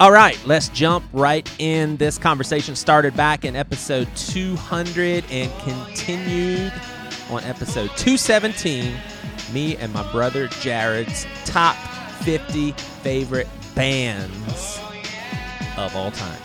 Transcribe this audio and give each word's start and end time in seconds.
All 0.00 0.10
right, 0.10 0.40
let's 0.46 0.70
jump 0.70 1.04
right 1.12 1.46
in. 1.58 1.98
This 1.98 2.16
conversation 2.16 2.74
started 2.74 3.14
back 3.14 3.44
in 3.44 3.54
episode 3.54 4.08
200 4.16 5.26
and 5.30 5.52
continued 5.60 6.72
on 7.28 7.44
episode 7.44 7.90
217. 7.98 8.94
Me 9.52 9.76
and 9.76 9.92
my 9.92 10.10
brother 10.10 10.48
Jared's 10.62 11.26
top 11.44 11.76
50 12.22 12.72
favorite 13.02 13.46
bands 13.74 14.80
of 15.76 15.94
all 15.94 16.10
time. 16.12 16.40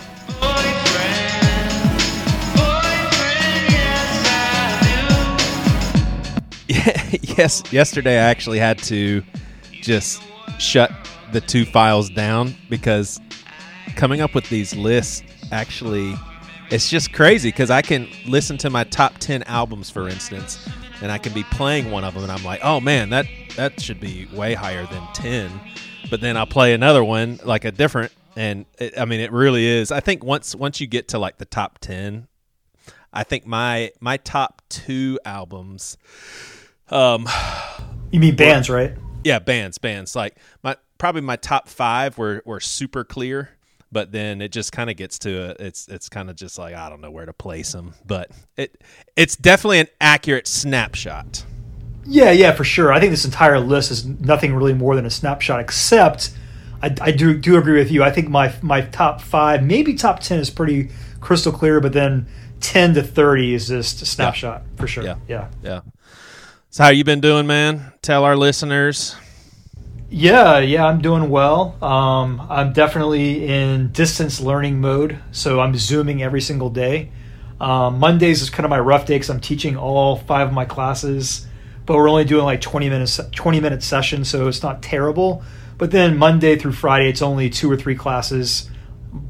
yes, 7.37 7.63
yesterday 7.71 8.17
I 8.17 8.23
actually 8.23 8.59
had 8.59 8.79
to 8.79 9.23
just 9.71 10.21
shut 10.59 10.91
the 11.31 11.39
two 11.39 11.65
files 11.65 12.09
down 12.09 12.53
because 12.69 13.21
coming 13.95 14.21
up 14.21 14.33
with 14.35 14.47
these 14.49 14.75
lists 14.75 15.23
actually 15.51 16.13
it's 16.71 16.89
just 16.89 17.13
crazy 17.13 17.49
because 17.49 17.69
I 17.69 17.81
can 17.81 18.07
listen 18.25 18.57
to 18.59 18.69
my 18.69 18.83
top 18.85 19.17
10 19.19 19.43
albums 19.43 19.89
for 19.89 20.09
instance 20.09 20.67
and 21.01 21.11
I 21.11 21.17
can 21.17 21.33
be 21.33 21.43
playing 21.43 21.91
one 21.91 22.03
of 22.03 22.13
them 22.13 22.23
and 22.23 22.31
I'm 22.31 22.43
like, 22.43 22.61
"Oh 22.63 22.79
man, 22.79 23.09
that 23.09 23.25
that 23.55 23.79
should 23.81 23.99
be 23.99 24.27
way 24.33 24.53
higher 24.53 24.85
than 24.87 25.03
10." 25.13 25.51
But 26.09 26.21
then 26.21 26.37
I'll 26.37 26.45
play 26.47 26.73
another 26.73 27.03
one 27.03 27.39
like 27.43 27.65
a 27.65 27.71
different 27.71 28.11
and 28.35 28.65
it, 28.79 28.97
I 28.97 29.05
mean 29.05 29.19
it 29.19 29.31
really 29.31 29.65
is. 29.65 29.91
I 29.91 29.99
think 29.99 30.23
once 30.23 30.55
once 30.55 30.79
you 30.81 30.87
get 30.87 31.09
to 31.09 31.19
like 31.19 31.37
the 31.37 31.45
top 31.45 31.79
10, 31.79 32.27
I 33.13 33.23
think 33.23 33.45
my 33.45 33.91
my 33.99 34.17
top 34.17 34.61
2 34.69 35.19
albums 35.25 35.97
um 36.89 37.27
You 38.11 38.19
mean 38.19 38.35
bands, 38.35 38.69
right? 38.69 38.93
yeah, 39.23 39.39
bands, 39.39 39.77
bands. 39.77 40.15
Like 40.15 40.37
my 40.63 40.77
probably 40.97 41.21
my 41.21 41.35
top 41.35 41.67
five 41.67 42.17
were 42.17 42.41
were 42.45 42.59
super 42.59 43.03
clear, 43.03 43.49
but 43.95 44.11
then 44.11 44.41
it 44.41 44.51
just 44.51 44.73
kind 44.73 44.89
of 44.89 44.97
gets 44.97 45.17
to 45.19 45.51
a, 45.51 45.65
it's 45.65 45.87
it's 45.87 46.09
kind 46.09 46.29
of 46.29 46.35
just 46.35 46.59
like 46.59 46.75
I 46.75 46.89
don't 46.89 46.99
know 46.99 47.11
where 47.11 47.25
to 47.25 47.31
place 47.31 47.71
them, 47.71 47.93
but 48.05 48.29
it 48.57 48.83
it's 49.15 49.37
definitely 49.37 49.79
an 49.79 49.87
accurate 50.01 50.49
snapshot. 50.49 51.45
Yeah, 52.05 52.31
yeah, 52.31 52.51
for 52.51 52.65
sure. 52.65 52.91
I 52.91 52.99
think 52.99 53.11
this 53.11 53.23
entire 53.23 53.57
list 53.57 53.91
is 53.91 54.05
nothing 54.05 54.53
really 54.53 54.73
more 54.73 54.97
than 54.97 55.05
a 55.05 55.09
snapshot, 55.09 55.61
except 55.61 56.35
I, 56.83 56.93
I 56.99 57.11
do 57.11 57.37
do 57.37 57.55
agree 57.55 57.79
with 57.79 57.89
you. 57.89 58.03
I 58.03 58.11
think 58.11 58.27
my 58.27 58.53
my 58.61 58.81
top 58.81 59.21
five, 59.21 59.63
maybe 59.63 59.93
top 59.93 60.19
ten, 60.19 60.39
is 60.39 60.49
pretty 60.49 60.89
crystal 61.21 61.53
clear, 61.53 61.79
but 61.79 61.93
then 61.93 62.27
ten 62.59 62.95
to 62.95 63.01
thirty 63.01 63.53
is 63.53 63.69
just 63.69 64.01
a 64.01 64.05
snapshot 64.05 64.63
for 64.75 64.87
sure. 64.87 65.05
Yeah. 65.05 65.15
yeah. 65.29 65.47
Yeah. 65.63 65.79
So 66.69 66.83
how 66.83 66.89
you 66.89 67.05
been 67.05 67.21
doing, 67.21 67.47
man? 67.47 67.93
Tell 68.01 68.25
our 68.25 68.35
listeners. 68.35 69.15
Yeah, 70.09 70.59
yeah, 70.59 70.85
I'm 70.85 71.01
doing 71.01 71.29
well. 71.29 71.75
Um, 71.83 72.45
I'm 72.49 72.73
definitely 72.73 73.47
in 73.47 73.91
distance 73.91 74.39
learning 74.39 74.79
mode, 74.79 75.19
so 75.31 75.59
I'm 75.59 75.75
zooming 75.75 76.21
every 76.21 76.41
single 76.41 76.69
day. 76.69 77.11
Um, 77.59 77.99
Mondays 77.99 78.41
is 78.41 78.49
kind 78.49 78.65
of 78.65 78.69
my 78.69 78.79
rough 78.79 79.07
day 79.07 79.15
because 79.15 79.29
I'm 79.29 79.39
teaching 79.39 79.75
all 79.77 80.17
five 80.17 80.47
of 80.47 80.53
my 80.53 80.65
classes, 80.65 81.47
but 81.85 81.95
we're 81.95 82.09
only 82.09 82.23
doing 82.23 82.45
like 82.45 82.61
20 82.61 82.87
minutes, 82.89 83.19
20 83.31 83.59
minute 83.59 83.81
sessions, 83.81 84.29
so 84.29 84.47
it's 84.47 84.61
not 84.61 84.83
terrible. 84.83 85.43
But 85.77 85.89
then 85.91 86.17
Monday 86.17 86.55
through 86.55 86.73
Friday, 86.73 87.09
it's 87.09 87.21
only 87.23 87.49
two 87.49 87.69
or 87.69 87.75
three 87.75 87.95
classes, 87.95 88.69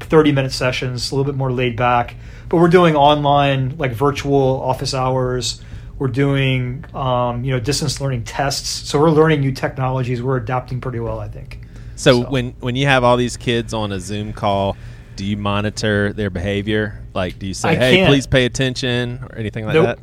30 0.00 0.32
minute 0.32 0.52
sessions, 0.52 1.10
a 1.10 1.14
little 1.14 1.30
bit 1.30 1.38
more 1.38 1.50
laid 1.50 1.76
back. 1.76 2.16
But 2.50 2.58
we're 2.58 2.68
doing 2.68 2.94
online, 2.94 3.78
like 3.78 3.92
virtual 3.92 4.60
office 4.62 4.92
hours. 4.92 5.62
We're 5.98 6.08
doing, 6.08 6.84
um, 6.94 7.42
you 7.44 7.52
know, 7.52 7.60
distance 7.60 8.00
learning 8.00 8.24
tests. 8.24 8.68
So 8.88 8.98
we're 9.00 9.10
learning 9.10 9.40
new 9.40 9.52
technologies. 9.52 10.22
We're 10.22 10.36
adapting 10.36 10.80
pretty 10.80 11.00
well, 11.00 11.18
I 11.20 11.28
think. 11.28 11.60
So, 11.96 12.22
So- 12.22 12.28
when 12.30 12.54
when 12.60 12.76
you 12.76 12.86
have 12.86 13.02
all 13.04 13.16
these 13.16 13.36
kids 13.36 13.72
on 13.72 13.92
a 13.92 13.98
Zoom 14.00 14.32
call, 14.34 14.76
do 15.16 15.24
you 15.24 15.36
monitor 15.38 16.12
their 16.12 16.28
behavior? 16.28 17.00
Like, 17.14 17.38
do 17.38 17.46
you 17.46 17.54
say, 17.54 17.70
I 17.70 17.74
"Hey, 17.76 17.96
can't. 17.96 18.10
please 18.10 18.26
pay 18.26 18.44
attention" 18.44 19.20
or 19.30 19.38
anything 19.38 19.64
like 19.64 19.72
Nope. 19.74 19.86
that? 19.86 19.98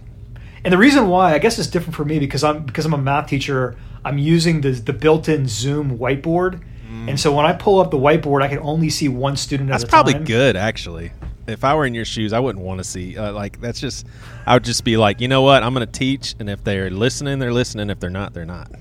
And 0.65 0.73
the 0.73 0.77
reason 0.77 1.09
why, 1.09 1.33
I 1.35 1.39
guess, 1.39 1.59
it's 1.59 1.67
different 1.67 1.93
for 1.95 2.05
me 2.05 2.17
because 2.17 2.43
I'm 2.43 2.63
because 2.63 2.85
I'm 2.85 2.93
a 2.93 2.97
math 2.97 3.27
teacher. 3.27 3.75
I'm 4.03 4.17
using 4.17 4.61
the 4.61 4.71
the 4.71 4.93
built-in 4.93 5.47
Zoom 5.47 5.99
whiteboard, 5.99 6.61
and 7.07 7.19
so 7.19 7.31
when 7.35 7.45
I 7.45 7.53
pull 7.53 7.79
up 7.79 7.91
the 7.91 7.97
whiteboard, 7.97 8.41
I 8.41 8.47
can 8.47 8.59
only 8.59 8.89
see 8.89 9.07
one 9.09 9.35
student 9.35 9.69
That's 9.69 9.83
at 9.83 9.89
a 9.89 9.91
probably 9.91 10.13
time. 10.13 10.23
good, 10.23 10.55
actually. 10.55 11.11
If 11.47 11.63
I 11.63 11.75
were 11.75 11.85
in 11.85 11.93
your 11.93 12.05
shoes, 12.05 12.33
I 12.33 12.39
wouldn't 12.39 12.63
want 12.63 12.79
to 12.79 12.83
see. 12.83 13.17
Uh, 13.17 13.33
like 13.33 13.59
that's 13.59 13.79
just, 13.79 14.07
I 14.45 14.55
would 14.55 14.63
just 14.63 14.83
be 14.83 14.97
like, 14.97 15.19
you 15.19 15.27
know 15.27 15.41
what, 15.41 15.63
I'm 15.63 15.73
going 15.73 15.85
to 15.85 15.91
teach, 15.91 16.35
and 16.39 16.49
if 16.49 16.63
they're 16.63 16.89
listening, 16.89 17.39
they're 17.39 17.53
listening. 17.53 17.89
If 17.89 17.99
they're 17.99 18.09
not, 18.09 18.33
they're 18.33 18.45
not. 18.45 18.71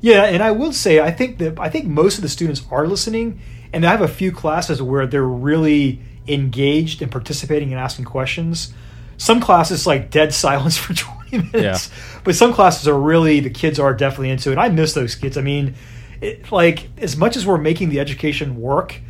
Yeah, 0.00 0.24
and 0.24 0.42
I 0.42 0.50
will 0.50 0.72
say, 0.72 1.00
I 1.00 1.10
think 1.10 1.38
that 1.38 1.58
I 1.58 1.68
think 1.68 1.86
most 1.86 2.16
of 2.16 2.22
the 2.22 2.28
students 2.28 2.62
are 2.70 2.86
listening, 2.86 3.40
and 3.72 3.84
I 3.84 3.90
have 3.90 4.00
a 4.00 4.08
few 4.08 4.32
classes 4.32 4.80
where 4.82 5.06
they're 5.06 5.22
really 5.22 6.00
engaged 6.26 7.02
and 7.02 7.10
participating 7.10 7.72
and 7.72 7.80
asking 7.80 8.06
questions. 8.06 8.72
Some 9.16 9.40
classes 9.40 9.86
like 9.86 10.10
dead 10.10 10.32
silence 10.32 10.76
for 10.78 10.94
20 10.94 11.50
minutes, 11.52 11.90
but 12.24 12.34
some 12.34 12.52
classes 12.52 12.88
are 12.88 12.98
really 12.98 13.40
the 13.40 13.50
kids 13.50 13.78
are 13.78 13.92
definitely 13.94 14.30
into 14.30 14.52
it. 14.52 14.58
I 14.58 14.68
miss 14.70 14.94
those 14.94 15.14
kids. 15.14 15.36
I 15.36 15.42
mean, 15.42 15.74
it, 16.20 16.50
like 16.50 16.88
as 16.98 17.16
much 17.16 17.36
as 17.36 17.46
we're 17.46 17.58
making 17.58 17.90
the 17.90 18.00
education 18.00 18.60
work, 18.60 19.00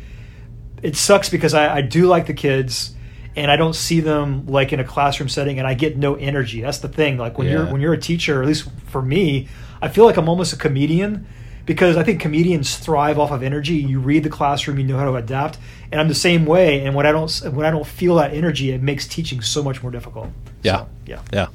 it 0.81 0.95
sucks 0.95 1.29
because 1.29 1.53
I, 1.53 1.77
I 1.77 1.81
do 1.81 2.07
like 2.07 2.27
the 2.27 2.33
kids 2.33 2.95
and 3.35 3.49
I 3.49 3.55
don't 3.55 3.75
see 3.75 3.99
them 4.01 4.45
like 4.47 4.73
in 4.73 4.79
a 4.79 4.83
classroom 4.83 5.29
setting 5.29 5.59
and 5.59 5.67
I 5.67 5.73
get 5.73 5.97
no 5.97 6.15
energy. 6.15 6.61
That's 6.61 6.79
the 6.79 6.89
thing. 6.89 7.17
Like 7.17 7.37
when 7.37 7.47
you're 7.47 7.65
when 7.65 7.81
you're 7.81 7.93
a 7.93 7.99
teacher, 7.99 8.41
at 8.41 8.47
least 8.47 8.69
for 8.87 9.01
me, 9.01 9.47
I 9.81 9.87
feel 9.87 10.05
like 10.05 10.17
I'm 10.17 10.27
almost 10.27 10.53
a 10.53 10.57
comedian 10.57 11.27
because 11.65 11.95
I 11.95 12.03
think 12.03 12.19
comedians 12.19 12.77
thrive 12.77 13.19
off 13.19 13.31
of 13.31 13.43
energy. 13.43 13.75
You 13.75 13.99
read 13.99 14.23
the 14.23 14.29
classroom, 14.29 14.79
you 14.79 14.85
know 14.85 14.97
how 14.97 15.05
to 15.05 15.15
adapt, 15.15 15.57
and 15.91 16.01
I'm 16.01 16.07
the 16.07 16.15
same 16.15 16.45
way. 16.45 16.85
And 16.85 16.95
when 16.95 17.05
I 17.05 17.11
don't 17.11 17.31
when 17.53 17.65
I 17.65 17.71
don't 17.71 17.87
feel 17.87 18.15
that 18.15 18.33
energy, 18.33 18.71
it 18.71 18.81
makes 18.81 19.07
teaching 19.07 19.41
so 19.41 19.63
much 19.63 19.81
more 19.81 19.91
difficult. 19.91 20.29
Yeah. 20.63 20.79
So, 20.79 20.89
yeah. 21.05 21.21
Yeah. 21.31 21.47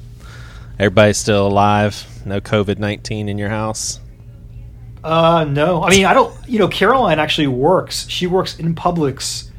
Everybody's 0.79 1.17
still 1.17 1.47
alive. 1.47 2.05
No 2.25 2.41
COVID 2.41 2.79
nineteen 2.79 3.29
in 3.29 3.37
your 3.37 3.49
house. 3.49 3.99
Uh, 5.07 5.43
no. 5.45 5.83
I 5.83 5.89
mean, 5.89 6.05
I 6.05 6.13
don't. 6.13 6.33
You 6.47 6.59
know, 6.59 6.67
Caroline 6.67 7.19
actually 7.19 7.47
works. 7.47 8.07
She 8.09 8.27
works 8.27 8.59
in 8.59 8.75
Publix. 8.75 9.49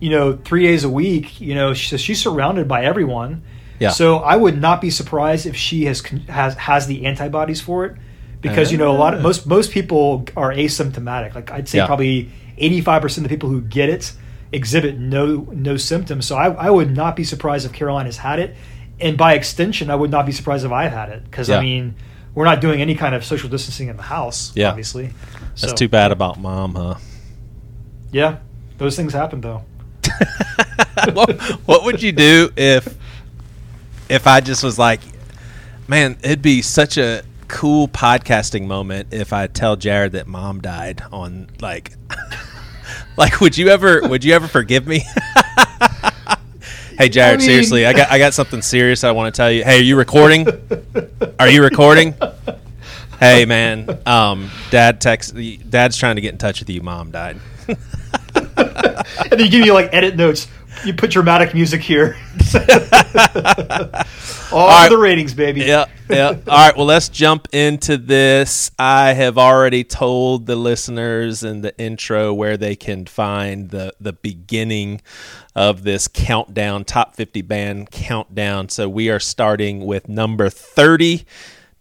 You 0.00 0.10
know, 0.10 0.36
three 0.36 0.62
days 0.64 0.84
a 0.84 0.88
week. 0.88 1.40
You 1.40 1.54
know, 1.54 1.74
she, 1.74 1.96
she's 1.98 2.20
surrounded 2.22 2.68
by 2.68 2.84
everyone. 2.84 3.42
Yeah. 3.80 3.90
So 3.90 4.18
I 4.18 4.36
would 4.36 4.60
not 4.60 4.80
be 4.80 4.90
surprised 4.90 5.46
if 5.46 5.56
she 5.56 5.86
has 5.86 6.00
has 6.28 6.54
has 6.54 6.86
the 6.86 7.06
antibodies 7.06 7.60
for 7.60 7.84
it, 7.86 7.96
because 8.40 8.70
you 8.72 8.78
know 8.78 8.90
a 8.90 8.98
lot 8.98 9.14
of 9.14 9.22
most 9.22 9.46
most 9.46 9.70
people 9.72 10.26
are 10.36 10.52
asymptomatic. 10.52 11.34
Like 11.34 11.50
I'd 11.50 11.68
say 11.68 11.78
Yeah. 11.78 11.86
probably 11.86 12.30
eighty 12.58 12.80
five 12.80 13.02
percent 13.02 13.24
of 13.24 13.30
the 13.30 13.34
people 13.36 13.48
who 13.48 13.60
get 13.60 13.88
it 13.88 14.12
exhibit 14.52 14.98
no 14.98 15.46
no 15.52 15.76
symptoms. 15.76 16.26
So 16.26 16.36
I, 16.36 16.50
I 16.50 16.70
would 16.70 16.94
not 16.94 17.16
be 17.16 17.24
surprised 17.24 17.66
if 17.66 17.72
Caroline 17.72 18.06
has 18.06 18.16
had 18.16 18.38
it, 18.40 18.56
and 19.00 19.16
by 19.16 19.34
extension, 19.34 19.90
I 19.90 19.94
would 19.94 20.10
not 20.10 20.26
be 20.26 20.32
surprised 20.32 20.64
if 20.64 20.72
I've 20.72 20.92
had 20.92 21.08
it 21.10 21.24
because 21.24 21.48
Yeah. 21.48 21.58
I 21.58 21.62
mean 21.62 21.94
we're 22.34 22.44
not 22.44 22.60
doing 22.60 22.80
any 22.80 22.94
kind 22.94 23.14
of 23.14 23.24
social 23.24 23.48
distancing 23.48 23.88
in 23.88 23.96
the 23.96 24.02
house. 24.02 24.52
Yeah. 24.54 24.68
obviously. 24.70 25.10
That's 25.50 25.70
So, 25.70 25.74
too 25.74 25.88
bad 25.88 26.12
about 26.12 26.38
mom, 26.38 26.74
huh? 26.74 26.94
Yeah, 28.10 28.38
those 28.78 28.96
things 28.96 29.12
happen 29.12 29.40
though. 29.40 29.64
what, 31.12 31.40
what 31.66 31.84
would 31.84 32.02
you 32.02 32.12
do 32.12 32.50
if 32.56 32.96
if 34.08 34.26
I 34.26 34.40
just 34.40 34.62
was 34.64 34.78
like, 34.78 35.00
man, 35.86 36.16
it'd 36.22 36.42
be 36.42 36.62
such 36.62 36.96
a 36.96 37.22
cool 37.48 37.88
podcasting 37.88 38.66
moment 38.66 39.08
if 39.10 39.32
I 39.32 39.46
tell 39.46 39.76
Jared 39.76 40.12
that 40.12 40.26
mom 40.26 40.60
died 40.60 41.02
on 41.12 41.48
like 41.60 41.92
like 43.16 43.40
would 43.40 43.56
you 43.56 43.68
ever 43.68 44.00
would 44.02 44.24
you 44.24 44.34
ever 44.34 44.46
forgive 44.48 44.86
me? 44.86 45.02
hey 46.98 47.08
Jared, 47.08 47.34
I 47.34 47.36
mean- 47.38 47.46
seriously, 47.46 47.86
I 47.86 47.92
got 47.94 48.10
I 48.10 48.18
got 48.18 48.34
something 48.34 48.60
serious 48.60 49.04
I 49.04 49.12
want 49.12 49.34
to 49.34 49.36
tell 49.36 49.50
you. 49.50 49.64
Hey, 49.64 49.78
are 49.78 49.82
you 49.82 49.96
recording? 49.96 50.46
Are 51.40 51.48
you 51.48 51.62
recording? 51.62 52.14
Hey 53.18 53.46
man, 53.46 53.98
um, 54.06 54.50
dad 54.70 55.00
text. 55.00 55.34
Dad's 55.70 55.96
trying 55.96 56.16
to 56.16 56.20
get 56.20 56.32
in 56.32 56.38
touch 56.38 56.60
with 56.60 56.68
you. 56.70 56.82
Mom 56.82 57.10
died. 57.10 57.38
And 59.20 59.30
then 59.30 59.40
you 59.40 59.48
give 59.50 59.62
me 59.62 59.72
like 59.72 59.92
edit 59.92 60.16
notes. 60.16 60.48
You 60.84 60.94
put 60.94 61.10
dramatic 61.10 61.54
music 61.54 61.80
here. 61.82 62.16
All 64.50 64.66
right. 64.66 64.88
the 64.88 64.96
ratings, 64.98 65.34
baby. 65.34 65.60
yeah, 65.60 65.86
yeah. 66.08 66.28
All 66.28 66.66
right, 66.66 66.76
well, 66.76 66.86
let's 66.86 67.08
jump 67.08 67.48
into 67.52 67.98
this. 67.98 68.70
I 68.78 69.12
have 69.12 69.36
already 69.36 69.84
told 69.84 70.46
the 70.46 70.56
listeners 70.56 71.42
in 71.42 71.60
the 71.60 71.76
intro 71.78 72.32
where 72.32 72.56
they 72.56 72.74
can 72.76 73.04
find 73.06 73.70
the 73.70 73.92
the 74.00 74.14
beginning 74.14 75.02
of 75.54 75.82
this 75.82 76.08
countdown, 76.08 76.84
top 76.84 77.14
50 77.14 77.42
band 77.42 77.90
countdown. 77.90 78.68
So 78.68 78.88
we 78.88 79.10
are 79.10 79.20
starting 79.20 79.84
with 79.84 80.08
number 80.08 80.48
30 80.48 81.26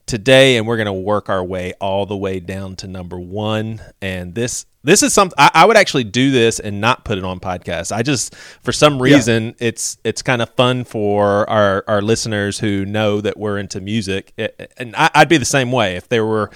today, 0.07 0.57
and 0.57 0.65
we're 0.65 0.77
going 0.77 0.87
to 0.87 0.93
work 0.93 1.29
our 1.29 1.43
way 1.43 1.73
all 1.79 2.05
the 2.07 2.17
way 2.17 2.39
down 2.39 2.75
to 2.77 2.87
number 2.87 3.19
one. 3.19 3.79
And 4.01 4.33
this 4.33 4.65
this 4.83 5.03
is 5.03 5.13
something 5.13 5.35
I, 5.37 5.51
I 5.53 5.65
would 5.65 5.77
actually 5.77 6.05
do 6.05 6.31
this 6.31 6.59
and 6.59 6.79
not 6.81 7.03
put 7.05 7.17
it 7.17 7.23
on 7.23 7.39
podcast. 7.39 7.91
I 7.95 8.01
just 8.01 8.33
for 8.35 8.71
some 8.71 9.01
reason 9.01 9.53
it's 9.59 9.97
it's 10.03 10.21
kind 10.23 10.41
of 10.41 10.49
fun 10.55 10.83
for 10.85 11.47
our 11.49 11.83
our 11.87 12.01
listeners 12.01 12.57
who 12.59 12.85
know 12.85 13.21
that 13.21 13.37
we're 13.37 13.57
into 13.59 13.81
music, 13.81 14.33
It- 14.37 14.71
and 14.77 14.95
I, 14.95 15.11
I'd 15.13 15.29
be 15.29 15.37
the 15.37 15.45
same 15.45 15.71
way 15.71 15.95
if 15.97 16.09
there 16.09 16.25
were 16.25 16.49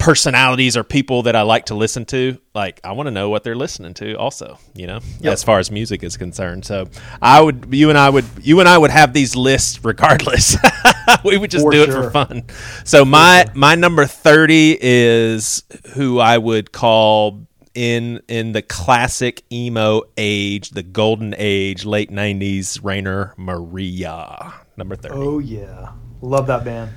personalities 0.00 0.76
or 0.76 0.82
people 0.82 1.22
that 1.24 1.36
I 1.36 1.42
like 1.42 1.66
to 1.66 1.74
listen 1.74 2.06
to, 2.06 2.38
like 2.54 2.80
I 2.82 2.92
want 2.92 3.06
to 3.06 3.10
know 3.10 3.28
what 3.28 3.44
they're 3.44 3.54
listening 3.54 3.94
to 3.94 4.14
also, 4.14 4.58
you 4.74 4.86
know, 4.86 5.00
yep. 5.20 5.34
as 5.34 5.44
far 5.44 5.58
as 5.58 5.70
music 5.70 6.02
is 6.02 6.16
concerned. 6.16 6.64
So 6.64 6.88
I 7.22 7.40
would 7.40 7.68
you 7.70 7.90
and 7.90 7.98
I 7.98 8.10
would 8.10 8.24
you 8.40 8.58
and 8.60 8.68
I 8.68 8.78
would 8.78 8.90
have 8.90 9.12
these 9.12 9.36
lists 9.36 9.84
regardless. 9.84 10.56
we 11.24 11.36
would 11.36 11.50
just 11.50 11.64
for 11.64 11.70
do 11.70 11.84
sure. 11.84 12.00
it 12.00 12.04
for 12.04 12.10
fun. 12.10 12.44
So 12.84 13.04
for 13.04 13.10
my 13.10 13.44
sure. 13.44 13.54
my 13.54 13.74
number 13.74 14.06
30 14.06 14.78
is 14.80 15.62
who 15.94 16.18
I 16.18 16.38
would 16.38 16.72
call 16.72 17.46
in 17.74 18.22
in 18.26 18.52
the 18.52 18.62
classic 18.62 19.42
emo 19.52 20.02
age, 20.16 20.70
the 20.70 20.82
golden 20.82 21.34
age, 21.36 21.84
late 21.84 22.10
90s 22.10 22.82
Rainer 22.82 23.34
Maria, 23.36 24.54
number 24.76 24.96
30. 24.96 25.14
Oh 25.14 25.38
yeah. 25.38 25.92
Love 26.22 26.46
that 26.48 26.64
band. 26.64 26.90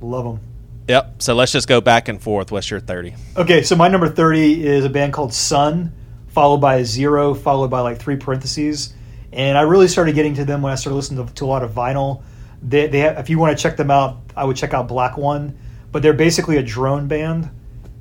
Love 0.00 0.24
them. 0.24 0.40
Yep. 0.88 1.22
So 1.22 1.34
let's 1.34 1.52
just 1.52 1.68
go 1.68 1.80
back 1.80 2.08
and 2.08 2.20
forth. 2.20 2.50
What's 2.50 2.70
your 2.70 2.80
30? 2.80 3.14
Okay, 3.36 3.62
so 3.62 3.76
my 3.76 3.88
number 3.88 4.08
30 4.08 4.66
is 4.66 4.84
a 4.84 4.88
band 4.88 5.12
called 5.12 5.34
Sun, 5.34 5.92
followed 6.28 6.58
by 6.58 6.76
a 6.76 6.84
zero, 6.84 7.34
followed 7.34 7.68
by 7.70 7.80
like 7.80 7.98
three 7.98 8.16
parentheses. 8.16 8.94
And 9.32 9.58
I 9.58 9.62
really 9.62 9.88
started 9.88 10.14
getting 10.14 10.34
to 10.34 10.44
them 10.44 10.62
when 10.62 10.72
I 10.72 10.76
started 10.76 10.96
listening 10.96 11.26
to, 11.26 11.34
to 11.34 11.44
a 11.44 11.46
lot 11.46 11.62
of 11.62 11.72
vinyl. 11.72 12.22
They, 12.62 12.86
they 12.86 13.00
have, 13.00 13.18
if 13.18 13.28
you 13.28 13.38
want 13.38 13.56
to 13.56 13.62
check 13.62 13.76
them 13.76 13.90
out, 13.90 14.18
I 14.34 14.44
would 14.44 14.56
check 14.56 14.72
out 14.72 14.88
Black 14.88 15.18
One. 15.18 15.56
But 15.92 16.02
they're 16.02 16.12
basically 16.12 16.58
a 16.58 16.62
drone 16.62 17.08
band, 17.08 17.48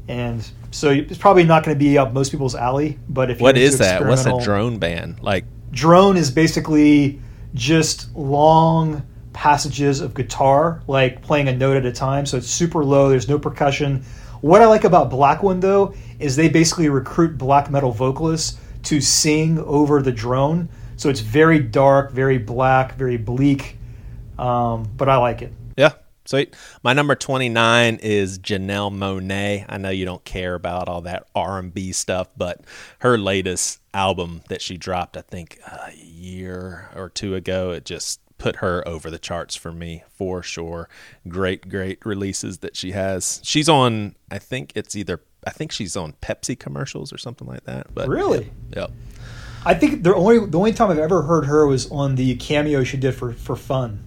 and 0.10 0.46
so 0.72 0.90
it's 0.90 1.18
probably 1.18 1.46
not 1.46 1.64
going 1.64 1.74
to 1.74 1.80
be 1.80 1.98
up 1.98 2.12
most 2.12 2.32
people's 2.32 2.54
alley. 2.54 3.00
But 3.08 3.32
if 3.32 3.40
what 3.40 3.58
is 3.58 3.78
that? 3.78 4.06
What's 4.06 4.26
a 4.26 4.38
drone 4.44 4.78
band 4.78 5.22
like? 5.22 5.46
Drone 5.72 6.18
is 6.18 6.30
basically 6.30 7.22
just 7.54 8.14
long 8.14 9.07
passages 9.38 10.02
of 10.02 10.16
guitar, 10.16 10.82
like 10.88 11.22
playing 11.22 11.48
a 11.48 11.56
note 11.56 11.78
at 11.78 11.86
a 11.86 11.92
time. 11.92 12.26
So 12.26 12.38
it's 12.38 12.48
super 12.48 12.84
low. 12.84 13.08
There's 13.08 13.30
no 13.30 13.38
percussion. 13.38 14.04
What 14.42 14.64
I 14.64 14.66
like 14.66 14.84
about 14.84 15.12
Black 15.12 15.44
One 15.44 15.60
though 15.60 15.94
is 16.18 16.36
they 16.36 16.50
basically 16.50 16.90
recruit 16.90 17.38
black 17.38 17.70
metal 17.70 17.92
vocalists 17.92 18.60
to 18.84 19.00
sing 19.00 19.60
over 19.60 20.02
the 20.02 20.12
drone. 20.12 20.70
So 20.96 21.10
it's 21.10 21.20
very 21.20 21.60
dark, 21.60 22.12
very 22.12 22.40
black, 22.40 22.96
very 22.96 23.18
bleak. 23.18 23.78
Um, 24.40 24.90
but 24.98 25.08
I 25.08 25.18
like 25.18 25.44
it. 25.44 25.54
Yeah, 25.78 25.94
sweet. 26.26 26.56
My 26.82 26.94
number 26.94 27.14
twenty 27.14 27.50
nine 27.50 28.00
is 28.02 28.40
Janelle 28.40 28.92
Monáe. 28.92 29.66
I 29.70 29.78
know 29.78 29.92
you 29.92 30.06
don't 30.06 30.26
care 30.26 30.56
about 30.56 30.90
all 30.90 31.02
that 31.02 31.28
R 31.36 31.60
and 31.60 31.72
B 31.72 31.92
stuff, 31.92 32.28
but 32.36 32.62
her 33.00 33.20
latest 33.20 33.82
album 33.94 34.42
that 34.50 34.64
she 34.64 34.78
dropped, 34.78 35.16
I 35.16 35.22
think 35.22 35.60
a 35.68 35.94
year 35.96 36.90
or 36.96 37.10
two 37.10 37.36
ago, 37.36 37.70
it 37.70 37.86
just 37.86 38.20
put 38.38 38.58
her 38.58 38.88
over 38.88 39.10
the 39.10 39.20
charts 39.20 39.56
for 39.56 39.72
me 39.72 40.04
for 40.10 40.44
sure. 40.44 40.90
Great, 41.28 41.70
great 41.70 42.06
releases 42.06 42.60
that 42.60 42.76
she 42.76 42.92
has. 42.92 43.40
She's 43.44 43.70
on. 43.70 44.16
I 44.32 44.40
think 44.40 44.72
it's 44.76 44.96
either. 44.96 45.22
I 45.46 45.52
think 45.52 45.72
she's 45.72 45.96
on 45.96 46.14
Pepsi 46.22 46.58
commercials 46.58 47.14
or 47.14 47.18
something 47.18 47.48
like 47.48 47.64
that. 47.66 47.94
But 47.94 48.10
really, 48.10 48.52
yep. 48.76 48.92
I 49.66 49.74
think 49.74 50.04
the 50.04 50.16
only 50.16 50.46
the 50.46 50.58
only 50.58 50.74
time 50.74 50.90
I've 50.90 51.00
ever 51.00 51.24
heard 51.24 51.46
her 51.46 51.68
was 51.68 51.92
on 51.92 52.16
the 52.16 52.36
cameo 52.36 52.84
she 52.84 52.98
did 52.98 53.16
for 53.16 53.34
for 53.34 53.56
Fun 53.56 54.07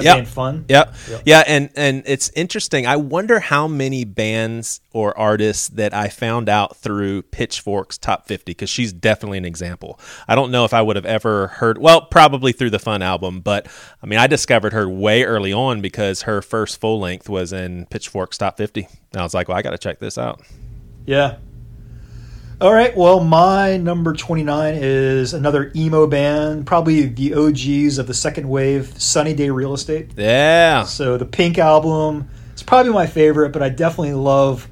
the 0.00 0.04
yep. 0.04 0.16
band 0.16 0.28
Fun. 0.28 0.64
Yep. 0.68 0.94
yep. 1.08 1.22
Yeah, 1.24 1.44
and 1.46 1.70
and 1.76 2.02
it's 2.06 2.30
interesting. 2.30 2.86
I 2.86 2.96
wonder 2.96 3.40
how 3.40 3.66
many 3.66 4.04
bands 4.04 4.80
or 4.92 5.16
artists 5.18 5.68
that 5.68 5.94
I 5.94 6.08
found 6.08 6.48
out 6.48 6.76
through 6.76 7.22
Pitchfork's 7.22 7.96
top 7.96 8.26
50 8.26 8.54
cuz 8.54 8.68
she's 8.68 8.92
definitely 8.92 9.38
an 9.38 9.44
example. 9.44 9.98
I 10.28 10.34
don't 10.34 10.50
know 10.50 10.64
if 10.64 10.74
I 10.74 10.82
would 10.82 10.96
have 10.96 11.06
ever 11.06 11.48
heard 11.48 11.78
well, 11.78 12.02
probably 12.02 12.52
through 12.52 12.70
the 12.70 12.78
Fun 12.78 13.02
album, 13.02 13.40
but 13.40 13.66
I 14.02 14.06
mean, 14.06 14.18
I 14.18 14.26
discovered 14.26 14.72
her 14.72 14.88
way 14.88 15.24
early 15.24 15.52
on 15.52 15.80
because 15.80 16.22
her 16.22 16.42
first 16.42 16.80
full 16.80 16.98
length 16.98 17.28
was 17.28 17.52
in 17.52 17.86
Pitchfork's 17.86 18.38
top 18.38 18.56
50. 18.56 18.88
And 19.12 19.20
I 19.20 19.22
was 19.22 19.34
like, 19.34 19.48
"Well, 19.48 19.56
I 19.56 19.62
got 19.62 19.70
to 19.70 19.78
check 19.78 19.98
this 19.98 20.16
out." 20.16 20.40
Yeah, 21.06 21.36
all 22.60 22.72
right. 22.72 22.94
Well, 22.94 23.20
my 23.20 23.78
number 23.78 24.12
29 24.12 24.74
is 24.76 25.32
another 25.32 25.72
emo 25.74 26.06
band, 26.06 26.66
probably 26.66 27.06
the 27.06 27.34
OGs 27.34 27.96
of 27.96 28.06
the 28.06 28.12
second 28.12 28.48
wave, 28.48 29.00
Sunny 29.00 29.32
Day 29.32 29.48
Real 29.48 29.72
Estate. 29.72 30.10
Yeah. 30.16 30.84
So 30.84 31.16
the 31.16 31.24
Pink 31.24 31.58
album 31.58 32.28
is 32.54 32.62
probably 32.62 32.92
my 32.92 33.06
favorite, 33.06 33.50
but 33.50 33.62
I 33.62 33.70
definitely 33.70 34.12
love 34.12 34.68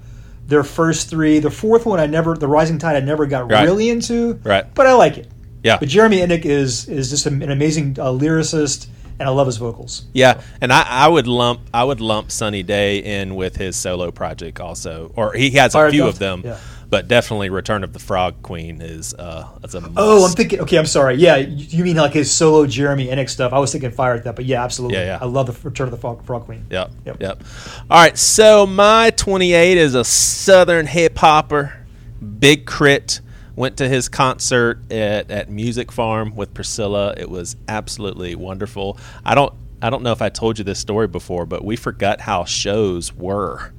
their 0.47 0.65
first 0.65 1.09
three. 1.09 1.39
The 1.39 1.51
fourth 1.51 1.87
one, 1.87 1.99
I 1.99 2.07
never, 2.07 2.35
the 2.35 2.49
Rising 2.49 2.79
Tide, 2.79 2.97
I 2.97 3.01
never 3.01 3.25
got 3.25 3.51
right. 3.51 3.65
really 3.65 3.89
into. 3.89 4.35
Right. 4.45 4.67
But 4.75 4.87
I 4.87 4.93
like 4.93 5.17
it. 5.17 5.29
Yeah. 5.65 5.79
But 5.79 5.89
Jeremy 5.89 6.19
Enigk 6.19 6.45
is 6.45 6.89
is 6.89 7.11
just 7.11 7.27
an 7.27 7.51
amazing 7.51 7.97
uh, 7.99 8.07
lyricist 8.07 8.87
and 9.19 9.29
I 9.29 9.33
love 9.33 9.49
his 9.49 9.57
vocals. 9.57 10.07
Yeah, 10.13 10.41
and 10.61 10.73
I, 10.73 10.87
I, 10.89 11.09
would 11.09 11.27
lump 11.27 11.63
I 11.75 11.83
would 11.83 12.01
lump 12.01 12.31
Sunny 12.31 12.63
Day 12.63 12.99
in 12.99 13.35
with 13.35 13.57
his 13.57 13.75
solo 13.75 14.13
project 14.13 14.61
also, 14.61 15.13
or 15.17 15.33
he 15.33 15.51
has 15.51 15.75
a 15.75 15.91
few 15.91 16.07
of 16.07 16.21
them. 16.21 16.43
Yeah 16.45 16.59
but 16.91 17.09
definitely 17.09 17.51
Return 17.51 17.85
of 17.85 17.93
the 17.93 17.99
Frog 17.99 18.43
Queen 18.43 18.81
is 18.81 19.15
uh, 19.15 19.49
that's 19.61 19.75
a 19.75 19.81
must. 19.81 19.95
oh 19.97 20.25
I'm 20.25 20.33
thinking 20.33 20.61
okay 20.61 20.79
I'm 20.79 20.87
sorry. 20.87 21.17
Yeah 21.17 21.37
you 21.37 21.85
mean 21.85 21.97
like 21.97 22.13
his 22.13 22.31
solo 22.31 22.67
Jeremy 22.67 23.09
Enigk 23.09 23.29
stuff? 23.29 23.53
I 23.53 23.59
was 23.59 23.73
thinking 23.73 23.91
Fire 23.91 24.19
Theft 24.19 24.37
but 24.37 24.45
yeah 24.45 24.63
absolutely. 24.63 24.99
Yeah, 24.99 25.05
yeah. 25.05 25.19
I 25.21 25.27
love 25.27 25.47
the 25.47 25.69
Return 25.69 25.89
of 25.89 25.91
the 25.93 25.99
Frog, 25.99 26.25
Frog 26.25 26.45
Queen. 26.45 26.67
Yep. 26.71 26.91
yep. 27.05 27.21
yep. 27.21 27.45
All 27.91 28.01
right 28.01 28.17
so 28.17 28.67
my 28.67 29.11
28 29.11 29.77
is 29.79 29.95
a 29.95 30.05
Southern 30.05 30.87
hip 30.87 31.19
hopper. 31.19 31.75
Big 32.39 32.67
K.R.I.T. 32.67 33.21
went 33.55 33.77
to 33.77 33.89
his 33.89 34.09
concert 34.09 34.81
at, 34.91 35.31
at 35.31 35.51
Music 35.51 35.93
Farm 35.93 36.35
with 36.35 36.53
Priscilla. 36.53 37.15
It 37.17 37.31
was 37.31 37.57
absolutely 37.69 38.35
wonderful. 38.35 38.99
I 39.25 39.35
don't 39.35 39.53
I 39.81 39.91
don't 39.91 40.03
know 40.03 40.13
if 40.13 40.23
I 40.23 40.29
told 40.29 40.59
you 40.59 40.65
this 40.65 40.81
story 40.81 41.07
before, 41.07 41.47
but 41.47 41.65
we 41.65 41.77
forgot 41.77 42.21
how 42.21 42.45
shows 42.45 43.15
were, 43.15 43.73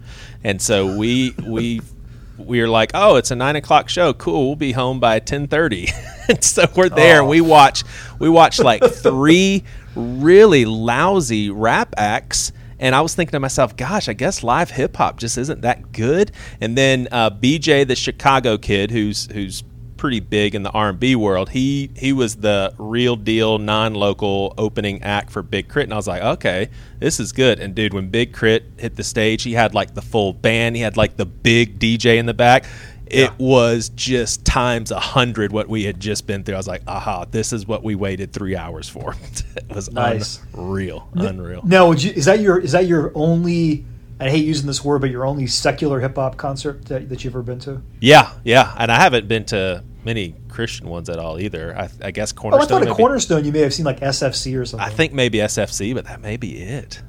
and 0.44 0.62
so 0.62 0.98
we 0.98 1.34
we 1.46 1.82
we 2.40 2.62
were 2.62 2.68
like, 2.68 2.92
oh, 2.94 3.16
it's 3.16 3.32
a 3.32 3.36
nine 3.36 3.56
o'clock 3.56 3.90
show. 3.90 4.14
Cool, 4.14 4.48
we'll 4.48 4.56
be 4.56 4.72
home 4.72 5.00
by 5.00 5.20
ten 5.20 5.48
thirty. 5.48 5.90
and 6.30 6.44
so 6.44 6.66
we're 6.76 6.90
there. 6.90 7.18
Oh. 7.18 7.22
And 7.22 7.30
we 7.30 7.42
watch 7.42 7.84
we 8.20 8.30
watch 8.30 8.60
like 8.72 8.84
three 8.84 9.64
really 9.96 10.66
lousy 10.66 11.50
rap 11.50 11.94
acts. 11.98 12.52
And 12.82 12.96
I 12.96 13.02
was 13.02 13.14
thinking 13.14 13.34
to 13.34 13.42
myself, 13.42 13.76
gosh, 13.76 14.08
I 14.08 14.14
guess 14.14 14.42
live 14.42 14.72
hip 14.72 14.96
hop 14.96 15.20
just 15.20 15.38
isn't 15.38 15.62
that 15.62 15.92
good. 15.92 16.32
And 16.62 16.78
then 16.78 17.10
uh, 17.12 17.30
BJ, 17.30 17.86
the 17.86 17.96
Chicago 17.96 18.58
kid, 18.58 18.90
who's 18.90 19.28
who's 19.32 19.64
pretty 20.00 20.22
big 20.22 20.56
in 20.56 20.64
the 20.64 20.72
R&B 20.72 21.16
world. 21.16 21.50
He 21.50 21.92
he 21.96 22.14
was 22.14 22.38
the 22.38 22.74
real 22.78 23.16
deal 23.16 23.60
non-local 23.60 24.56
opening 24.58 25.04
act 25.04 25.30
for 25.30 25.44
Big 25.44 25.68
K.R.I.T. 25.68 25.84
and 25.84 25.94
I 25.94 25.98
was 25.98 26.08
like, 26.08 26.24
"Okay, 26.24 26.70
this 27.00 27.20
is 27.20 27.32
good." 27.34 27.60
And 27.60 27.76
dude, 27.76 27.94
when 27.94 28.10
Big 28.10 28.34
K.R.I.T. 28.34 28.66
hit 28.78 28.96
the 28.96 29.04
stage, 29.04 29.44
he 29.44 29.54
had 29.54 29.76
like 29.76 29.94
the 29.94 30.02
full 30.02 30.34
band, 30.34 30.78
he 30.78 30.82
had 30.82 30.98
like 30.98 31.18
the 31.18 31.26
big 31.26 31.78
DJ 31.80 32.18
in 32.18 32.26
the 32.26 32.34
back. 32.34 32.66
It 33.06 33.32
yeah. 33.32 33.36
was 33.40 33.90
just 33.90 34.46
times 34.46 34.92
a 34.92 35.00
hundred 35.00 35.52
what 35.52 35.68
we 35.68 35.84
had 35.84 36.00
just 36.00 36.26
been 36.28 36.44
through. 36.44 36.56
I 36.56 36.58
was 36.58 36.68
like, 36.68 36.84
"Aha, 36.88 37.26
this 37.26 37.52
is 37.52 37.68
what 37.68 37.84
we 37.84 37.96
waited 37.96 38.32
3 38.32 38.56
hours 38.56 38.88
for." 38.88 39.16
it 39.56 39.76
was 39.76 39.92
nice. 39.92 40.42
unreal, 40.54 41.10
unreal. 41.14 41.62
Now, 41.66 41.92
you, 41.92 42.12
is 42.12 42.26
that 42.26 42.40
your 42.40 42.60
is 42.60 42.72
that 42.72 42.88
your 42.88 43.12
only 43.16 43.84
I 44.20 44.30
hate 44.30 44.46
using 44.46 44.68
this 44.68 44.84
word, 44.84 45.00
but 45.00 45.12
your 45.12 45.26
only 45.26 45.48
secular 45.48 46.00
hip 46.02 46.16
hop 46.16 46.36
concert 46.36 46.86
that, 46.86 47.08
that, 47.10 47.24
you've 47.24 47.34
ever 47.34 47.42
been 47.42 47.60
to? 47.60 47.82
Yeah, 48.02 48.34
yeah, 48.44 48.76
and 48.78 48.92
I 48.92 49.02
haven't 49.02 49.30
been 49.30 49.46
to 49.46 49.84
many 50.04 50.36
Christian 50.48 50.88
ones 50.88 51.10
at 51.10 51.20
all 51.20 51.40
either. 51.40 51.78
I, 51.78 51.90
I 52.02 52.12
guess 52.12 52.32
Cornerstone. 52.32 52.62
Oh, 52.62 52.78
I 52.78 52.80
thought 52.80 52.90
at 52.90 52.96
Cornerstone 52.96 53.46
you 53.46 53.52
may 53.52 53.60
have 53.60 53.74
seen 53.74 53.86
like 53.86 54.00
SFC 54.00 54.60
or 54.60 54.66
something. 54.66 54.88
I 54.88 54.92
think 54.92 55.14
maybe 55.14 55.40
SFC, 55.40 55.94
but 55.94 56.06
that 56.06 56.22
may 56.22 56.38
be 56.38 56.62
it. 56.62 57.02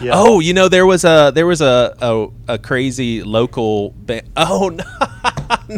Yeah. 0.00 0.12
Oh, 0.14 0.38
you 0.38 0.54
know 0.54 0.68
there 0.68 0.86
was 0.86 1.04
a 1.04 1.32
there 1.34 1.46
was 1.46 1.60
a 1.60 1.96
a, 2.00 2.54
a 2.54 2.58
crazy 2.58 3.22
local 3.22 3.90
band. 3.90 4.28
Oh 4.36 4.68
no. 4.68 4.84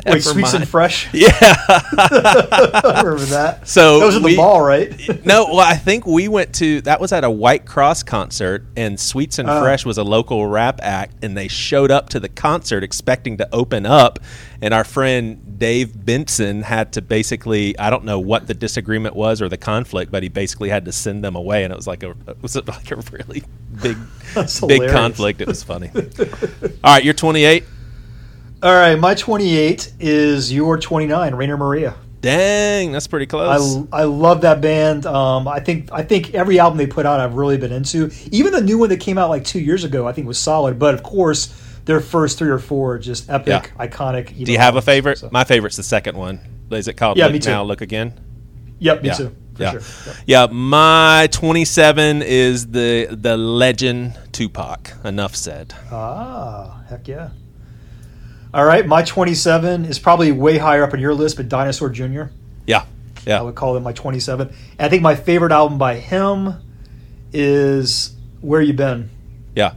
Wait, 0.06 0.22
sweets 0.22 0.52
and 0.54 0.68
fresh. 0.68 1.08
Yeah, 1.14 1.30
I 1.40 3.02
remember 3.04 3.24
that. 3.26 3.66
So 3.68 4.00
those 4.00 4.16
are 4.16 4.20
the 4.20 4.36
ball, 4.36 4.62
right? 4.62 5.24
no, 5.24 5.46
well, 5.46 5.60
I 5.60 5.74
think 5.74 6.06
we 6.06 6.28
went 6.28 6.54
to 6.56 6.80
that 6.82 7.00
was 7.00 7.12
at 7.12 7.24
a 7.24 7.30
White 7.30 7.66
Cross 7.66 8.04
concert, 8.04 8.64
and 8.76 8.98
Sweets 8.98 9.38
and 9.38 9.48
uh, 9.48 9.60
Fresh 9.60 9.84
was 9.84 9.98
a 9.98 10.04
local 10.04 10.46
rap 10.46 10.80
act, 10.82 11.24
and 11.24 11.36
they 11.36 11.48
showed 11.48 11.90
up 11.90 12.08
to 12.10 12.20
the 12.20 12.28
concert 12.28 12.82
expecting 12.84 13.36
to 13.38 13.48
open 13.52 13.86
up, 13.86 14.18
and 14.62 14.74
our 14.74 14.84
friend 14.84 15.58
Dave 15.58 16.04
Benson 16.04 16.62
had 16.62 16.92
to 16.94 17.02
basically 17.02 17.78
I 17.78 17.90
don't 17.90 18.04
know 18.04 18.18
what 18.18 18.46
the 18.46 18.54
disagreement 18.54 19.14
was 19.14 19.40
or 19.40 19.48
the 19.48 19.56
conflict, 19.56 20.10
but 20.10 20.22
he 20.22 20.28
basically 20.28 20.68
had 20.68 20.84
to 20.84 20.92
send 20.92 21.24
them 21.24 21.36
away, 21.36 21.64
and 21.64 21.72
it 21.72 21.76
was 21.76 21.86
like 21.86 22.02
a 22.02 22.10
it 22.26 22.42
was 22.42 22.56
like 22.66 22.90
a 22.90 22.96
really 22.96 23.42
big 23.82 23.96
big 24.66 24.90
conflict. 24.90 25.40
It 25.40 25.48
was 25.48 25.62
funny. 25.62 25.90
All 26.84 26.94
right, 26.94 27.04
you're 27.04 27.14
28. 27.14 27.64
All 28.62 28.74
right, 28.74 28.98
my 28.98 29.14
28 29.14 29.94
is 30.00 30.52
your 30.52 30.78
29, 30.78 31.34
Rainer 31.34 31.56
Maria. 31.56 31.94
Dang, 32.20 32.92
that's 32.92 33.06
pretty 33.06 33.24
close. 33.24 33.86
I, 33.90 34.00
I 34.00 34.04
love 34.04 34.42
that 34.42 34.60
band. 34.60 35.06
Um, 35.06 35.48
I 35.48 35.60
think 35.60 35.90
I 35.90 36.02
think 36.02 36.34
every 36.34 36.58
album 36.58 36.76
they 36.76 36.86
put 36.86 37.06
out 37.06 37.20
I've 37.20 37.34
really 37.34 37.56
been 37.56 37.72
into. 37.72 38.10
Even 38.30 38.52
the 38.52 38.60
new 38.60 38.76
one 38.76 38.90
that 38.90 39.00
came 39.00 39.16
out 39.16 39.30
like 39.30 39.44
two 39.44 39.60
years 39.60 39.84
ago 39.84 40.06
I 40.06 40.12
think 40.12 40.26
was 40.26 40.38
solid. 40.38 40.78
But 40.78 40.92
of 40.92 41.02
course, 41.02 41.48
their 41.90 42.00
first 42.00 42.38
three 42.38 42.50
or 42.50 42.58
four 42.60 42.94
are 42.94 42.98
just 42.98 43.28
epic, 43.28 43.48
yeah. 43.48 43.86
iconic. 43.86 44.36
You 44.36 44.46
Do 44.46 44.52
you 44.52 44.58
have 44.58 44.76
a 44.76 44.82
favorite? 44.82 45.18
So. 45.18 45.28
My 45.32 45.42
favorite's 45.42 45.76
the 45.76 45.82
second 45.82 46.16
one. 46.16 46.40
Is 46.70 46.86
it 46.86 46.94
called 46.94 47.18
yeah, 47.18 47.26
Look. 47.26 47.44
Now, 47.44 47.64
Look 47.64 47.80
Again? 47.80 48.18
Yep, 48.78 49.02
me 49.02 49.08
yeah. 49.08 49.14
too. 49.14 49.36
yeah. 49.58 49.72
Sure. 49.72 49.80
Yep. 50.06 50.16
Yeah, 50.26 50.46
my 50.52 51.28
27 51.32 52.22
is 52.22 52.68
the 52.68 53.08
the 53.10 53.36
legend 53.36 54.16
Tupac. 54.30 54.92
Enough 55.04 55.34
said. 55.34 55.74
Ah, 55.90 56.82
heck 56.88 57.08
yeah. 57.08 57.30
All 58.54 58.64
right, 58.64 58.86
my 58.86 59.02
27 59.02 59.84
is 59.84 59.98
probably 59.98 60.32
way 60.32 60.58
higher 60.58 60.82
up 60.82 60.92
on 60.92 61.00
your 61.00 61.14
list, 61.14 61.36
but 61.36 61.48
Dinosaur 61.48 61.88
Jr. 61.90 62.24
Yeah, 62.66 62.84
yeah. 63.26 63.38
I 63.40 63.42
would 63.42 63.54
call 63.56 63.76
him 63.76 63.82
my 63.82 63.92
27. 63.92 64.48
And 64.48 64.56
I 64.78 64.88
think 64.88 65.02
my 65.02 65.14
favorite 65.16 65.52
album 65.52 65.76
by 65.78 65.96
him 65.96 66.54
is 67.32 68.14
Where 68.40 68.60
You 68.60 68.72
Been. 68.74 69.10
yeah, 69.56 69.74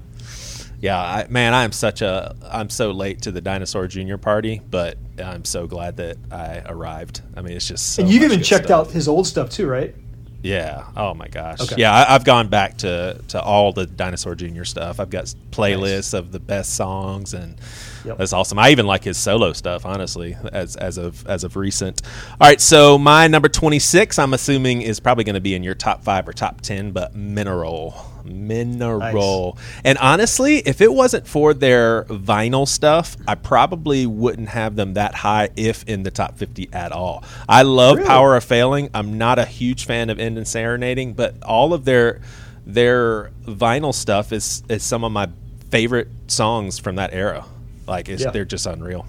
yeah. 0.83 0.99
I, 1.01 1.27
man, 1.29 1.53
I 1.53 1.63
am 1.63 1.71
such 1.71 2.01
a 2.01 2.35
I'm 2.43 2.69
so 2.69 2.91
late 2.91 3.21
to 3.23 3.31
the 3.31 3.41
Dinosaur 3.41 3.87
Junior 3.87 4.17
party, 4.17 4.61
but 4.69 4.97
I'm 5.23 5.45
so 5.45 5.65
glad 5.65 5.97
that 5.97 6.17
I 6.31 6.61
arrived. 6.65 7.21
I 7.35 7.41
mean, 7.41 7.55
it's 7.55 7.67
just 7.67 7.93
so 7.93 8.03
and 8.03 8.11
you've 8.11 8.23
even 8.23 8.43
checked 8.43 8.65
stuff. 8.65 8.87
out 8.87 8.93
his 8.93 9.07
old 9.07 9.25
stuff 9.25 9.49
too, 9.49 9.65
right? 9.67 9.95
Yeah. 10.41 10.83
Oh 10.97 11.13
my 11.13 11.29
gosh. 11.29 11.61
Okay. 11.61 11.75
Yeah, 11.77 11.93
I, 11.93 12.13
I've 12.13 12.25
gone 12.25 12.49
back 12.49 12.79
to 12.79 13.17
to 13.29 13.41
all 13.41 13.71
the 13.71 13.85
Dinosaur 13.85 14.35
Jr. 14.35 14.65
stuff. 14.65 14.99
I've 14.99 15.09
got 15.09 15.33
playlists 15.51 16.13
of 16.13 16.33
the 16.33 16.39
best 16.39 16.75
songs, 16.75 17.33
and 17.33 17.55
Yep. 18.03 18.17
that's 18.17 18.33
awesome. 18.33 18.59
I 18.59 18.71
even 18.71 18.85
like 18.85 19.05
his 19.05 19.17
solo 19.17 19.53
stuff, 19.53 19.85
honestly, 19.85 20.35
as 20.51 20.75
as 20.75 20.97
of 20.97 21.25
as 21.25 21.45
of 21.45 21.55
recent. 21.55 22.01
All 22.41 22.49
right, 22.49 22.59
so 22.59 22.97
my 22.97 23.27
number 23.29 23.47
twenty 23.47 23.79
six, 23.79 24.19
I'm 24.19 24.33
assuming, 24.33 24.81
is 24.81 24.99
probably 24.99 25.23
going 25.23 25.35
to 25.35 25.39
be 25.41 25.55
in 25.55 25.63
your 25.63 25.75
top 25.75 26.03
five 26.03 26.27
or 26.27 26.33
top 26.33 26.59
ten, 26.59 26.91
but 26.91 27.15
Mineral, 27.15 27.95
Mineral. 28.25 29.58
And 29.84 29.98
honestly, 29.98 30.58
if 30.60 30.82
it 30.82 30.92
wasn't 30.94 31.27
for 31.27 31.53
their 31.53 32.03
vinyl 32.06 32.68
stuff, 32.68 33.15
I 33.27 33.36
probably 33.36 34.06
wouldn't 34.06 34.50
have 34.50 34.75
them 34.75 34.94
that 34.96 35.15
high, 35.15 35.50
if 35.56 35.84
in 35.88 36.03
the 36.03 36.12
top 36.12 36.38
fifty 36.38 36.70
at 36.74 36.92
all. 36.92 37.24
I 37.48 37.63
love 37.63 37.98
Really? 37.98 38.08
Power 38.08 38.36
of 38.36 38.44
Failing. 38.44 38.89
I'm 38.94 39.18
not 39.18 39.39
a 39.39 39.46
huge 39.46 39.86
fan 39.86 40.10
of 40.10 40.20
End 40.20 40.38
and 40.38 40.48
Serenading, 40.48 41.13
but 41.13 41.42
all 41.44 41.74
of 41.74 41.86
their 41.86 42.22
their 42.65 43.32
vinyl 43.46 43.94
stuff 43.94 44.32
is 44.32 44.63
is 44.70 44.84
some 44.84 45.03
of 45.03 45.12
my 45.12 45.27
favorite 45.70 46.08
songs 46.27 46.80
from 46.80 46.96
that 46.96 47.13
era. 47.13 47.46
Like 47.88 48.08
it's, 48.10 48.24
Yeah. 48.24 48.30
they're 48.32 48.46
just 48.46 48.65
unreal. 48.65 49.06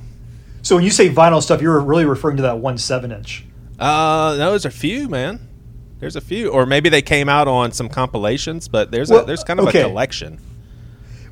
So 0.62 0.76
when 0.76 0.85
you 0.85 0.90
say 0.90 1.11
vinyl 1.11 1.42
stuff, 1.42 1.61
you're 1.61 1.78
really 1.80 2.04
referring 2.06 2.37
to 2.38 2.42
that 2.44 2.59
one 2.59 2.78
seven 2.78 3.12
inch. 3.12 3.44
Uh, 3.78 4.35
no, 4.38 4.50
there's 4.50 4.64
a 4.64 4.71
few, 4.71 5.09
man. 5.09 5.40
There's 6.04 6.16
a 6.16 6.20
few, 6.20 6.50
or 6.50 6.66
maybe 6.66 6.90
they 6.90 7.00
came 7.00 7.30
out 7.30 7.49
on 7.49 7.73
some 7.73 7.88
compilations, 7.88 8.68
but 8.68 8.90
there's 8.90 9.08
Well, 9.08 9.23
a, 9.23 9.25
there's 9.25 9.42
kind 9.42 9.58
of 9.58 9.68
okay. 9.68 9.80
a 9.80 9.84
collection. 9.84 10.38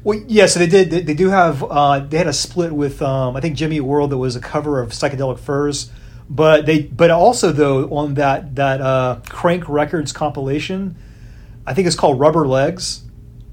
Well, 0.02 0.18
yeah, 0.26 0.46
so 0.46 0.60
they 0.60 0.66
did. 0.66 0.88
They, 0.88 1.02
they 1.02 1.12
do 1.12 1.28
have. 1.28 1.62
Uh, 1.62 1.98
they 1.98 2.16
had 2.16 2.26
a 2.26 2.32
split 2.32 2.72
with 2.72 3.02
um, 3.02 3.36
I 3.36 3.42
think 3.42 3.54
Jimmy 3.54 3.80
World 3.80 4.12
that 4.12 4.16
was 4.16 4.34
a 4.34 4.40
cover 4.40 4.80
of 4.80 4.92
Psychedelic 4.92 5.38
Furs, 5.40 5.90
but 6.30 6.64
they 6.64 6.84
but 6.84 7.10
also 7.10 7.52
though 7.52 7.84
on 7.90 8.14
that 8.14 8.54
that 8.54 8.80
uh, 8.80 9.20
Crank 9.28 9.68
Records 9.68 10.10
compilation, 10.10 10.96
I 11.66 11.74
think 11.74 11.86
it's 11.86 11.94
called 11.94 12.18
Rubber 12.18 12.48
Legs. 12.48 13.02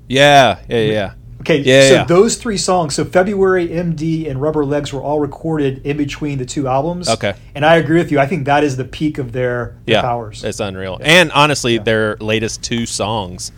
Yeah, 0.08 0.60
yeah, 0.70 0.78
yeah. 0.78 1.14
Okay, 1.41 1.60
Yeah, 1.60 1.88
so 1.88 1.93
yeah. 1.96 2.03
those 2.03 2.36
three 2.36 2.58
songs, 2.58 2.96
so 2.96 3.05
February, 3.05 3.69
MD, 3.69 4.29
and 4.29 4.41
Rubber 4.41 4.65
Legs 4.65 4.91
were 4.91 5.01
all 5.01 5.19
recorded 5.22 5.86
in 5.86 5.96
between 5.96 6.38
the 6.38 6.46
two 6.46 6.67
albums. 6.67 7.08
Okay. 7.08 7.34
and 7.55 7.65
I 7.65 7.77
agree 7.77 7.98
with 7.98 8.12
you. 8.12 8.19
I 8.19 8.27
think 8.27 8.46
that 8.46 8.63
is 8.63 8.75
the 8.75 8.84
peak 8.86 9.17
of 9.17 9.31
their, 9.31 9.77
their 9.86 9.96
yeah, 9.96 10.01
powers. 10.01 10.43
It's 10.43 10.60
unreal. 10.60 11.00
And 11.01 11.31
honestly, 11.31 11.77
their 11.77 12.17
latest 12.17 12.62
two 12.62 12.86
songs 12.86 13.53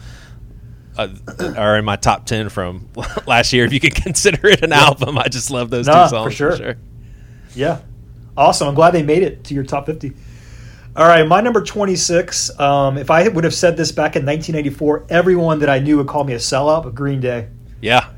uh, 0.97 1.07
are 1.57 1.77
in 1.77 1.85
my 1.85 1.95
top 1.95 2.25
ten 2.27 2.50
from 2.50 2.88
last 3.25 3.51
year. 3.51 3.65
If 3.65 3.73
you 3.73 3.79
could 3.79 3.95
consider 4.03 4.47
it 4.47 4.61
an 4.61 4.73
album, 4.73 5.17
I 5.17 5.27
just 5.27 5.50
love 5.50 5.69
those 5.71 5.88
Nah, 5.88 6.03
two 6.03 6.09
songs 6.09 6.38
for 6.38 6.55
sure. 6.55 6.75
Yeah. 7.55 7.79
Awesome. 8.38 8.67
I'm 8.67 8.75
glad 8.75 8.91
they 8.91 9.03
made 9.03 9.23
it 9.23 9.43
to 9.45 9.53
your 9.53 9.63
top 9.63 9.88
50. 9.88 10.13
All 10.95 11.07
right, 11.07 11.25
my 11.27 11.41
number 11.41 11.61
26. 11.63 12.59
Um, 12.59 12.97
if 12.97 13.09
I 13.09 13.27
would 13.27 13.43
have 13.43 13.53
said 13.53 13.75
this 13.75 13.91
back 13.91 14.15
in 14.15 14.25
1984, 14.25 15.07
everyone 15.09 15.59
that 15.59 15.69
I 15.69 15.79
knew 15.79 15.97
would 15.97 16.07
call 16.07 16.23
me 16.23 16.33
a 16.33 16.38
sellout, 16.38 16.83
but 16.83 16.93
Green 16.93 17.19
Day. 17.21 17.47
Yeah, 17.81 18.09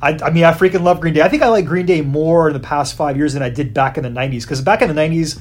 I, 0.00 0.18
I 0.22 0.30
mean, 0.30 0.44
I 0.44 0.52
freaking 0.52 0.82
love 0.82 1.00
Green 1.00 1.14
Day. 1.14 1.22
I 1.22 1.28
think 1.28 1.42
I 1.42 1.48
like 1.48 1.64
Green 1.66 1.86
Day 1.86 2.00
more 2.00 2.48
in 2.48 2.54
the 2.54 2.60
past 2.60 2.96
five 2.96 3.16
years 3.16 3.34
than 3.34 3.42
I 3.42 3.50
did 3.50 3.72
back 3.74 3.96
in 3.96 4.02
the 4.02 4.08
90s. 4.08 4.42
Because 4.42 4.60
back 4.60 4.82
in 4.82 4.88
the 4.88 5.00
90s, 5.00 5.40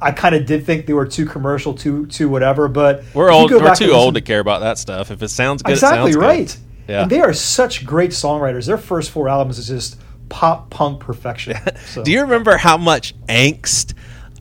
I 0.00 0.12
kind 0.12 0.34
of 0.34 0.46
did 0.46 0.64
think 0.66 0.86
they 0.86 0.92
were 0.92 1.06
too 1.06 1.26
commercial, 1.26 1.74
too, 1.74 2.06
too 2.06 2.28
whatever. 2.28 2.68
But 2.68 3.02
we're 3.14 3.30
old. 3.32 3.50
We're 3.50 3.74
too 3.74 3.92
old 3.92 4.14
to 4.14 4.20
care 4.20 4.40
about 4.40 4.60
that 4.60 4.78
stuff. 4.78 5.10
If 5.10 5.22
it 5.22 5.28
sounds 5.28 5.62
good, 5.62 5.72
Exactly 5.72 6.10
it 6.10 6.14
sounds 6.14 6.24
right. 6.24 6.46
Good. 6.46 6.92
Yeah. 6.92 7.02
And 7.02 7.10
they 7.10 7.20
are 7.20 7.32
such 7.32 7.84
great 7.84 8.10
songwriters. 8.12 8.66
Their 8.66 8.78
first 8.78 9.10
four 9.10 9.28
albums 9.28 9.58
is 9.58 9.66
just 9.68 10.00
pop 10.28 10.70
punk 10.70 11.00
perfection. 11.00 11.56
So- 11.86 12.04
Do 12.04 12.12
you 12.12 12.20
remember 12.22 12.56
how 12.56 12.76
much 12.76 13.14
angst 13.26 13.94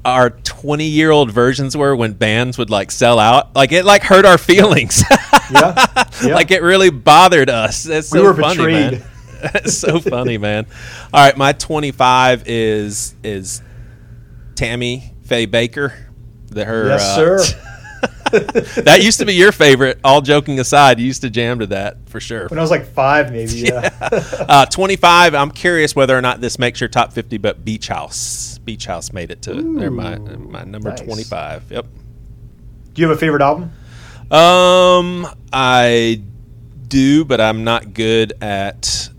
our 0.06 0.30
20 0.30 0.86
year 0.86 1.12
old 1.12 1.32
versions 1.32 1.76
were 1.76 1.96
when 1.96 2.14
bands 2.14 2.58
would 2.58 2.70
like 2.70 2.92
sell 2.92 3.20
out? 3.20 3.56
Like 3.56 3.72
it 3.72 3.84
like 3.86 4.04
hurt 4.04 4.26
our 4.26 4.38
feelings. 4.52 5.04
Yeah, 5.52 5.86
yeah. 6.24 6.34
like 6.36 6.52
it 6.52 6.62
really 6.62 6.90
bothered 6.92 7.50
us. 7.50 7.86
It's 7.86 8.10
so 8.10 8.22
We 8.22 8.28
were 8.28 8.34
funny, 8.36 8.56
betrayed. 8.58 8.92
man. 9.00 9.04
it's 9.56 9.78
so 9.78 10.00
funny, 10.00 10.38
man. 10.38 10.66
All 11.14 11.24
right, 11.26 11.36
my 11.36 11.52
25 11.54 12.44
is 12.48 13.16
is 13.24 13.62
Tammy 14.56 15.14
Faye 15.26 15.48
Bakker. 15.48 15.94
The 16.48 16.64
her 16.66 16.88
Yes, 16.88 17.02
uh, 17.04 17.16
sir. 17.40 17.62
that 18.84 19.04
used 19.04 19.20
to 19.20 19.26
be 19.26 19.34
your 19.34 19.52
favorite. 19.52 20.00
All 20.04 20.22
joking 20.22 20.60
aside, 20.60 21.00
you 21.00 21.06
used 21.06 21.22
to 21.22 21.30
jam 21.30 21.60
to 21.60 21.68
that 21.68 21.98
for 22.10 22.20
sure. 22.20 22.48
When 22.48 22.60
I 22.60 22.62
was 22.62 22.72
like 22.72 22.86
five, 22.86 23.32
maybe. 23.32 23.52
Yeah. 23.54 23.90
Uh, 24.02 24.66
25. 24.66 25.36
I'm 25.36 25.52
curious 25.52 25.96
whether 25.96 26.18
or 26.18 26.22
not 26.22 26.42
this 26.42 26.58
makes 26.60 26.80
your 26.80 26.88
top 26.90 27.14
50, 27.14 27.38
but 27.40 27.64
Beach 27.66 27.88
House. 27.88 28.55
Beach 28.66 28.86
House 28.88 29.14
made 29.14 29.32
it 29.32 29.42
to 29.44 29.54
they're 29.78 29.92
my 29.92 30.18
my 30.18 30.64
number 30.64 30.90
nice. 30.90 31.02
25. 31.02 31.72
Yep. 31.72 31.86
Do 32.94 33.02
you 33.02 33.08
have 33.08 33.16
a 33.16 33.20
favorite 33.20 33.42
album? 33.42 33.72
Um, 34.32 35.28
I 35.54 36.22
do, 36.88 37.24
but 37.26 37.40
I'm 37.40 37.64
not 37.64 37.94
good 37.94 38.34
at 38.42 39.10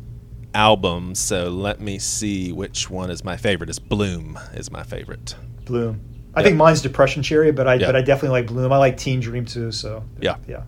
albums. 0.55 1.19
So 1.21 1.49
let 1.51 1.81
me 1.81 1.99
see 1.99 2.53
which 2.53 2.91
one 2.91 3.11
is 3.11 3.23
my 3.23 3.37
favorite. 3.37 3.71
It's 3.71 3.79
Bloom 3.79 4.39
is 4.55 4.71
my 4.71 4.83
favorite. 4.83 5.37
Bloom. 5.65 6.01
I 6.35 6.41
Yeah. 6.41 6.45
think 6.47 6.57
mine's 6.57 6.83
Depression 6.83 7.23
Cherry, 7.23 7.53
but 7.53 7.67
I 7.69 7.75
Yeah. 7.75 7.87
but 7.87 7.97
I 7.97 8.03
definitely 8.03 8.41
like 8.41 8.47
Bloom. 8.49 8.73
I 8.73 8.79
like 8.79 8.97
Teen 8.97 9.21
Dream 9.21 9.45
too. 9.45 9.71
So 9.73 10.03
Yeah. 10.21 10.37
yeah. 10.49 10.63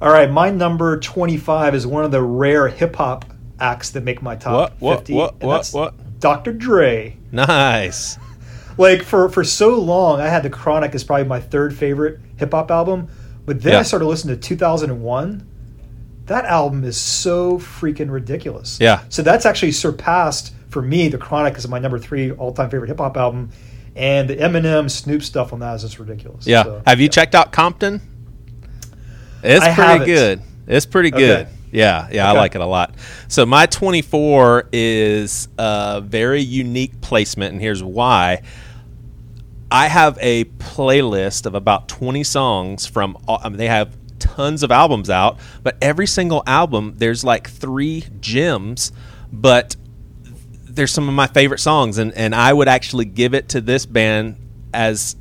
All 0.00 0.10
right, 0.12 0.30
my 0.30 0.50
number 0.50 0.98
twenty-five 0.98 1.74
is 1.74 1.86
one 1.86 2.04
of 2.04 2.10
the 2.10 2.22
rare 2.22 2.68
hip 2.68 2.96
hop 2.96 3.24
acts 3.60 3.90
that 3.90 4.02
make 4.02 4.20
my 4.22 4.34
top 4.36 4.52
What, 4.52 4.72
what, 4.80 4.96
fifty. 4.98 5.14
what, 5.14 5.34
and 5.40 5.42
what, 5.48 5.56
that's 5.56 5.72
what? 5.72 5.94
Dr. 6.22 6.52
Dre. 6.54 7.16
Nice. 7.32 8.18
Like 8.78 9.02
for 9.02 9.28
for 9.28 9.44
so 9.44 9.78
long, 9.78 10.20
I 10.20 10.28
had 10.28 10.42
the 10.42 10.48
Chronic 10.50 10.94
as 10.94 11.04
probably 11.04 11.26
my 11.26 11.40
third 11.40 11.76
favorite 11.76 12.20
hip 12.36 12.52
hop 12.52 12.70
album, 12.70 13.08
but 13.44 13.60
then 13.60 13.74
Yeah. 13.74 13.80
I 13.80 13.82
started 13.82 14.06
listening 14.06 14.36
to 14.36 14.40
two 14.40 14.56
thousand 14.56 14.90
and 14.90 15.02
one. 15.02 15.46
That 16.26 16.44
album 16.46 16.84
is 16.84 16.96
so 16.96 17.58
freaking 17.58 18.10
ridiculous. 18.10 18.78
Yeah. 18.80 19.02
So 19.10 19.22
that's 19.22 19.44
actually 19.44 19.72
surpassed 19.72 20.54
for 20.70 20.80
me. 20.80 21.08
The 21.08 21.18
Chronic 21.18 21.58
is 21.58 21.68
my 21.68 21.78
number 21.80 21.98
three 21.98 22.30
all-time 22.30 22.70
favorite 22.70 22.88
hip 22.88 22.98
hop 22.98 23.16
album, 23.18 23.50
and 23.96 24.30
the 24.30 24.36
Eminem 24.36 24.88
Snoop 24.90 25.22
stuff 25.22 25.52
on 25.52 25.58
that 25.60 25.74
is 25.74 25.82
just 25.82 25.98
ridiculous. 25.98 26.46
Yeah. 26.46 26.62
So, 26.62 26.82
Have 26.86 27.00
you 27.00 27.06
yeah. 27.06 27.10
checked 27.10 27.34
out 27.34 27.52
Compton? 27.52 28.00
It's 29.42 29.64
I 29.64 29.74
pretty 29.74 29.90
haven't. 29.90 30.06
good. 30.06 30.42
It's 30.68 30.86
pretty 30.86 31.12
Okay. 31.12 31.48
Yeah, 31.72 32.08
yeah, 32.12 32.28
I 32.28 32.32
like 32.32 32.54
it 32.54 32.60
a 32.60 32.66
lot. 32.66 32.94
So 33.28 33.46
my 33.46 33.64
24 33.64 34.68
is 34.72 35.48
a 35.58 36.02
very 36.04 36.42
unique 36.42 37.00
placement, 37.00 37.54
and 37.54 37.62
here's 37.62 37.82
why. 37.82 38.42
I 39.70 39.88
have 39.88 40.18
a 40.20 40.44
playlist 40.44 41.46
of 41.46 41.54
about 41.54 41.88
20 41.88 42.22
songs 42.24 42.86
from. 42.86 43.16
I 43.26 43.48
mean, 43.48 43.56
they 43.56 43.68
have 43.68 43.96
tons 44.18 44.62
of 44.62 44.70
albums 44.70 45.08
out, 45.08 45.38
but 45.62 45.78
every 45.80 46.06
single 46.06 46.42
album 46.46 46.94
there's 46.98 47.24
like 47.24 47.48
three 47.48 48.04
gems, 48.20 48.92
but 49.32 49.74
there's 50.64 50.92
some 50.92 51.08
of 51.08 51.14
my 51.14 51.26
favorite 51.26 51.60
songs, 51.60 51.96
and 51.96 52.12
and 52.12 52.34
I 52.34 52.52
would 52.52 52.68
actually 52.68 53.06
give 53.06 53.32
it 53.32 53.48
to 53.50 53.62
this 53.62 53.86
band 53.86 54.36
as 54.74 55.16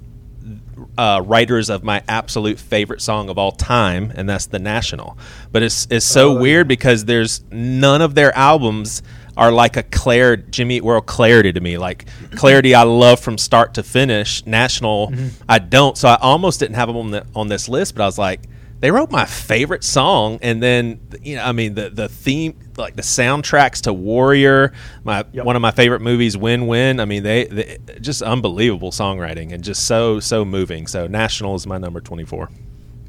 uh, 1.02 1.20
writers 1.22 1.70
of 1.70 1.84
my 1.84 2.04
absolute 2.08 2.60
favorite 2.60 3.02
song 3.02 3.30
of 3.30 3.38
all 3.38 3.52
time, 3.52 4.12
and 4.16 4.30
that's 4.30 4.46
The 4.46 4.60
National. 4.60 5.18
But 5.52 5.64
it's 5.64 5.88
it's 5.90 6.06
so 6.06 6.38
Oh, 6.38 6.42
weird 6.42 6.68
because 6.68 7.06
there's 7.06 7.44
none 7.52 8.02
of 8.02 8.14
their 8.14 8.32
albums 8.38 9.02
are 9.36 9.52
like 9.52 9.78
a 9.78 9.84
Claire 9.84 10.36
Jimmy 10.38 10.76
Eat 10.78 10.84
World 10.84 11.06
clarity 11.08 11.52
to 11.54 11.60
me. 11.60 11.78
Like 11.78 12.06
clarity, 12.36 12.76
I 12.76 12.84
love 12.84 13.20
from 13.20 13.38
start 13.38 13.74
to 13.76 13.84
finish. 13.84 14.46
National, 14.46 15.12
I 15.50 15.58
don't. 15.60 15.98
So 15.98 16.08
I 16.08 16.18
almost 16.22 16.60
didn't 16.60 16.76
have 16.76 16.88
them 16.90 16.98
on 16.98 17.12
the 17.12 17.26
on 17.36 17.48
this 17.48 17.68
list, 17.68 17.96
but 17.96 18.04
I 18.04 18.06
was 18.06 18.20
like. 18.20 18.42
They 18.82 18.90
wrote 18.92 19.12
my 19.12 19.26
favorite 19.26 19.84
song, 19.84 20.40
and 20.42 20.62
then 20.62 21.00
you 21.22 21.36
know, 21.38 21.44
I 21.44 21.52
mean, 21.52 21.76
the 21.76 21.90
the 21.92 22.10
theme, 22.10 22.58
like 22.78 22.96
the 22.96 23.04
soundtracks 23.04 23.82
to 23.84 23.94
Warrior, 23.94 24.74
my 25.04 25.24
Yep. 25.32 25.46
one 25.46 25.56
of 25.56 25.62
my 25.62 25.72
favorite 25.72 26.02
movies, 26.02 26.36
Win 26.36 26.66
Win. 26.68 27.00
I 27.00 27.06
mean, 27.06 27.22
they, 27.24 27.46
they 27.46 27.78
just 28.02 28.22
unbelievable 28.24 28.90
songwriting 28.92 29.54
and 29.54 29.64
just 29.64 29.86
so 29.86 30.20
so 30.20 30.44
moving. 30.44 30.88
So 30.88 31.06
National 31.08 31.54
is 31.56 31.66
my 31.68 31.78
number 31.78 32.02
twenty 32.02 32.26
four. 32.26 32.50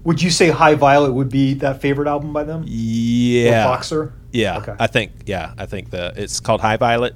Would 0.05 0.21
you 0.21 0.31
say 0.31 0.51
High 0.51 0.75
Violet 0.75 1.13
would 1.13 1.29
be 1.31 1.55
that 1.55 1.81
favorite 1.81 2.09
album 2.09 2.33
by 2.33 2.43
them? 2.45 2.65
Yeah, 2.67 3.63
Or 3.63 3.75
Boxer? 3.75 4.13
Yeah, 4.33 4.59
Okay. 4.59 4.75
I 4.79 4.87
think 4.89 5.13
yeah, 5.27 5.55
I 5.57 5.65
think 5.67 5.91
the 5.91 6.13
it's 6.17 6.39
called 6.41 6.61
High 6.61 6.77
Violet. 6.77 7.15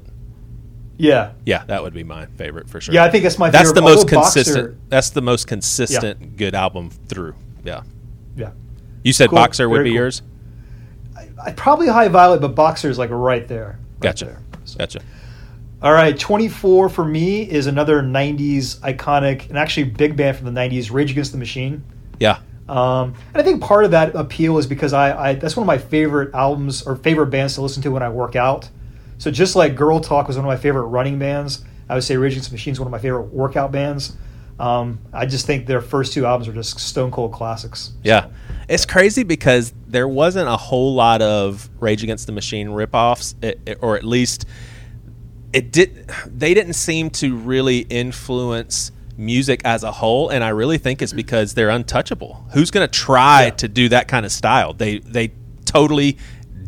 Yeah. 0.99 1.33
Yeah, 1.45 1.63
that 1.67 1.83
would 1.83 1.93
be 1.93 2.05
my 2.05 2.25
favorite 2.25 2.71
for 2.71 2.81
sure. 2.81 2.95
Yeah, 2.95 3.05
I 3.05 3.11
think 3.11 3.23
that's 3.25 3.39
my 3.39 3.51
that's 3.51 3.69
favorite. 3.71 3.75
the 3.75 3.83
most 3.83 3.99
although 3.99 4.17
Boxer- 4.23 4.39
consistent. 4.45 4.91
That's 4.91 5.11
the 5.11 5.21
most 5.21 5.47
consistent 5.47 6.37
good 6.39 6.55
album 6.55 6.89
through. 6.91 7.35
Yeah, 7.65 7.83
yeah. 8.37 8.51
you 9.03 9.13
said 9.13 9.31
Cool. 9.31 9.37
Boxer 9.37 9.69
would 9.69 9.77
Very 9.79 9.85
be 9.85 9.91
cool. 9.91 9.97
yours. 10.03 10.23
I, 11.45 11.53
probably 11.53 11.89
High 11.89 12.09
Violet, 12.09 12.41
but 12.41 12.55
Boxer 12.55 12.89
is 12.91 12.99
like 12.99 13.11
right 13.11 13.47
there. 13.47 13.79
right 13.79 14.01
Gotcha, 14.01 14.25
there. 14.27 14.43
So- 14.65 14.79
gotcha. 14.79 15.01
All 15.83 15.93
right, 15.93 16.19
24 16.19 16.89
for 16.89 17.05
me 17.05 17.43
is 17.43 17.67
another 17.67 18.03
90s 18.03 18.79
iconic 18.81 19.49
and 19.51 19.59
actually 19.59 19.85
big 19.85 20.17
band 20.17 20.37
from 20.39 20.53
the 20.53 20.59
90s, 20.61 20.91
Rage 20.91 21.11
Against 21.11 21.33
the 21.33 21.39
Machine. 21.39 21.85
Yeah. 22.19 22.39
Um, 22.69 23.15
and 23.33 23.37
I 23.37 23.43
think 23.43 23.63
part 23.63 23.85
of 23.85 23.91
that 23.93 24.15
appeal 24.17 24.57
is 24.59 24.67
because 24.67 24.93
I, 24.95 25.29
I 25.31 25.35
that's 25.35 25.55
one 25.55 25.63
of 25.63 25.67
my 25.67 25.79
favorite 25.79 26.35
albums 26.35 26.83
or 26.83 26.97
favorite 26.97 27.27
bands 27.27 27.55
to 27.55 27.61
listen 27.61 27.83
to 27.83 27.91
when 27.91 28.03
I 28.03 28.09
work 28.09 28.35
out. 28.35 28.69
So 29.19 29.31
just 29.31 29.55
like 29.55 29.77
Girl 29.77 30.01
Talk 30.01 30.27
was 30.27 30.37
one 30.37 30.45
of 30.47 30.49
my 30.49 30.57
favorite 30.57 30.85
running 30.87 31.19
bands, 31.19 31.63
I 31.89 31.95
would 31.95 32.03
say 32.03 32.17
Rage 32.17 32.33
Against 32.33 32.49
the 32.51 32.55
Machine 32.55 32.73
is 32.73 32.81
one 32.81 32.89
of 32.89 32.91
my 32.93 32.99
favorite 32.99 33.33
workout 33.33 33.71
bands. 33.71 34.17
Um, 34.59 35.01
I 35.13 35.27
just 35.27 35.47
think 35.47 35.67
their 35.67 35.81
first 35.83 36.13
two 36.15 36.25
albums 36.25 36.49
are 36.49 36.53
just 36.53 36.79
stone 36.81 37.11
cold 37.11 37.33
classics. 37.33 37.93
Yeah. 38.03 38.29
It's 38.69 38.87
crazy 38.87 39.23
because 39.23 39.73
there 39.87 40.09
wasn't 40.09 40.49
a 40.49 40.57
whole 40.57 40.95
lot 40.95 41.21
of 41.23 41.69
Rage 41.79 42.03
Against 42.03 42.27
the 42.27 42.33
Machine 42.33 42.69
ripoffs, 42.69 43.35
it, 43.43 43.61
it, 43.67 43.79
or 43.83 43.97
at 43.97 44.05
least 44.05 44.47
it 45.53 45.73
did. 45.73 46.09
They 46.27 46.55
didn't 46.55 46.73
seem 46.75 47.11
to 47.11 47.37
really 47.37 47.81
influence 47.81 48.93
music 49.17 49.61
as 49.65 49.83
a 49.85 49.93
whole, 49.93 50.29
and 50.31 50.43
I 50.43 50.49
really 50.49 50.79
think 50.79 51.01
it's 51.01 51.13
because 51.13 51.55
they're 51.55 51.71
untouchable. 51.71 52.47
Who's 52.53 52.71
going 52.71 52.87
to 52.87 52.93
try 52.93 53.45
Yeah. 53.45 53.51
to 53.51 53.69
do 53.69 53.89
that 53.91 54.09
kind 54.09 54.27
of 54.27 54.33
style? 54.33 54.73
They 54.73 54.99
they 54.99 55.33
totally 55.65 56.19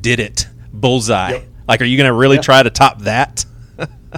did 0.01 0.21
it, 0.21 0.47
bullseye. 0.73 1.31
Yep. 1.33 1.45
Like, 1.67 1.83
are 1.83 1.85
you 1.87 1.97
going 1.97 2.09
to 2.09 2.15
really 2.15 2.37
Yeah. 2.37 2.43
try 2.43 2.63
to 2.63 2.71
top 2.71 3.01
that? 3.03 3.45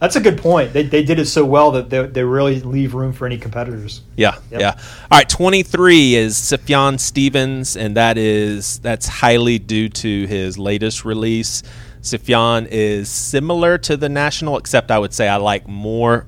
That's 0.01 0.15
a 0.15 0.21
good 0.21 0.39
point. 0.39 0.73
They, 0.73 0.85
they 0.85 1.03
did 1.03 1.19
it 1.19 1.27
so 1.27 1.45
well 1.45 1.73
that 1.73 1.91
they, 1.91 2.07
they 2.07 2.23
really 2.23 2.61
leave 2.61 2.95
room 2.95 3.13
for 3.13 3.27
any 3.27 3.39
competitors. 3.39 4.03
Yeah, 4.17 4.37
Yep. 4.53 4.61
yeah. 4.61 4.75
All 5.11 5.19
right, 5.19 5.29
twenty 5.29 5.63
three 5.65 6.15
is 6.15 6.37
Sufjan 6.37 7.01
Stevens, 7.01 7.77
and 7.77 7.97
that 7.97 8.17
is 8.17 8.79
that's 8.81 9.09
highly 9.09 9.59
due 9.59 9.89
to 9.89 10.27
his 10.27 10.59
latest 10.59 11.05
release. 11.05 11.63
Sufjan 12.03 12.69
is 12.71 13.09
similar 13.09 13.79
to 13.79 13.97
the 13.97 14.09
National, 14.09 14.57
except 14.59 14.91
I 14.93 14.99
would 14.99 15.13
say 15.13 15.29
I 15.29 15.37
like 15.37 15.67
more 15.67 16.27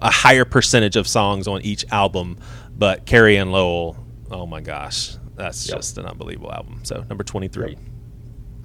a 0.00 0.10
higher 0.10 0.44
percentage 0.46 0.96
of 0.96 1.06
songs 1.06 1.46
on 1.46 1.60
each 1.62 1.84
album. 1.92 2.38
But 2.76 3.04
Carrie 3.04 3.36
and 3.36 3.52
Lowell, 3.52 3.96
oh 4.30 4.46
my 4.46 4.60
gosh, 4.62 5.16
that's 5.36 5.68
Yep. 5.68 5.76
just 5.78 5.98
an 5.98 6.06
unbelievable 6.06 6.50
album. 6.52 6.80
So 6.84 7.04
number 7.10 7.24
twenty 7.24 7.48
three. 7.48 7.72
Yep. 7.72 7.78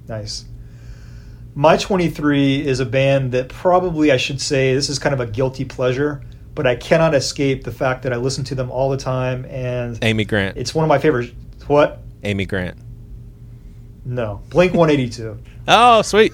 Nice. 0.08 0.46
My 1.58 1.76
23 1.76 2.64
is 2.64 2.78
a 2.78 2.86
band 2.86 3.32
that 3.32 3.48
probably 3.48 4.12
I 4.12 4.16
should 4.16 4.40
say 4.40 4.74
this 4.74 4.88
is 4.88 5.00
kind 5.00 5.12
of 5.12 5.18
a 5.18 5.26
guilty 5.26 5.64
pleasure, 5.64 6.22
but 6.54 6.68
I 6.68 6.76
cannot 6.76 7.16
escape 7.16 7.64
the 7.64 7.72
fact 7.72 8.04
that 8.04 8.12
I 8.12 8.16
listen 8.16 8.44
to 8.44 8.54
them 8.54 8.70
all 8.70 8.90
the 8.90 8.96
time 8.96 9.44
and 9.46 9.98
Amy 10.02 10.24
Grant. 10.24 10.56
it's 10.56 10.72
one 10.72 10.84
of 10.84 10.88
my 10.88 11.00
favorites. 11.00 11.32
What? 11.66 11.98
Amy 12.22 12.46
Grant. 12.46 12.78
No. 14.04 14.40
Blink 14.50 14.72
182. 14.72 15.36
Oh, 15.70 16.00
sweet. 16.02 16.32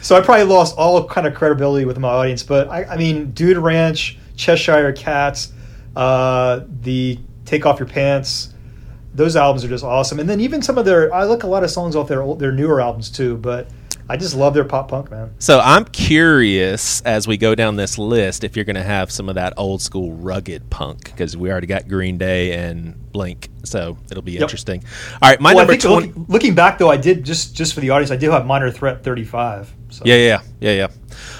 So 0.00 0.16
I 0.16 0.22
probably 0.22 0.46
lost 0.46 0.78
all 0.78 1.06
kind 1.06 1.26
of 1.26 1.34
credibility 1.34 1.84
with 1.84 1.98
my 1.98 2.08
audience, 2.08 2.42
but 2.42 2.68
I, 2.70 2.84
I 2.84 2.96
mean, 2.96 3.32
Dude 3.32 3.58
Ranch, 3.58 4.18
Cheshire 4.34 4.92
Cats, 4.94 5.52
uh, 5.94 6.60
the 6.80 7.20
Take 7.44 7.66
Off 7.66 7.78
Your 7.78 7.86
Pants, 7.86 8.54
those 9.14 9.36
albums 9.36 9.62
are 9.62 9.68
just 9.68 9.84
awesome. 9.84 10.18
And 10.18 10.28
then 10.28 10.40
even 10.40 10.62
some 10.62 10.78
of 10.78 10.86
their, 10.86 11.12
I 11.12 11.24
like 11.24 11.42
a 11.42 11.46
lot 11.46 11.62
of 11.62 11.70
songs 11.70 11.94
off 11.94 12.08
their 12.08 12.26
their 12.34 12.50
newer 12.50 12.80
albums 12.80 13.10
too, 13.10 13.36
but 13.36 13.68
I 14.08 14.16
just 14.16 14.34
love 14.34 14.52
their 14.52 14.64
pop 14.64 14.88
punk, 14.88 15.10
man. 15.10 15.32
So 15.38 15.60
I'm 15.60 15.84
curious 15.86 17.00
as 17.02 17.26
we 17.26 17.36
go 17.36 17.54
down 17.54 17.76
this 17.76 17.96
list 17.96 18.44
if 18.44 18.54
you're 18.54 18.66
going 18.66 18.76
to 18.76 18.82
have 18.82 19.10
some 19.10 19.28
of 19.28 19.36
that 19.36 19.54
old 19.56 19.80
school 19.80 20.12
rugged 20.12 20.68
punk 20.68 21.04
because 21.04 21.36
we 21.36 21.50
already 21.50 21.66
got 21.66 21.88
Green 21.88 22.18
Day 22.18 22.52
and 22.52 23.10
Blink, 23.12 23.48
so 23.62 23.96
it'll 24.10 24.22
be 24.22 24.36
interesting. 24.36 24.84
All 25.22 25.30
right, 25.30 25.40
my 25.40 25.54
well, 25.54 25.66
number 25.66 25.80
twenty. 25.80 26.08
look- 26.08 26.28
looking 26.28 26.54
back 26.54 26.78
though, 26.78 26.90
I 26.90 26.96
did 26.96 27.24
just 27.24 27.54
just 27.54 27.72
for 27.72 27.80
the 27.80 27.90
audience, 27.90 28.10
I 28.10 28.16
do 28.16 28.30
have 28.30 28.44
Minor 28.46 28.70
Threat 28.70 29.02
35. 29.04 29.72
So. 29.90 30.02
Yeah, 30.04 30.16
yeah, 30.16 30.40
yeah, 30.60 30.72
yeah. 30.72 30.86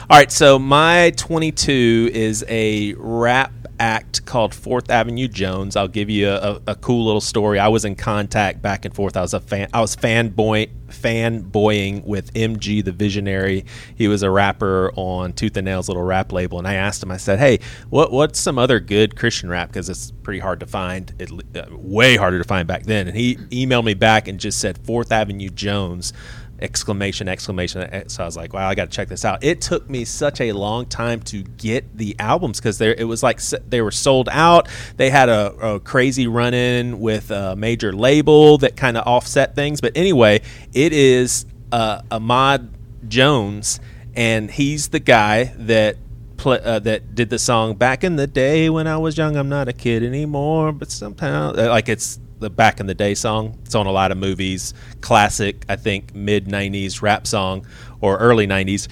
All 0.09 0.17
right, 0.17 0.31
so 0.31 0.59
my 0.61 1.11
22 1.17 2.11
is 2.15 2.45
a 2.49 2.95
rap 2.95 3.53
act 3.85 4.25
called 4.25 4.55
Fourth 4.55 4.91
Avenue 4.91 5.29
Jones. 5.29 5.77
I'll 5.77 5.89
give 5.89 6.09
you 6.09 6.31
a, 6.31 6.59
a 6.67 6.75
cool 6.75 7.05
little 7.05 7.21
story. 7.21 7.59
I 7.59 7.69
was 7.69 7.85
in 7.85 7.97
contact 7.97 8.63
back 8.63 8.87
and 8.87 8.95
forth. 8.95 9.15
I 9.15 9.21
was 9.21 9.35
a 9.35 9.41
fan. 9.41 9.69
I 9.75 9.83
was 9.83 9.95
fanboy 9.95 10.71
fanboying 10.89 12.05
with 12.05 12.33
MG 12.35 12.83
the 12.85 12.93
Visionary. 12.93 13.65
He 13.95 14.09
was 14.09 14.23
a 14.23 14.31
rapper 14.31 14.91
on 14.97 15.33
Tooth 15.35 15.57
and 15.57 15.67
Nail's 15.67 15.89
little 15.89 16.03
rap 16.03 16.33
label, 16.33 16.59
and 16.59 16.67
I 16.67 16.75
asked 16.75 17.03
him. 17.03 17.11
I 17.11 17.19
said, 17.19 17.39
"Hey, 17.39 17.59
what 17.91 18.11
what's 18.11 18.41
some 18.41 18.59
other 18.59 18.81
good 18.81 19.17
Christian 19.17 19.51
rap? 19.51 19.69
Because 19.69 19.91
it's 19.91 20.13
pretty 20.23 20.41
hard 20.41 20.61
to 20.61 20.67
find. 20.67 21.13
It, 21.19 21.31
uh, 21.55 21.67
way 21.71 22.17
harder 22.17 22.39
to 22.39 22.45
find 22.45 22.67
back 22.67 22.85
then." 22.85 23.07
And 23.07 23.17
he 23.17 23.37
emailed 23.37 23.85
me 23.85 23.95
back 23.95 24.29
and 24.29 24.41
just 24.41 24.59
said 24.61 24.79
Fourth 24.79 25.13
Avenue 25.13 25.51
Jones 25.51 26.15
exclamation 26.61 27.29
exclamation. 27.29 28.09
So 28.09 28.23
i 28.23 28.27
was 28.27 28.37
like 28.37 28.53
wow 28.53 28.69
i 28.69 28.75
gotta 28.75 28.91
check 28.91 29.09
this 29.09 29.25
out. 29.25 29.43
It 29.43 29.61
took 29.61 29.89
me 29.91 30.05
such 30.05 30.41
a 30.41 30.53
long 30.53 30.87
time 30.87 31.21
to 31.23 31.43
get 31.43 31.97
the 31.97 32.17
albums 32.19 32.61
because 32.61 32.79
there 32.79 32.95
it 32.95 33.05
was 33.05 33.23
like 33.23 33.41
they 33.69 33.81
were 33.81 33.91
sold 33.91 34.29
out. 34.31 34.69
They 34.97 35.11
had 35.11 35.29
a, 35.29 35.53
a 35.55 35.81
crazy 35.81 36.27
run-in 36.27 37.01
with 37.01 37.31
a 37.31 37.57
major 37.57 37.93
label 37.93 38.59
that 38.59 38.77
kind 38.77 38.97
of 38.97 39.07
offset 39.07 39.55
things. 39.55 39.81
But 39.81 39.97
anyway 39.97 40.43
it 40.73 40.93
is 40.93 41.47
uh, 41.73 42.03
ahmad 42.11 42.71
jones 43.09 43.81
and 44.15 44.51
he's 44.51 44.89
the 44.89 45.01
guy 45.01 45.53
that 45.57 45.97
pl- 46.37 46.61
uh, 46.63 46.79
that 46.81 47.15
did 47.15 47.31
the 47.31 47.39
song 47.39 47.75
back 47.75 48.05
in 48.05 48.17
the 48.17 48.27
day 48.27 48.71
when 48.71 48.87
I 48.87 48.97
was 48.99 49.17
young. 49.17 49.37
I'm 49.37 49.49
not 49.49 49.69
a 49.69 49.73
kid 49.73 50.03
anymore, 50.03 50.73
but 50.73 50.91
sometimes 50.91 51.59
uh, 51.59 51.69
like 51.69 51.89
it's 51.89 52.21
the 52.45 52.51
back 52.51 52.79
in 52.79 52.87
the 52.87 52.95
day 52.95 53.15
song. 53.15 53.59
It's 53.65 53.75
on 53.75 53.87
a 53.87 53.93
lot 53.93 54.13
of 54.13 54.19
movies. 54.19 54.75
Classic, 55.01 55.65
I 55.69 55.77
think, 55.77 56.15
mid 56.15 56.47
'90s 56.47 57.03
rap 57.03 57.27
song 57.27 57.67
or 58.01 58.17
early 58.19 58.47
'90s. 58.47 58.89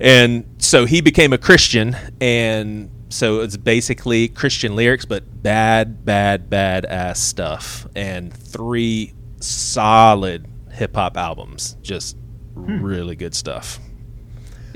And 0.00 0.44
so 0.58 0.86
he 0.86 1.00
became 1.00 1.32
a 1.32 1.38
Christian, 1.38 1.96
and 2.20 2.90
so 3.10 3.40
it's 3.40 3.56
basically 3.56 4.28
Christian 4.28 4.74
lyrics, 4.74 5.04
but 5.04 5.42
bad, 5.42 6.04
bad, 6.04 6.50
bad 6.50 6.84
ass 6.84 7.20
stuff, 7.20 7.86
and 7.94 8.32
three 8.32 9.14
solid 9.40 10.48
hip 10.72 10.96
hop 10.96 11.16
albums. 11.16 11.76
Just 11.82 12.16
hmm. 12.54 12.82
really 12.82 13.14
good 13.14 13.34
stuff. 13.34 13.78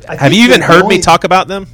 I 0.09 0.17
Have 0.17 0.33
you 0.33 0.45
even 0.45 0.61
heard 0.61 0.87
me 0.87 1.01
talk 1.01 1.25
about 1.25 1.49
them? 1.49 1.67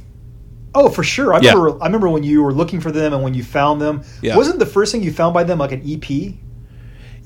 Oh, 0.73 0.89
for 0.89 1.03
sure. 1.03 1.33
I 1.33 1.39
Yeah. 1.39 1.53
remember. 1.53 1.81
I 1.81 1.85
remember 1.85 2.09
when 2.09 2.23
you 2.23 2.43
were 2.43 2.53
looking 2.53 2.81
for 2.81 2.91
them 2.91 3.13
and 3.13 3.23
when 3.23 3.33
you 3.33 3.43
found 3.43 3.81
them. 3.81 4.03
Yeah. 4.21 4.35
Wasn't 4.35 4.59
the 4.59 4.65
first 4.65 4.91
thing 4.91 5.01
you 5.03 5.11
found 5.11 5.33
by 5.33 5.43
them 5.43 5.57
like 5.57 5.71
an 5.71 5.81
EP? 5.85 6.35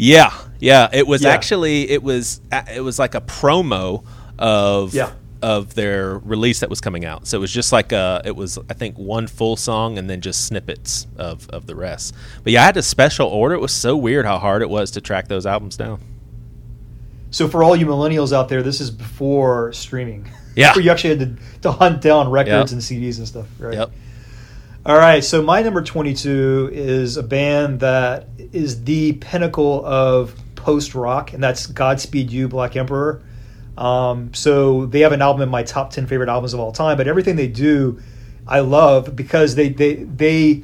Yeah, 0.01 0.31
yeah. 0.61 0.87
It 0.93 1.05
was 1.05 1.23
Yeah. 1.23 1.29
actually 1.31 1.89
it 1.89 2.01
was 2.01 2.39
it 2.73 2.81
was 2.81 2.97
like 2.97 3.15
a 3.15 3.21
promo 3.21 4.05
of 4.37 4.93
Yeah. 4.93 5.11
of 5.41 5.73
their 5.75 6.17
release 6.19 6.61
that 6.61 6.69
was 6.69 6.79
coming 6.79 7.03
out. 7.03 7.27
So 7.27 7.37
it 7.37 7.41
was 7.41 7.51
just 7.51 7.73
like 7.73 7.91
a 7.91 8.21
it 8.23 8.33
was 8.33 8.57
I 8.69 8.73
think 8.75 8.97
one 8.97 9.27
full 9.27 9.57
song 9.57 9.97
and 9.97 10.09
then 10.09 10.21
just 10.21 10.45
snippets 10.45 11.05
of 11.17 11.49
of 11.49 11.65
the 11.67 11.75
rest. 11.75 12.13
But 12.45 12.53
yeah, 12.53 12.61
I 12.61 12.65
had 12.65 12.75
to 12.75 12.81
special 12.81 13.27
order. 13.27 13.55
It 13.55 13.59
was 13.61 13.73
so 13.73 13.97
weird 13.97 14.25
how 14.25 14.37
hard 14.39 14.61
it 14.61 14.69
was 14.69 14.91
to 14.91 15.01
track 15.01 15.27
those 15.27 15.45
albums 15.45 15.75
down. 15.75 15.99
So 17.31 17.49
for 17.49 17.61
all 17.61 17.75
you 17.75 17.85
millennials 17.85 18.31
out 18.31 18.47
there, 18.49 18.63
this 18.63 18.79
is 18.79 18.89
before 18.91 19.73
streaming. 19.73 20.31
Yeah. 20.55 20.73
Where 20.73 20.81
you 20.85 20.91
actually 20.91 21.17
had 21.17 21.37
to, 21.37 21.61
to 21.63 21.71
hunt 21.73 22.01
down 22.01 22.29
records 22.31 22.71
Yep. 22.71 22.79
and 22.79 22.81
CDs 22.81 23.17
and 23.17 23.27
stuff. 23.27 23.47
Right. 23.59 23.73
Yep. 23.75 23.91
All 24.85 24.97
right. 24.97 25.23
So 25.23 25.41
my 25.41 25.61
number 25.61 25.83
22 25.83 26.69
is 26.71 27.17
a 27.17 27.23
band 27.23 27.81
that 27.81 28.27
is 28.53 28.83
the 28.85 29.13
pinnacle 29.13 29.85
of 29.85 30.33
post 30.55 30.95
rock, 30.95 31.33
and 31.33 31.43
that's 31.43 31.67
Godspeed 31.67 32.31
You, 32.31 32.47
Black 32.47 32.75
Emperor. 32.75 33.21
Um, 33.77 34.33
so 34.33 34.85
they 34.85 35.01
have 35.01 35.11
an 35.11 35.21
album 35.21 35.41
in 35.41 35.49
my 35.49 35.63
top 35.63 35.91
10 35.91 36.07
favorite 36.07 36.29
albums 36.29 36.53
of 36.53 36.59
all 36.59 36.71
time, 36.71 36.97
but 36.97 37.07
everything 37.07 37.35
they 37.35 37.47
do, 37.47 38.01
I 38.47 38.59
love 38.59 39.15
because 39.15 39.55
they, 39.55 39.69
they, 39.69 39.95
they, 39.95 40.63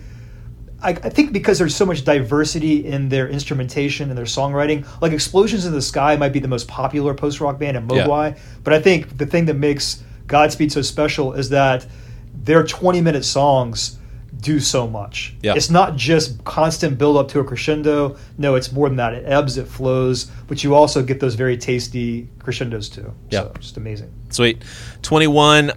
I, 0.82 0.89
I 0.89 1.10
think 1.10 1.34
because 1.34 1.60
there's 1.60 1.75
so 1.75 1.86
much 1.86 2.04
diversity 2.04 2.86
in 2.86 3.10
their 3.10 3.28
instrumentation 3.28 4.10
and 4.10 4.17
their 4.17 4.25
songwriting, 4.25 4.86
like 5.01 5.12
Explosions 5.12 5.65
in 5.65 5.73
the 5.73 5.82
Sky 5.82 6.15
might 6.15 6.34
be 6.34 6.39
the 6.39 6.47
most 6.47 6.67
popular 6.67 7.13
post 7.13 7.41
rock 7.41 7.60
band 7.60 7.75
in 7.75 7.88
Yeah. 8.36 8.41
But 8.63 8.73
I 8.73 8.82
think 8.82 9.17
the 9.17 9.25
thing 9.25 9.45
that 9.45 9.56
makes 9.56 10.04
Godspeed 10.28 10.71
so 10.71 10.82
special 10.82 11.34
is 11.34 11.49
that 11.49 11.86
their 12.34 12.63
20 12.65 13.01
minute 13.01 13.25
songs 13.25 13.97
do 14.45 14.60
so 14.60 14.88
much. 14.88 15.36
Yeah. 15.41 15.55
It's 15.55 15.71
not 15.71 15.95
just 15.95 16.43
constant 16.43 16.99
build 16.99 17.17
up 17.17 17.27
to 17.29 17.39
a 17.39 17.43
crescendo. 17.43 18.15
No, 18.38 18.53
it's 18.53 18.71
more 18.71 18.88
than 18.88 18.97
that. 18.97 19.13
It 19.15 19.25
ebbs, 19.25 19.58
it 19.58 19.67
flows, 19.67 20.25
but 20.47 20.63
you 20.63 20.75
also 20.75 21.01
get 21.01 21.19
those 21.19 21.34
very 21.34 21.58
tasty 21.58 22.29
crescendos 22.38 22.88
too. 22.88 23.12
Yeah. 23.31 23.41
So 23.41 23.53
just 23.60 23.77
amazing. 23.77 24.13
Sweet. 24.29 24.63
21 25.01 25.71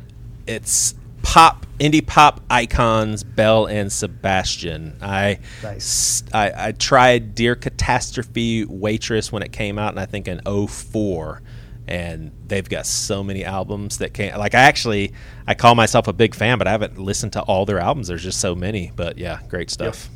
it's 0.47 0.95
pop 1.23 1.67
indie 1.81 2.07
pop 2.07 2.43
icons 2.51 3.25
Belle 3.25 3.67
and 3.67 3.91
Sebastian. 3.91 4.99
I 5.01 5.39
Nice. 5.63 6.23
I, 6.35 6.69
I 6.69 6.73
tried 6.73 7.35
Dear 7.35 7.55
Catastrophe 7.55 8.67
Waitress 8.67 9.33
when 9.33 9.43
it 9.43 9.51
came 9.51 9.79
out 9.79 9.91
and 9.91 10.01
I 10.01 10.05
think 10.05 10.29
in 10.29 10.43
04 10.45 11.41
and 11.89 12.31
they've 12.47 12.69
got 12.69 12.87
so 12.87 13.25
many 13.25 13.45
albums 13.45 13.99
that 13.99 14.15
can't 14.15 14.39
like 14.39 14.55
I 14.55 14.61
actually 14.61 15.13
I 15.47 15.55
call 15.55 15.75
myself 15.75 16.09
a 16.09 16.13
big 16.13 16.35
fan 16.35 16.59
but 16.59 16.67
I 16.67 16.71
haven't 16.71 16.99
listened 16.99 17.33
to 17.35 17.43
all 17.43 17.65
their 17.65 17.79
albums 17.79 18.09
there's 18.09 18.23
just 18.23 18.41
so 18.41 18.55
many 18.55 18.93
but 18.95 19.19
yeah 19.19 19.41
great 19.49 19.71
stuff. 19.71 20.09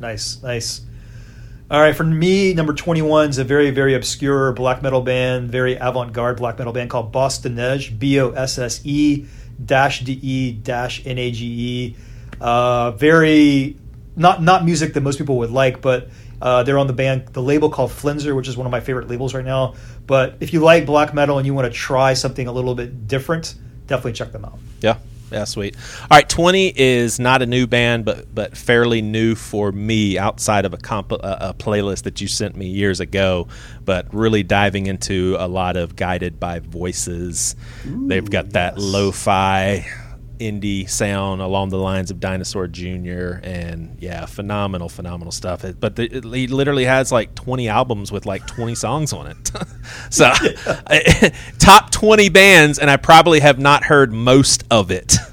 Nice, 0.00 0.42
nice. 0.42 0.82
All 1.70 1.80
right, 1.80 1.96
for 1.96 2.04
me, 2.04 2.52
number 2.52 2.74
21 2.74 3.30
is 3.30 3.38
a 3.38 3.44
very, 3.44 3.70
very 3.70 3.94
obscure 3.94 4.52
black 4.52 4.82
metal 4.82 5.00
band, 5.00 5.50
very 5.50 5.76
avant 5.76 6.12
garde 6.12 6.36
black 6.36 6.58
metal 6.58 6.74
band 6.74 6.90
called 6.90 7.10
Boss 7.10 7.38
de 7.38 7.90
B 7.98 8.20
O 8.20 8.30
S 8.32 8.58
S 8.58 8.80
E 8.84 9.26
dash 9.64 10.00
de 10.00 10.52
dash 10.52 11.02
nage. 11.04 11.96
Uh, 12.40 12.90
very 12.92 13.78
not 14.14 14.42
not 14.42 14.64
music 14.64 14.92
that 14.94 15.00
most 15.00 15.18
people 15.18 15.38
would 15.38 15.50
like, 15.50 15.80
but 15.80 16.08
uh, 16.40 16.62
they're 16.62 16.78
on 16.78 16.86
the 16.86 16.92
band 16.92 17.28
the 17.28 17.42
label 17.42 17.70
called 17.70 17.90
Flenser, 17.90 18.34
which 18.34 18.48
is 18.48 18.56
one 18.56 18.66
of 18.66 18.70
my 18.70 18.80
favorite 18.80 19.08
labels 19.08 19.34
right 19.34 19.44
now. 19.44 19.74
But 20.06 20.36
if 20.40 20.52
you 20.52 20.60
like 20.60 20.86
black 20.86 21.14
metal 21.14 21.38
and 21.38 21.46
you 21.46 21.54
want 21.54 21.72
to 21.72 21.76
try 21.76 22.14
something 22.14 22.46
a 22.46 22.52
little 22.52 22.74
bit 22.74 23.08
different, 23.08 23.54
definitely 23.86 24.12
check 24.12 24.32
them 24.32 24.44
out. 24.44 24.58
Yeah. 24.80 24.98
Yeah, 25.32 25.44
sweet. 25.44 25.74
All 26.02 26.08
right, 26.12 26.28
twenty 26.28 26.72
is 26.76 27.18
not 27.18 27.42
a 27.42 27.46
new 27.46 27.66
band, 27.66 28.04
but 28.04 28.32
but 28.32 28.56
fairly 28.56 29.02
new 29.02 29.34
for 29.34 29.72
me 29.72 30.16
outside 30.16 30.64
of 30.64 30.74
a 30.74 30.76
comp 30.76 31.10
a, 31.10 31.16
a 31.16 31.54
playlist 31.54 32.04
that 32.04 32.20
you 32.20 32.28
sent 32.28 32.54
me 32.54 32.66
years 32.66 33.00
ago. 33.00 33.48
But 33.84 34.14
really 34.14 34.44
diving 34.44 34.86
into 34.86 35.34
a 35.38 35.48
lot 35.48 35.76
of 35.76 35.96
guided 35.96 36.38
by 36.38 36.60
voices. 36.60 37.56
Ooh, 37.86 38.06
They've 38.06 38.30
got 38.30 38.50
that 38.50 38.74
yes. 38.76 38.84
lo-fi 38.84 39.86
indie 40.38 40.88
sound 40.88 41.40
along 41.40 41.70
the 41.70 41.78
lines 41.78 42.10
of 42.10 42.20
Dinosaur 42.20 42.66
Jr. 42.66 43.40
and 43.42 43.96
yeah, 44.00 44.26
phenomenal, 44.26 44.88
phenomenal 44.88 45.32
stuff. 45.32 45.64
It, 45.64 45.80
but 45.80 45.96
the, 45.96 46.04
it, 46.16 46.24
he 46.24 46.46
literally 46.46 46.84
has 46.84 47.12
like 47.12 47.34
20 47.34 47.68
albums 47.68 48.10
with 48.12 48.26
like 48.26 48.46
20 48.46 48.74
songs 48.74 49.12
on 49.12 49.26
it. 49.28 49.50
so 50.10 50.32
top 51.58 51.90
20 51.90 52.28
bands, 52.28 52.78
and 52.78 52.90
I 52.90 52.96
probably 52.96 53.40
have 53.40 53.58
not 53.58 53.84
heard 53.84 54.12
most 54.12 54.64
of 54.70 54.90
it. 54.90 55.16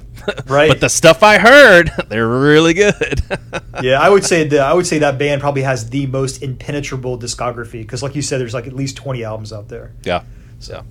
Right. 0.46 0.68
but 0.68 0.80
the 0.80 0.88
stuff 0.88 1.24
I 1.24 1.38
heard, 1.38 1.90
they're 2.08 2.28
really 2.28 2.74
good. 2.74 3.20
yeah, 3.82 4.00
I 4.00 4.08
would 4.08 4.24
say 4.24 4.46
that 4.46 4.60
I 4.60 4.72
would 4.72 4.86
say 4.86 5.00
that 5.00 5.18
band 5.18 5.40
probably 5.40 5.62
has 5.62 5.90
the 5.90 6.06
most 6.06 6.44
impenetrable 6.44 7.18
discography 7.18 7.82
because, 7.82 8.04
like 8.04 8.14
you 8.14 8.22
said, 8.22 8.40
there's 8.40 8.54
like 8.54 8.68
at 8.68 8.72
least 8.72 8.96
20 8.96 9.24
albums 9.24 9.52
out 9.52 9.68
there. 9.68 9.90
yeah. 10.04 10.22
So 10.60 10.84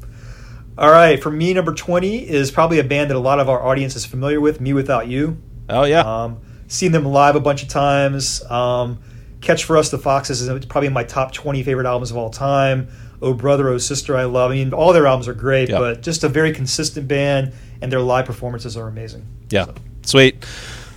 All 0.78 0.90
right, 0.90 1.22
for 1.22 1.30
me, 1.30 1.54
number 1.54 1.74
20 1.74 2.28
is 2.30 2.50
probably 2.50 2.80
a 2.80 2.84
band 2.84 3.10
that 3.12 3.18
a 3.18 3.20
lot 3.20 3.40
of 3.40 3.50
our 3.50 3.62
audience 3.62 3.96
is 3.96 4.06
familiar 4.06 4.40
with. 4.42 4.62
Me 4.62 4.74
Without 4.74 5.08
You. 5.08 5.38
oh 5.70 5.84
yeah. 5.84 6.02
Um, 6.02 6.40
seen 6.68 6.92
them 6.92 7.06
live 7.06 7.36
a 7.36 7.40
bunch 7.42 7.62
of 7.64 7.70
times. 7.70 8.44
Um, 8.50 9.00
Catch 9.42 9.66
for 9.66 9.78
Us 9.78 9.90
the 9.90 9.98
Foxes 9.98 10.42
is 10.42 10.66
probably 10.68 10.90
my 10.90 11.04
top 11.04 11.34
20 11.34 11.62
favorite 11.64 11.86
albums 11.88 12.12
of 12.12 12.18
all 12.18 12.30
time. 12.30 12.88
Oh 13.22 13.34
Brother, 13.34 13.70
Oh 13.70 13.78
Sister, 13.78 14.16
I 14.18 14.24
Love. 14.24 14.52
I 14.52 14.56
mean, 14.56 14.74
all 14.74 14.94
their 14.94 15.06
albums 15.08 15.28
are 15.28 15.34
great, 15.34 15.70
Yep. 15.70 15.80
but 15.80 16.02
just 16.02 16.24
a 16.24 16.30
very 16.30 16.52
consistent 16.54 17.08
band, 17.08 17.54
and 17.82 17.92
their 17.92 18.00
live 18.02 18.26
performances 18.26 18.78
are 18.78 18.88
amazing. 18.88 19.26
Yeah, 19.50 19.66
sweet. 20.04 20.44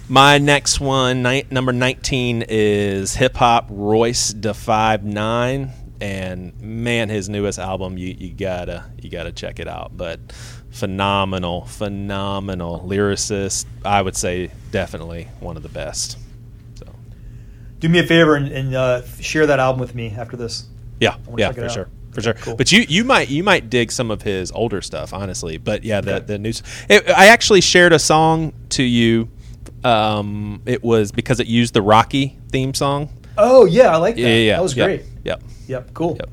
My 0.08 0.38
next 0.38 0.80
one, 0.80 1.22
ni- 1.22 1.44
number 1.50 1.72
nineteen, 1.72 2.44
is 2.48 3.14
hip 3.16 3.36
hop 3.36 3.66
Royce 3.70 4.32
Five 4.54 5.04
Nine, 5.04 5.70
and 6.00 6.60
man, 6.60 7.08
his 7.08 7.28
newest 7.28 7.58
album, 7.58 7.96
you, 7.98 8.14
you 8.18 8.32
gotta 8.34 8.84
you 9.00 9.10
gotta 9.10 9.32
check 9.32 9.58
it 9.60 9.68
out. 9.68 9.96
But 9.96 10.20
phenomenal, 10.70 11.66
phenomenal 11.66 12.80
lyricist. 12.86 13.66
I 13.84 14.02
would 14.02 14.16
say 14.16 14.50
definitely 14.70 15.28
one 15.40 15.56
of 15.56 15.62
the 15.62 15.68
best. 15.68 16.18
So 16.74 16.86
Do 17.78 17.88
me 17.88 18.00
a 18.00 18.06
favor 18.06 18.34
and, 18.36 18.48
and 18.48 18.74
uh, 18.74 19.02
share 19.20 19.46
that 19.46 19.58
album 19.60 19.80
with 19.80 19.94
me 19.94 20.10
after 20.10 20.36
this. 20.36 20.66
yeah, 21.00 21.16
yeah, 21.36 21.52
for 21.52 21.64
out. 21.64 21.70
sure. 21.72 21.88
For 22.12 22.20
sure, 22.22 22.34
Cool. 22.34 22.54
but 22.54 22.70
you 22.70 22.84
you 22.88 23.02
might 23.02 23.28
you 23.28 23.42
might 23.42 23.68
dig 23.70 23.90
some 23.90 24.10
of 24.12 24.22
his 24.22 24.52
older 24.52 24.80
stuff, 24.80 25.12
honestly. 25.12 25.58
But 25.58 25.82
yeah, 25.82 26.00
the 26.00 26.16
Okay. 26.16 26.24
the 26.26 26.38
news. 26.38 26.62
It, 26.88 27.08
I 27.10 27.26
actually 27.26 27.60
shared 27.60 27.92
a 27.92 27.98
song 27.98 28.52
to 28.70 28.82
you. 28.84 29.28
Um, 29.82 30.62
it 30.64 30.82
was 30.84 31.10
because 31.12 31.40
it 31.40 31.46
used 31.48 31.74
the 31.74 31.82
Rocky 31.82 32.38
theme 32.50 32.72
song. 32.72 33.10
Oh 33.36 33.64
yeah, 33.64 33.92
I 33.92 33.96
like 33.96 34.14
that. 34.16 34.20
Yeah, 34.20 34.28
yeah, 34.28 34.34
yeah. 34.36 34.56
That 34.56 34.62
was 34.62 34.76
Yep, 34.76 34.86
great. 34.86 35.02
Yep. 35.24 35.42
Yep, 35.66 35.94
cool. 35.94 36.16
Yep. 36.18 36.30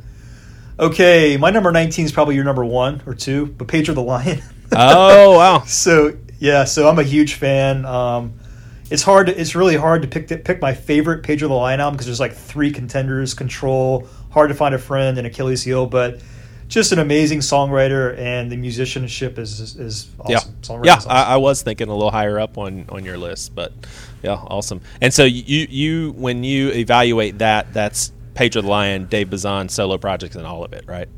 Okay, 0.79 1.37
my 1.37 1.51
number 1.51 1.71
19 1.71 2.05
is 2.05 2.11
probably 2.11 2.35
your 2.35 2.43
number 2.43 2.65
one 2.65 3.01
or 3.05 3.13
two, 3.13 3.45
but 3.47 3.67
Pedro 3.67 3.93
the 3.95 4.01
Lion. 4.01 4.41
Oh 4.73 5.37
wow. 5.37 5.63
so 5.65 6.17
yeah, 6.39 6.63
so 6.63 6.87
I'm 6.87 6.97
a 6.97 7.03
huge 7.03 7.33
fan. 7.33 7.85
Um, 7.85 8.33
it's 8.89 9.03
hard. 9.03 9.27
To, 9.27 9.37
it's 9.37 9.53
really 9.53 9.75
hard 9.75 10.01
to 10.03 10.07
pick 10.07 10.29
pick 10.45 10.61
my 10.61 10.73
favorite 10.73 11.23
Pedro 11.23 11.49
the 11.49 11.53
Lion 11.55 11.81
album 11.81 11.95
because 11.95 12.05
there's 12.05 12.21
like 12.21 12.33
three 12.33 12.71
contenders: 12.71 13.33
Control, 13.33 14.07
Hard 14.31 14.47
to 14.49 14.55
Find 14.55 14.73
a 14.73 14.77
Friend, 14.79 15.17
and 15.17 15.27
Achilles 15.27 15.61
Heel. 15.61 15.87
But 15.87 16.21
just 16.71 16.93
an 16.93 16.99
amazing 16.99 17.39
songwriter, 17.39 18.17
and 18.17 18.49
the 18.49 18.55
musicianship 18.55 19.37
is 19.37 19.59
is, 19.77 20.09
awesome. 20.19 20.55
Yeah, 20.63 20.81
yeah. 20.83 20.93
awesome. 20.95 21.11
I, 21.11 21.23
I 21.23 21.37
was 21.37 21.61
thinking 21.61 21.89
a 21.89 21.93
little 21.93 22.11
higher 22.11 22.39
up 22.39 22.57
on 22.57 22.85
on 22.89 23.03
your 23.03 23.17
list, 23.17 23.53
but 23.53 23.73
yeah, 24.23 24.33
awesome. 24.33 24.81
And 25.01 25.13
so 25.13 25.25
you 25.25 25.67
you 25.69 26.11
when 26.13 26.43
you 26.43 26.69
evaluate 26.69 27.39
that, 27.39 27.73
that's 27.73 28.13
Pedro 28.33 28.61
the 28.61 28.69
Lion, 28.69 29.05
Dave 29.05 29.29
Bazan 29.29 29.67
solo 29.67 29.97
projects, 29.97 30.37
and 30.37 30.47
all 30.47 30.63
of 30.63 30.71
it, 30.71 30.85
right? 30.87 31.09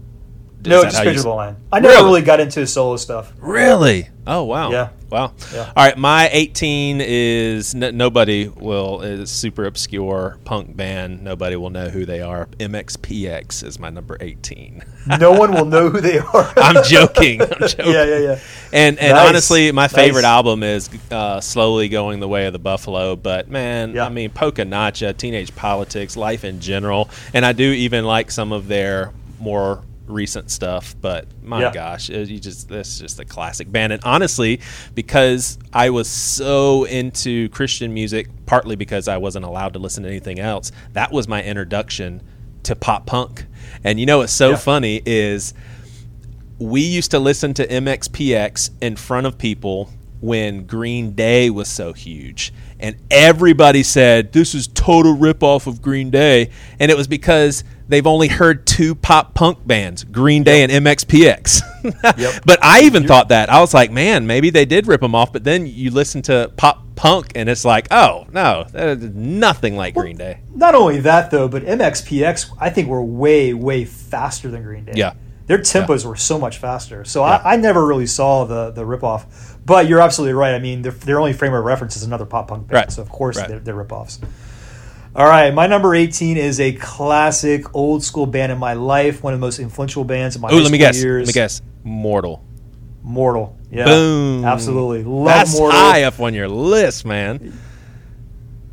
No, 0.70 0.84
just 0.84 0.96
how 0.98 1.04
you 1.04 1.10
Pedro 1.10 1.20
s- 1.20 1.24
the 1.24 1.30
Lion. 1.30 1.56
I 1.72 1.80
never 1.80 1.94
Really? 1.96 2.06
really 2.06 2.22
got 2.22 2.40
into 2.40 2.60
his 2.62 2.72
solo 2.74 2.98
stuff. 2.98 3.34
Really? 3.40 4.10
Oh 4.26 4.44
wow. 4.44 4.72
Yeah. 4.72 4.90
Wow. 5.10 5.34
Yeah. 5.54 5.72
All 5.76 5.84
right, 5.86 5.96
my 5.98 6.28
18 6.32 7.00
is 7.00 7.76
n- 7.76 7.96
nobody 7.96 8.48
will 8.48 9.02
is 9.02 9.30
super 9.30 9.66
obscure 9.66 10.38
punk 10.46 10.76
band. 10.76 11.24
Nobody 11.24 11.56
will 11.56 11.70
know 11.70 11.90
who 11.90 12.04
they 12.06 12.22
are. 12.22 12.48
MXPX 12.60 13.64
is 13.64 13.80
my 13.80 13.90
number 13.90 14.18
18. 14.22 14.82
No 15.20 15.32
one 15.34 15.52
will 15.52 15.66
know 15.66 15.90
who 15.90 16.00
they 16.02 16.18
are. 16.20 16.54
I'm 16.58 16.84
joking. 16.86 17.42
I'm 17.42 17.50
joking. 17.68 17.86
Yeah, 17.94 18.06
yeah, 18.06 18.18
yeah. 18.20 18.40
And 18.72 18.98
and 19.00 19.14
Nice. 19.16 19.30
honestly, 19.30 19.72
my 19.72 19.88
favorite 19.88 20.22
Nice. 20.24 20.30
album 20.30 20.64
is 20.64 20.90
uh, 21.12 21.42
slowly 21.42 21.90
going 21.90 22.20
the 22.20 22.28
way 22.28 22.46
of 22.48 22.54
the 22.54 22.60
buffalo. 22.60 23.16
But 23.16 23.50
man, 23.50 23.94
Yeah. 23.94 24.06
I 24.06 24.10
mean, 24.10 24.30
Pokinatcha, 24.32 25.16
Teenage 25.18 25.54
Politics, 25.56 26.16
life 26.18 26.44
in 26.44 26.60
general, 26.60 27.10
and 27.34 27.46
I 27.46 27.52
do 27.52 27.72
even 27.72 28.06
like 28.06 28.32
some 28.32 28.52
of 28.52 28.68
their 28.68 29.12
more 29.40 29.82
recent 30.14 30.50
stuff. 30.52 30.96
But 31.02 31.26
my 31.44 31.62
Yeah. 31.62 31.72
gosh, 31.74 32.10
it, 32.10 32.30
you 32.30 32.40
just 32.40 32.70
this 32.70 32.94
is 32.96 33.00
just 33.02 33.20
a 33.20 33.26
classic 33.26 33.72
band. 33.72 33.92
And 33.94 34.02
honestly, 34.06 34.62
because 34.96 35.58
I 35.74 35.90
was 35.90 36.08
so 36.08 36.86
into 36.86 37.50
Christian 37.50 37.94
music, 37.94 38.30
partly 38.46 38.76
because 38.76 39.08
I 39.08 39.18
wasn't 39.18 39.46
allowed 39.46 39.74
to 39.74 39.80
listen 39.80 40.04
to 40.04 40.10
anything 40.10 40.40
else, 40.40 40.72
that 40.94 41.12
was 41.12 41.28
my 41.28 41.44
introduction 41.44 42.22
to 42.64 42.76
pop 42.76 43.06
punk. 43.06 43.46
And 43.84 44.00
you 44.00 44.06
know 44.06 44.20
what's 44.20 44.32
so 44.34 44.52
Yeah. 44.52 44.56
funny 44.56 45.02
is 45.06 45.54
we 46.60 46.82
used 46.82 47.12
to 47.12 47.20
listen 47.20 47.54
to 47.56 47.68
MXPX 47.70 48.70
in 48.82 48.96
front 48.96 49.28
of 49.28 49.38
people 49.38 49.90
when 50.22 50.66
Green 50.66 51.12
Day 51.12 51.50
was 51.50 51.68
so 51.68 51.92
huge. 51.92 52.54
And 52.80 52.96
everybody 53.12 53.84
said, 53.84 54.32
this 54.32 54.56
is 54.56 54.68
total 54.68 55.16
ripoff 55.16 55.68
of 55.68 55.82
Green 55.82 56.10
Day. 56.10 56.50
And 56.80 56.90
it 56.90 56.96
was 56.98 57.08
because 57.08 57.64
they've 57.88 58.06
only 58.08 58.28
heard 58.28 58.66
two 58.66 58.96
pop 58.96 59.34
punk 59.34 59.66
bands, 59.66 60.04
Green 60.04 60.44
Day 60.44 60.64
and 60.64 60.72
MXPX. 60.72 61.62
Yep. 62.18 62.44
But 62.46 62.64
I 62.64 62.84
even 62.84 63.06
thought 63.06 63.28
that. 63.28 63.50
I 63.50 63.60
was 63.60 63.74
like, 63.74 63.92
man, 63.92 64.26
maybe 64.26 64.50
they 64.50 64.64
did 64.64 64.88
rip 64.88 65.02
them 65.02 65.14
off. 65.14 65.34
But 65.34 65.44
then 65.44 65.66
you 65.68 65.92
listen 65.92 66.22
to 66.24 66.50
pop 66.56 66.82
punk 66.96 67.34
and 67.36 67.50
it's 67.50 67.66
like, 67.66 67.88
oh, 67.92 68.26
no, 68.32 68.66
that 68.72 68.88
is 69.00 69.04
nothing 69.14 69.76
like 69.76 69.94
Green 69.94 70.16
Day. 70.16 70.40
Not 70.56 70.76
only 70.76 71.02
that 71.02 71.30
though, 71.30 71.50
but 71.50 71.64
MXPX 71.64 72.56
I 72.58 72.70
think 72.70 72.88
were 72.88 73.04
way 73.04 73.54
way 73.54 73.84
faster 73.84 74.50
than 74.50 74.64
Green 74.64 74.86
Day. 74.86 74.94
Yeah. 74.96 75.14
their 75.48 75.58
tempos 75.58 76.06
were 76.06 76.16
so 76.16 76.40
much 76.40 76.58
faster. 76.60 77.04
So 77.04 77.20
Yeah. 77.26 77.42
I, 77.44 77.54
I 77.54 77.56
never 77.58 77.86
really 77.86 78.08
saw 78.08 78.46
the 78.46 78.72
the 78.72 78.84
ripoff. 78.84 79.26
But 79.66 79.88
you're 79.90 80.00
absolutely 80.00 80.36
right. 80.36 80.54
I 80.56 80.60
mean, 80.60 80.84
their, 80.84 80.92
their 80.94 81.20
only 81.20 81.34
frame 81.34 81.54
of 81.54 81.66
reference 81.66 81.98
is 81.98 82.04
another 82.04 82.26
pop 82.26 82.48
punk 82.48 82.68
band, 82.68 82.74
Right. 82.74 82.92
so 82.94 83.02
of 83.02 83.10
course 83.10 83.36
Right. 83.38 83.50
they're, 83.50 83.60
they're 83.60 83.76
ripoffs. 83.84 84.20
All 85.16 85.26
right, 85.28 85.54
my 85.54 85.68
number 85.68 85.94
18 85.94 86.38
is 86.38 86.60
a 86.60 86.74
classic 86.74 87.76
old 87.76 88.04
school 88.04 88.26
band 88.26 88.52
in 88.52 88.58
my 88.58 88.74
life, 88.74 89.22
one 89.22 89.34
of 89.34 89.40
the 89.40 89.46
most 89.46 89.60
influential 89.60 90.04
bands 90.04 90.36
of 90.36 90.42
my 90.42 90.50
Oh, 90.50 90.56
high 90.58 90.64
let 90.64 90.72
me 90.72 90.80
guess. 90.80 91.02
years. 91.04 91.28
Let 91.28 91.28
me 91.28 91.34
guess. 91.34 91.62
Mortal. 91.84 92.44
Mortal. 93.04 93.56
Yeah. 93.70 93.86
Boom. 93.86 94.44
Absolutely. 94.44 95.04
Love 95.04 95.26
That's 95.28 95.56
Mortal. 95.56 95.78
high 95.80 96.04
up 96.04 96.20
on 96.20 96.34
your 96.34 96.48
list, 96.48 97.06
man. 97.06 97.54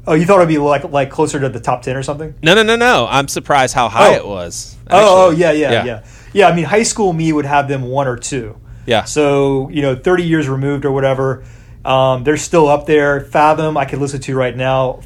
Oh, 0.07 0.14
you 0.14 0.24
thought 0.24 0.37
it'd 0.37 0.48
be 0.48 0.57
like 0.57 0.85
like 0.85 1.11
closer 1.11 1.38
to 1.40 1.48
the 1.50 1.61
top 1.61 1.83
10 1.83 1.94
or 1.94 2.03
something? 2.03 2.35
No, 2.42 2.55
no, 2.55 2.62
no, 2.62 2.74
no. 2.74 3.07
I'm 3.11 3.29
surprised 3.29 3.74
how 3.74 3.90
high 3.90 4.14
Oh. 4.14 4.16
it 4.16 4.26
was. 4.26 4.76
Oh, 4.88 5.26
oh, 5.26 5.31
actually. 5.31 5.40
yeah, 5.42 5.53
yeah, 5.53 5.85
yeah, 5.85 6.05
yeah. 6.33 6.48
I 6.48 6.55
mean, 6.55 6.64
high 6.64 6.85
school 6.85 7.12
me 7.12 7.33
would 7.35 7.44
have 7.44 7.68
them 7.68 7.83
one 7.83 8.09
or 8.09 8.16
two. 8.16 8.57
Yeah. 8.87 9.05
So 9.05 9.68
you 9.68 9.83
know, 9.83 9.94
thirty 9.94 10.22
years 10.24 10.48
removed 10.48 10.85
or 10.87 10.90
whatever, 10.92 11.44
um, 11.85 12.24
they're 12.24 12.38
still 12.38 12.66
up 12.66 12.87
there. 12.87 13.20
Fathom, 13.20 13.76
I 13.76 13.85
could 13.85 13.98
listen 13.98 14.20
to 14.22 14.35
right 14.35 14.57
now. 14.57 15.00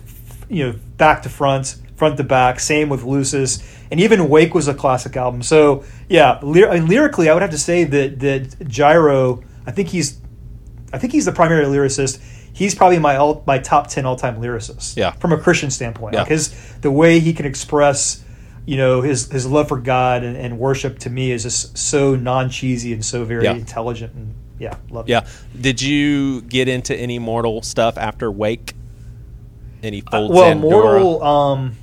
You 0.48 0.66
know, 0.72 0.78
back 0.96 1.22
to 1.22 1.28
front, 1.28 1.76
front 1.96 2.16
to 2.18 2.24
back. 2.24 2.60
Same 2.60 2.88
with 2.88 3.02
Lusis, 3.02 3.62
and 3.90 4.00
even 4.00 4.28
Wake 4.28 4.54
was 4.54 4.68
a 4.68 4.74
classic 4.74 5.16
album. 5.16 5.42
So 5.42 5.84
yeah, 6.08 6.38
ly- 6.42 6.66
I 6.68 6.80
mean, 6.80 6.88
lyrically, 6.88 7.28
I 7.28 7.32
would 7.34 7.42
have 7.42 7.50
to 7.52 7.58
say 7.58 7.84
that 7.84 8.20
that 8.20 8.42
Jyro. 8.68 9.44
I 9.66 9.70
think 9.70 9.88
he's, 9.88 10.20
I 10.92 10.98
think 10.98 11.12
he's 11.14 11.24
the 11.24 11.32
primary 11.32 11.64
lyricist. 11.64 12.20
He's 12.52 12.74
probably 12.74 12.98
my 12.98 13.16
all, 13.16 13.42
my 13.46 13.58
top 13.58 13.88
ten 13.88 14.04
all 14.06 14.16
time 14.16 14.40
lyricist. 14.40 14.96
Yeah. 14.96 15.12
From 15.12 15.32
a 15.32 15.38
Christian 15.38 15.70
standpoint, 15.70 16.14
Yeah. 16.14 16.20
like 16.20 16.28
his 16.28 16.54
the 16.82 16.90
way 16.90 17.18
he 17.20 17.32
can 17.32 17.46
express 17.46 18.22
you 18.66 18.76
know 18.76 19.00
his 19.02 19.30
his 19.30 19.46
love 19.46 19.68
for 19.68 19.78
God 19.78 20.22
and, 20.22 20.36
and 20.36 20.58
worship 20.58 20.98
to 21.00 21.10
me 21.10 21.32
is 21.32 21.42
just 21.42 21.76
so 21.76 22.14
non 22.14 22.48
cheesy 22.50 22.92
and 22.92 23.04
so 23.04 23.24
very 23.24 23.44
Yeah. 23.44 23.52
intelligent 23.54 24.14
and 24.14 24.34
yeah, 24.58 24.76
love 24.90 25.06
it. 25.08 25.10
Yeah. 25.10 25.26
Did 25.60 25.82
you 25.82 26.42
get 26.42 26.68
into 26.68 26.94
any 26.94 27.18
Mortal 27.18 27.60
stuff 27.62 27.98
after 27.98 28.30
Wake? 28.30 28.74
Any 29.84 30.00
Folds 30.00 30.34
well, 30.34 30.50
and 30.50 30.60
Mortal, 30.60 31.22
um, 31.22 31.76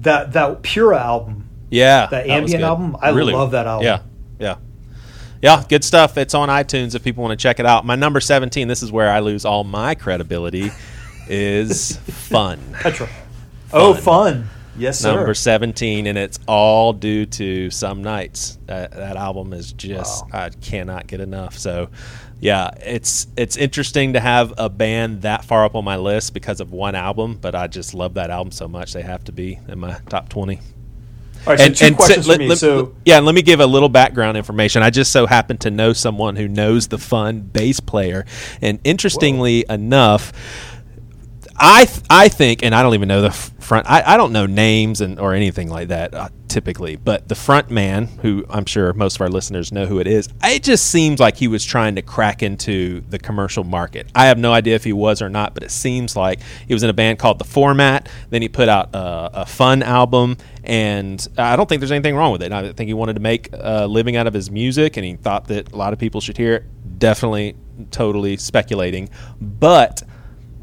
that 0.00 0.32
that 0.32 0.62
Pura 0.62 0.98
album, 1.02 1.48
Yeah. 1.70 2.06
that 2.06 2.26
ambient 2.28 2.62
album, 2.62 2.96
I 3.00 3.10
love 3.10 3.50
that 3.50 3.66
album. 3.66 3.84
Yeah. 3.84 4.00
Yeah. 4.38 4.56
yeah, 5.42 5.64
good 5.68 5.82
stuff. 5.82 6.16
It's 6.16 6.34
on 6.34 6.48
iTunes 6.48 6.94
if 6.94 7.02
people 7.02 7.24
want 7.24 7.38
to 7.38 7.42
check 7.42 7.58
it 7.58 7.66
out. 7.66 7.84
My 7.84 7.96
number 7.96 8.20
17, 8.20 8.68
this 8.68 8.82
is 8.82 8.92
where 8.92 9.10
I 9.10 9.18
lose 9.18 9.44
all 9.44 9.64
my 9.64 9.94
credibility, 9.96 10.70
is 11.28 11.96
Fun. 11.96 12.60
Petra. 12.74 13.08
Oh, 13.72 13.92
fun. 13.94 14.48
Yes, 14.78 15.00
sir. 15.00 15.16
Number 15.16 15.34
17, 15.34 16.06
and 16.06 16.16
it's 16.16 16.38
all 16.46 16.92
due 16.92 17.26
to 17.26 17.68
Some 17.70 18.02
Nights. 18.02 18.58
That, 18.66 18.92
that 18.92 19.16
album 19.16 19.52
is 19.52 19.72
just, 19.72 20.24
Wow. 20.26 20.44
I 20.44 20.50
cannot 20.50 21.08
get 21.08 21.20
enough. 21.20 21.58
So, 21.58 21.88
yeah, 22.40 22.70
it's 22.84 23.26
it's 23.36 23.56
interesting 23.56 24.12
to 24.12 24.20
have 24.20 24.54
a 24.58 24.68
band 24.68 25.22
that 25.22 25.44
far 25.44 25.64
up 25.64 25.74
on 25.74 25.84
my 25.84 25.96
list 25.96 26.34
because 26.34 26.60
of 26.60 26.72
one 26.72 26.94
album, 26.94 27.38
but 27.40 27.54
I 27.54 27.66
just 27.66 27.94
love 27.94 28.14
that 28.14 28.30
album 28.30 28.52
so 28.52 28.68
much 28.68 28.92
they 28.92 29.02
have 29.02 29.24
to 29.24 29.32
be 29.32 29.58
in 29.68 29.78
my 29.78 29.98
top 30.08 30.28
20. 30.28 30.60
All 31.46 31.54
right, 31.54 31.76
so 31.76 31.88
two 31.88 31.94
questions 31.94 32.26
let- 32.26 32.36
for 32.36 32.38
me. 32.40 32.48
let- 32.48 32.58
so, 32.58 32.94
yeah, 33.04 33.16
and 33.16 33.26
let 33.26 33.34
me 33.34 33.42
give 33.42 33.60
a 33.60 33.66
little 33.66 33.88
background 33.88 34.36
information. 34.36 34.82
I 34.82 34.90
just 34.90 35.12
so 35.12 35.26
happen 35.26 35.56
to 35.58 35.70
know 35.70 35.92
someone 35.92 36.36
who 36.36 36.48
knows 36.48 36.88
the 36.88 36.98
fun 36.98 37.40
bass 37.40 37.80
player, 37.80 38.24
and 38.60 38.78
interestingly 38.84 39.64
enough, 39.68 40.32
I 41.60 41.86
th- 41.86 42.02
I 42.08 42.28
think, 42.28 42.62
and 42.62 42.74
I 42.74 42.82
don't 42.82 42.94
even 42.94 43.08
know 43.08 43.22
the 43.22 43.30
front. 43.30 43.88
I, 43.90 44.14
I 44.14 44.16
don't 44.16 44.32
know 44.32 44.46
names 44.46 45.00
and 45.00 45.18
or 45.18 45.34
anything 45.34 45.68
like 45.68 45.88
that 45.88 46.14
uh, 46.14 46.28
typically, 46.46 46.96
but 46.96 47.28
the 47.28 47.34
front 47.34 47.70
man, 47.70 48.06
who 48.06 48.44
I'm 48.48 48.64
sure 48.64 48.92
most 48.92 49.16
of 49.16 49.22
our 49.22 49.28
listeners 49.28 49.72
know 49.72 49.86
who 49.86 49.98
it 49.98 50.06
is, 50.06 50.28
it 50.44 50.62
just 50.62 50.90
seems 50.90 51.18
like 51.20 51.36
he 51.36 51.48
was 51.48 51.64
trying 51.64 51.96
to 51.96 52.02
crack 52.02 52.42
into 52.42 53.00
the 53.08 53.18
commercial 53.18 53.64
market. 53.64 54.08
I 54.14 54.26
have 54.26 54.38
no 54.38 54.52
idea 54.52 54.76
if 54.76 54.84
he 54.84 54.92
was 54.92 55.20
or 55.20 55.28
not, 55.28 55.54
but 55.54 55.62
it 55.62 55.70
seems 55.70 56.14
like 56.14 56.40
he 56.66 56.74
was 56.74 56.82
in 56.82 56.90
a 56.90 56.94
band 56.94 57.18
called 57.18 57.38
The 57.38 57.44
Format. 57.44 58.08
Then 58.30 58.42
he 58.42 58.48
put 58.48 58.68
out 58.68 58.90
a 58.92 59.44
fun 59.44 59.82
album, 59.82 60.36
and 60.62 61.26
I 61.36 61.56
don't 61.56 61.68
think 61.68 61.80
there's 61.80 61.92
anything 61.92 62.14
wrong 62.14 62.32
with 62.32 62.42
it. 62.42 62.52
I 62.52 62.72
think 62.72 62.88
he 62.88 62.94
wanted 62.94 63.14
to 63.14 63.20
make 63.20 63.48
a 63.52 63.86
living 63.86 64.16
out 64.16 64.26
of 64.26 64.34
his 64.34 64.50
music, 64.50 64.96
and 64.96 65.04
he 65.04 65.16
thought 65.16 65.48
that 65.48 65.72
a 65.72 65.76
lot 65.76 65.92
of 65.92 65.98
people 65.98 66.20
should 66.20 66.36
hear 66.36 66.54
it. 66.54 66.98
Definitely, 66.98 67.56
totally 67.90 68.36
speculating, 68.36 69.08
but 69.40 70.02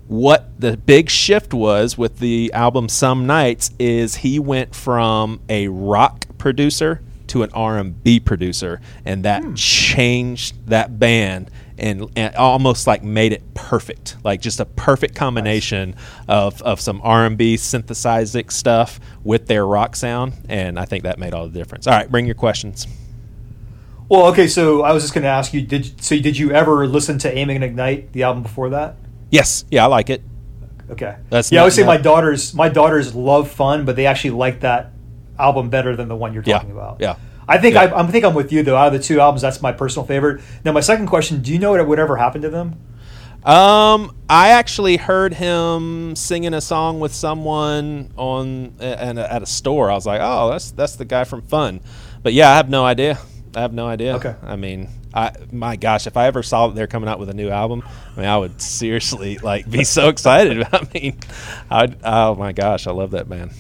what 0.08 0.60
the 0.60 0.78
big 0.78 1.10
shift 1.10 1.54
was 1.54 1.98
with 1.98 2.20
the 2.20 2.52
album 2.54 2.90
Some 2.90 3.26
Nights 3.26 3.72
is 3.80 4.18
he 4.18 4.40
went 4.40 4.76
from 4.76 5.40
a 5.50 5.68
rock 5.68 6.26
producer 6.38 7.02
to 7.28 7.42
an 7.42 7.50
R&B 7.54 8.20
producer 8.20 8.82
and 9.04 9.26
that 9.26 9.44
hmm. 9.44 9.56
changed 9.56 10.68
that 10.68 11.00
band 11.00 11.50
and, 11.78 12.10
and 12.16 12.36
almost 12.36 12.88
like 12.88 13.04
made 13.04 13.34
it 13.34 13.54
perfect 13.56 14.16
like 14.24 14.42
just 14.42 14.60
a 14.60 14.66
perfect 14.66 15.16
combination 15.16 15.96
of, 16.28 16.62
of 16.62 16.80
some 16.80 17.02
R&B 17.04 17.58
synthesizing 17.58 18.50
stuff 18.50 19.00
with 19.24 19.48
their 19.48 19.66
rock 19.66 19.96
sound 19.96 20.34
and 20.48 20.80
I 20.80 20.86
think 20.86 21.04
that 21.04 21.18
made 21.18 21.34
all 21.34 21.48
the 21.48 21.58
difference 21.58 21.88
all 21.88 21.94
right 21.94 22.10
bring 22.10 22.26
your 22.26 22.36
questions 22.36 22.88
well, 24.08 24.28
okay. 24.28 24.48
So 24.48 24.84
I 24.84 24.94
was 24.94 25.02
just 25.02 25.16
going 25.16 25.24
to 25.24 25.30
ask 25.30 25.52
you. 25.52 25.64
Did 25.64 26.00
so? 26.00 26.16
Did 26.20 26.38
you 26.38 26.52
ever 26.52 26.86
listen 26.86 27.18
to 27.18 27.36
Aiming 27.36 27.56
and 27.56 27.66
Ignite, 27.66 28.12
the 28.14 28.22
album 28.22 28.44
before 28.44 28.70
that? 28.70 28.98
Yes 29.36 29.66
yeah 29.70 29.84
I 29.84 29.88
like 29.88 30.10
it 30.10 30.22
Okay. 30.88 31.16
That's 31.32 31.52
yeah. 31.52 31.62
I 31.62 31.64
would 31.64 31.74
say 31.74 31.84
my 31.84 31.98
daughters, 31.98 32.54
my 32.54 32.70
daughters 32.70 33.16
love 33.16 33.50
Fun, 33.50 33.86
but 33.86 33.96
they 33.96 34.06
actually 34.06 34.30
like 34.46 34.60
that 34.60 34.92
album 35.40 35.72
better 35.72 35.96
than 35.96 36.08
the 36.10 36.16
one 36.16 36.32
you're 36.34 36.44
Yeah, 36.46 36.58
talking 36.60 36.70
about. 36.72 36.98
yeah. 37.00 37.16
I 37.48 37.58
think 37.58 37.74
Yeah. 37.74 37.86
I, 37.86 38.04
I 38.04 38.08
think 38.14 38.24
I'm 38.24 38.36
with 38.36 38.52
you 38.54 38.62
though. 38.62 38.78
Out 38.78 38.94
of 38.94 38.94
the 38.94 39.00
two 39.00 39.20
albums, 39.20 39.42
that's 39.42 39.64
my 39.64 39.72
personal 39.72 40.06
favorite. 40.06 40.42
Now, 40.64 40.74
my 40.74 40.82
second 40.82 41.08
question: 41.08 41.42
Do 41.42 41.52
you 41.52 41.58
know 41.58 41.72
what 41.72 41.88
would 41.88 41.98
ever 41.98 42.18
happen 42.18 42.42
to 42.44 42.50
them? 42.52 42.76
Um, 43.44 44.16
I 44.30 44.50
actually 44.50 44.98
heard 44.98 45.34
him 45.34 46.16
singing 46.16 46.54
a 46.54 46.62
song 46.62 47.00
with 47.00 47.14
someone 47.16 48.12
on 48.16 48.74
and 48.80 49.18
at 49.20 49.42
a 49.42 49.46
store. 49.48 49.90
I 49.90 49.96
was 49.96 50.06
like, 50.06 50.22
"Oh, 50.24 50.52
that's 50.52 50.70
that's 50.70 50.96
the 50.98 51.06
guy 51.06 51.24
from 51.24 51.42
Fun," 51.42 51.82
but 52.22 52.34
yeah, 52.34 52.52
I 52.52 52.56
have 52.58 52.70
no 52.70 52.86
idea. 52.86 53.18
I 53.56 53.62
have 53.62 53.74
no 53.74 53.88
idea. 53.88 54.16
Okay. 54.18 54.36
I 54.44 54.56
mean, 54.56 54.90
I 55.16 55.32
my 55.52 55.76
gosh, 55.78 56.08
if 56.08 56.18
I 56.18 56.28
ever 56.28 56.44
saw 56.44 56.68
that 56.68 56.76
they're 56.76 56.88
coming 56.88 57.08
out 57.10 57.20
with 57.20 57.30
a 57.30 57.34
new 57.34 57.50
album, 57.50 57.84
I 58.16 58.20
mean, 58.20 58.30
I 58.30 58.38
would 58.38 58.62
seriously 58.62 59.38
like 59.38 59.70
be 59.70 59.84
so 59.86 60.10
excited. 60.10 60.68
I 60.74 60.88
mean, 60.94 61.18
I 61.72 61.96
oh 62.04 62.36
my 62.36 62.52
gosh, 62.52 62.86
I 62.88 62.92
love 62.92 63.12
that 63.12 63.28
man. 63.30 63.52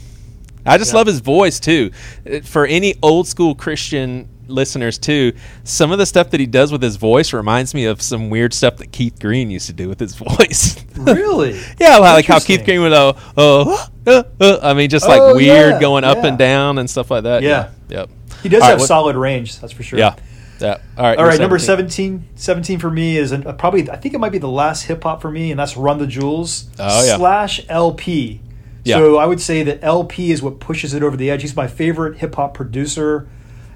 I 0.66 0.78
just 0.78 0.92
Yeah. 0.92 0.98
love 0.98 1.08
his 1.08 1.20
voice 1.22 1.60
too. 1.60 1.92
Uh, 2.30 2.40
For 2.42 2.66
any 2.66 2.96
old 3.02 3.28
school 3.28 3.56
Christian 3.56 4.28
listeners 4.48 4.98
too, 4.98 5.34
some 5.64 5.92
of 5.92 5.98
the 5.98 6.06
stuff 6.06 6.32
that 6.32 6.40
he 6.40 6.46
does 6.46 6.72
with 6.72 6.82
his 6.82 6.98
voice 6.98 7.34
reminds 7.34 7.74
me 7.74 7.86
of 7.86 8.02
some 8.02 8.30
weird 8.30 8.54
stuff 8.54 8.78
that 8.78 8.92
Keith 8.92 9.20
Green 9.20 9.50
used 9.50 9.68
to 9.68 9.74
do 9.74 9.88
with 9.90 10.00
his 10.00 10.16
voice. 10.16 10.84
Really? 10.98 11.60
yeah, 11.80 11.98
like 11.98 12.26
how 12.26 12.40
Keith 12.40 12.64
Green 12.66 12.82
would 12.82 12.90
go, 12.92 13.16
oh, 13.38 13.90
uh, 14.08 14.24
uh, 14.42 14.60
I 14.62 14.74
mean, 14.74 14.90
just 14.90 15.08
like 15.08 15.22
Oh, 15.22 15.36
weird 15.36 15.74
yeah, 15.76 15.80
going 15.80 16.04
up 16.04 16.18
yeah. 16.18 16.28
and 16.28 16.38
down 16.38 16.78
and 16.80 16.90
stuff 16.90 17.10
like 17.12 17.24
that. 17.24 17.44
Yeah. 17.44 17.72
Yep. 17.90 18.10
He 18.44 18.50
does 18.50 18.62
All 18.62 18.68
right, 18.68 18.72
have 18.72 18.80
what- 18.82 18.88
solid 18.88 19.16
range, 19.16 19.60
that's 19.60 19.74
for 19.74 19.84
sure. 19.84 19.98
Yeah. 20.00 20.16
Yeah. 20.60 20.78
All 20.98 21.04
right. 21.04 21.18
All 21.18 21.26
right, 21.26 21.40
number 21.40 21.60
17. 21.60 22.20
17, 22.20 22.38
17 22.38 22.80
for 22.80 22.90
me 22.90 23.18
is 23.18 23.32
an, 23.32 23.44
probably 23.58 23.90
I 23.90 23.98
think 23.98 24.14
it 24.14 24.20
might 24.20 24.32
be 24.32 24.38
the 24.38 24.50
last 24.50 24.84
hip 24.84 25.04
hop 25.04 25.22
for 25.22 25.30
me, 25.32 25.52
and 25.52 25.60
that's 25.60 25.76
Run 25.76 25.98
the 25.98 26.08
Jewels 26.08 26.70
Oh, 26.80 27.06
yeah. 27.06 27.18
slash 27.18 27.62
El-P. 27.68 28.42
Yeah. 28.84 28.98
So 28.98 29.18
I 29.18 29.26
would 29.26 29.42
say 29.42 29.64
that 29.64 29.80
El-P 29.84 30.32
is 30.32 30.42
what 30.42 30.60
pushes 30.60 30.94
it 30.94 31.04
over 31.04 31.18
the 31.18 31.30
edge. 31.30 31.42
He's 31.42 31.56
my 31.56 31.68
favorite 31.68 32.18
hip 32.20 32.36
hop 32.36 32.54
producer, 32.54 33.28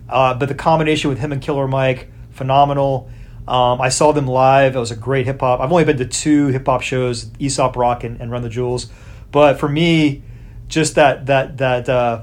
uh, 0.07 0.35
but 0.35 0.47
the 0.47 0.55
combination 0.55 1.09
with 1.09 1.19
him 1.19 1.31
and 1.31 1.41
Killer 1.41 1.67
Mike, 1.67 2.09
phenomenal. 2.31 3.09
Um, 3.47 3.81
I 3.81 3.89
saw 3.89 4.11
them 4.11 4.27
live. 4.27 4.75
It 4.75 4.79
was 4.79 4.91
a 4.91 4.95
great 4.95 5.25
hip 5.25 5.39
hop. 5.39 5.59
I've 5.59 5.71
only 5.71 5.83
been 5.83 5.97
to 5.97 6.05
two 6.05 6.47
hip 6.47 6.65
hop 6.67 6.81
shows, 6.83 7.31
Aesop 7.39 7.75
Rock 7.75 8.03
and, 8.03 8.21
and 8.21 8.31
Run 8.31 8.43
the 8.43 8.49
Jewels, 8.49 8.87
but 9.31 9.59
for 9.59 9.67
me, 9.67 10.21
just 10.67 10.93
that 10.95 11.25
that 11.25 11.57
that 11.57 11.89
uh, 11.89 12.21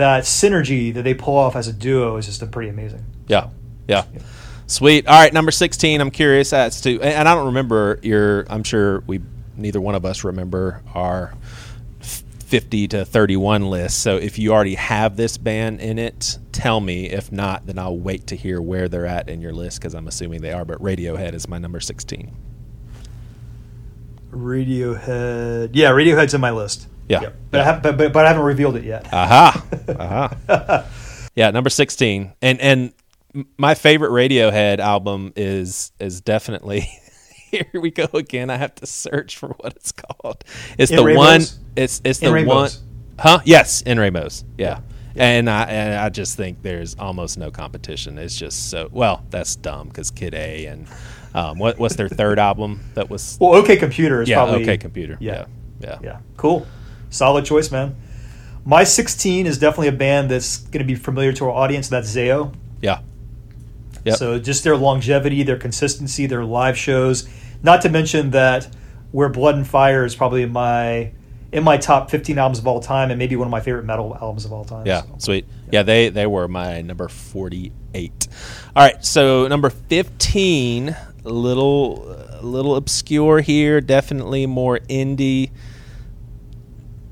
that 0.00 0.24
synergy 0.24 0.92
that 0.94 1.02
they 1.02 1.14
pull 1.14 1.36
off 1.36 1.56
as 1.56 1.68
a 1.68 1.72
duo 1.72 2.16
is 2.16 2.26
just 2.26 2.50
pretty 2.50 2.68
amazing. 2.68 3.04
Yeah. 3.28 3.50
Yeah. 3.88 4.04
Sweet. 4.66 5.06
All 5.06 5.18
right, 5.18 5.32
number 5.32 5.50
16. 5.50 6.00
I'm 6.00 6.10
curious 6.10 6.52
as 6.52 6.80
to, 6.82 7.00
and 7.00 7.28
I 7.28 7.34
don't 7.34 7.46
remember 7.46 7.98
your, 8.02 8.46
I'm 8.48 8.62
sure 8.62 9.00
we, 9.00 9.20
neither 9.56 9.80
one 9.80 9.94
of 9.94 10.04
us 10.04 10.22
remember 10.22 10.82
our 10.94 11.34
50 12.00 12.88
to 12.88 13.04
31 13.04 13.70
list. 13.70 14.02
So 14.02 14.16
if 14.16 14.38
you 14.38 14.52
already 14.52 14.74
have 14.74 15.16
this 15.16 15.38
band 15.38 15.80
in 15.80 15.98
it, 15.98 16.38
tell 16.50 16.80
me. 16.80 17.08
If 17.08 17.30
not, 17.30 17.66
then 17.66 17.78
I'll 17.78 17.96
wait 17.96 18.26
to 18.28 18.36
hear 18.36 18.60
where 18.60 18.88
they're 18.88 19.06
at 19.06 19.28
in 19.28 19.40
your 19.40 19.52
list 19.52 19.80
because 19.80 19.94
I'm 19.94 20.08
assuming 20.08 20.40
they 20.40 20.52
are. 20.52 20.64
But 20.64 20.78
Radiohead 20.78 21.34
is 21.34 21.48
my 21.48 21.58
number 21.58 21.80
16. 21.80 22.32
Radiohead. 24.32 25.70
Yeah, 25.74 25.90
Radiohead's 25.90 26.34
in 26.34 26.40
my 26.40 26.50
list. 26.50 26.88
Yeah. 27.10 27.22
Yep. 27.22 27.36
But, 27.50 27.56
Yeah. 27.58 27.62
I 27.62 27.64
have, 27.66 27.82
but, 27.82 27.96
but, 27.98 28.12
but 28.12 28.24
I 28.24 28.28
haven't 28.28 28.44
revealed 28.44 28.76
it 28.76 28.84
yet. 28.84 29.06
Aha. 29.12 29.64
Aha. 29.98 30.86
yeah, 31.34 31.50
number 31.50 31.70
16. 31.70 32.32
And 32.40 32.60
and 32.60 32.92
my 33.58 33.74
favorite 33.74 34.10
Radiohead 34.10 34.78
album 34.78 35.32
is 35.36 35.92
is 36.00 36.20
definitely 36.20 36.80
here 37.50 37.66
we 37.74 37.90
go 37.90 38.06
again. 38.14 38.50
I 38.50 38.56
have 38.56 38.74
to 38.76 38.86
search 38.86 39.36
for 39.36 39.48
what 39.48 39.74
it's 39.76 39.92
called. 39.92 40.44
It's 40.78 40.90
In 40.90 40.96
the 40.96 41.02
one 41.02 41.14
Rainbows? 41.16 41.58
it's 41.76 42.00
it's 42.04 42.20
In 42.20 42.26
the 42.28 42.32
Rainbows. 42.34 42.78
one 42.78 42.86
Huh? 43.18 43.40
Yes, 43.44 43.82
in 43.82 43.98
Rainbows. 44.00 44.44
Yeah. 44.56 44.80
And 45.16 45.50
I 45.50 45.64
and 45.64 45.94
I 45.94 46.08
just 46.08 46.36
think 46.36 46.62
there's 46.62 46.94
almost 46.94 47.36
no 47.38 47.50
competition. 47.50 48.16
It's 48.18 48.36
just 48.36 48.70
so 48.70 48.88
well. 48.92 49.24
That's 49.30 49.56
dumb 49.56 49.88
because 49.88 50.10
Kid 50.10 50.34
A 50.34 50.66
and 50.66 50.86
um, 51.34 51.58
what 51.58 51.78
what's 51.78 51.96
their 51.96 52.08
third 52.08 52.38
album 52.38 52.80
that 52.94 53.10
was 53.10 53.36
Well, 53.40 53.54
OK 53.54 53.76
Computer 53.76 54.22
is 54.22 54.28
yeah 54.28 54.36
probably 54.36 54.62
okay 54.62 54.78
computer 54.78 55.16
Yeah. 55.20 55.32
yeah 55.32 55.46
yeah, 55.82 55.98
Yeah, 56.02 56.18
cool, 56.36 56.66
solid 57.10 57.44
choice, 57.44 57.70
man. 57.70 57.94
My 58.64 58.84
16 58.84 59.46
is 59.46 59.58
definitely 59.58 59.88
a 59.88 59.92
band 59.92 60.30
that's 60.30 60.58
going 60.58 60.78
to 60.80 60.84
be 60.84 60.94
familiar 60.94 61.32
to 61.34 61.44
our 61.44 61.50
audience. 61.50 61.88
That's 61.88 62.14
Zao. 62.14 62.54
yeah. 62.80 63.00
Yep. 64.04 64.16
So 64.16 64.38
just 64.38 64.64
their 64.64 64.76
longevity, 64.78 65.42
their 65.42 65.58
consistency, 65.58 66.24
their 66.26 66.44
live 66.44 66.76
shows. 66.78 67.28
Not 67.62 67.82
to 67.82 67.90
mention 67.90 68.30
that 68.30 68.66
Where 69.12 69.28
Blood 69.28 69.56
and 69.56 69.66
Fire 69.66 70.06
is 70.06 70.14
probably 70.14 70.42
in 70.42 70.52
my 70.52 71.12
in 71.52 71.64
my 71.64 71.76
top 71.76 72.10
15 72.10 72.38
albums 72.38 72.60
of 72.60 72.66
all 72.68 72.78
time, 72.80 73.10
and 73.10 73.18
maybe 73.18 73.34
one 73.36 73.46
of 73.46 73.50
my 73.50 73.60
favorite 73.60 73.84
metal 73.84 74.16
albums 74.20 74.44
of 74.44 74.52
all 74.52 74.64
time. 74.64 74.86
Yeah, 74.86 75.02
So- 75.02 75.14
sweet. 75.18 75.46
Yeah, 75.70 75.82
they 75.82 76.08
they 76.08 76.26
were 76.26 76.48
my 76.48 76.80
number 76.80 77.08
forty 77.08 77.72
eight. 77.94 78.26
All 78.74 78.84
right, 78.84 79.04
so 79.04 79.46
number 79.48 79.68
fifteen, 79.68 80.96
a 81.24 81.28
little 81.28 82.16
a 82.40 82.42
little 82.42 82.76
obscure 82.76 83.40
here. 83.40 83.80
Definitely 83.82 84.46
more 84.46 84.78
indie. 84.88 85.50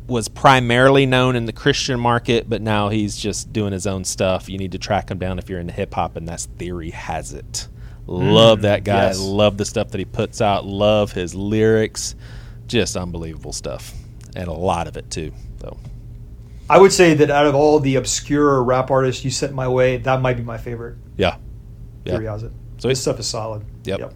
Was 0.09 0.27
primarily 0.29 1.05
known 1.05 1.37
in 1.37 1.45
the 1.45 1.53
Christian 1.53 2.01
market, 2.01 2.49
but 2.49 2.63
now 2.63 2.89
he's 2.89 3.15
just 3.17 3.53
doing 3.53 3.73
his 3.73 3.87
own 3.87 4.05
stuff. 4.05 4.49
You 4.49 4.57
need 4.57 4.73
to 4.73 4.79
track 4.79 5.11
him 5.11 5.19
down 5.19 5.39
if 5.39 5.51
you're 5.51 5.61
into 5.61 5.75
hip 5.75 5.93
hop, 5.93 6.17
and 6.17 6.27
that's 6.27 6.47
Theory 6.47 6.91
Hazit. 6.91 7.69
Love 8.07 8.61
Mm, 8.61 8.63
that 8.63 8.85
guy. 8.85 9.09
yes. 9.09 9.21
Love 9.21 9.59
the 9.59 9.67
stuff 9.67 9.91
that 9.91 9.99
he 9.99 10.07
puts 10.07 10.41
out. 10.41 10.65
Love 10.65 11.13
his 11.13 11.35
lyrics. 11.35 12.15
Just 12.67 12.97
unbelievable 12.97 13.53
stuff, 13.53 13.93
and 14.35 14.49
a 14.49 14.53
lot 14.53 14.89
of 14.89 14.97
it 14.97 15.11
too. 15.11 15.31
So 15.61 15.77
I 16.71 16.79
would 16.79 16.93
say 16.93 17.13
that 17.15 17.31
out 17.31 17.45
of 17.47 17.55
all 17.55 17.79
the 17.79 17.97
obscure 17.97 18.63
rap 18.63 18.91
artists 18.91 19.25
you 19.27 19.31
sent 19.31 19.53
my 19.53 19.69
way, 19.69 19.99
that 19.99 20.23
might 20.23 20.39
be 20.39 20.43
my 20.43 20.57
favorite. 20.57 20.97
yeah, 21.19 21.37
yeah. 22.07 22.13
Theory 22.15 22.27
has 22.27 22.43
it. 22.45 22.53
So 22.79 22.89
his 22.89 22.99
stuff 23.01 23.19
is 23.21 23.27
solid. 23.27 23.63
Yep. 23.85 23.99
Yep. 24.01 24.15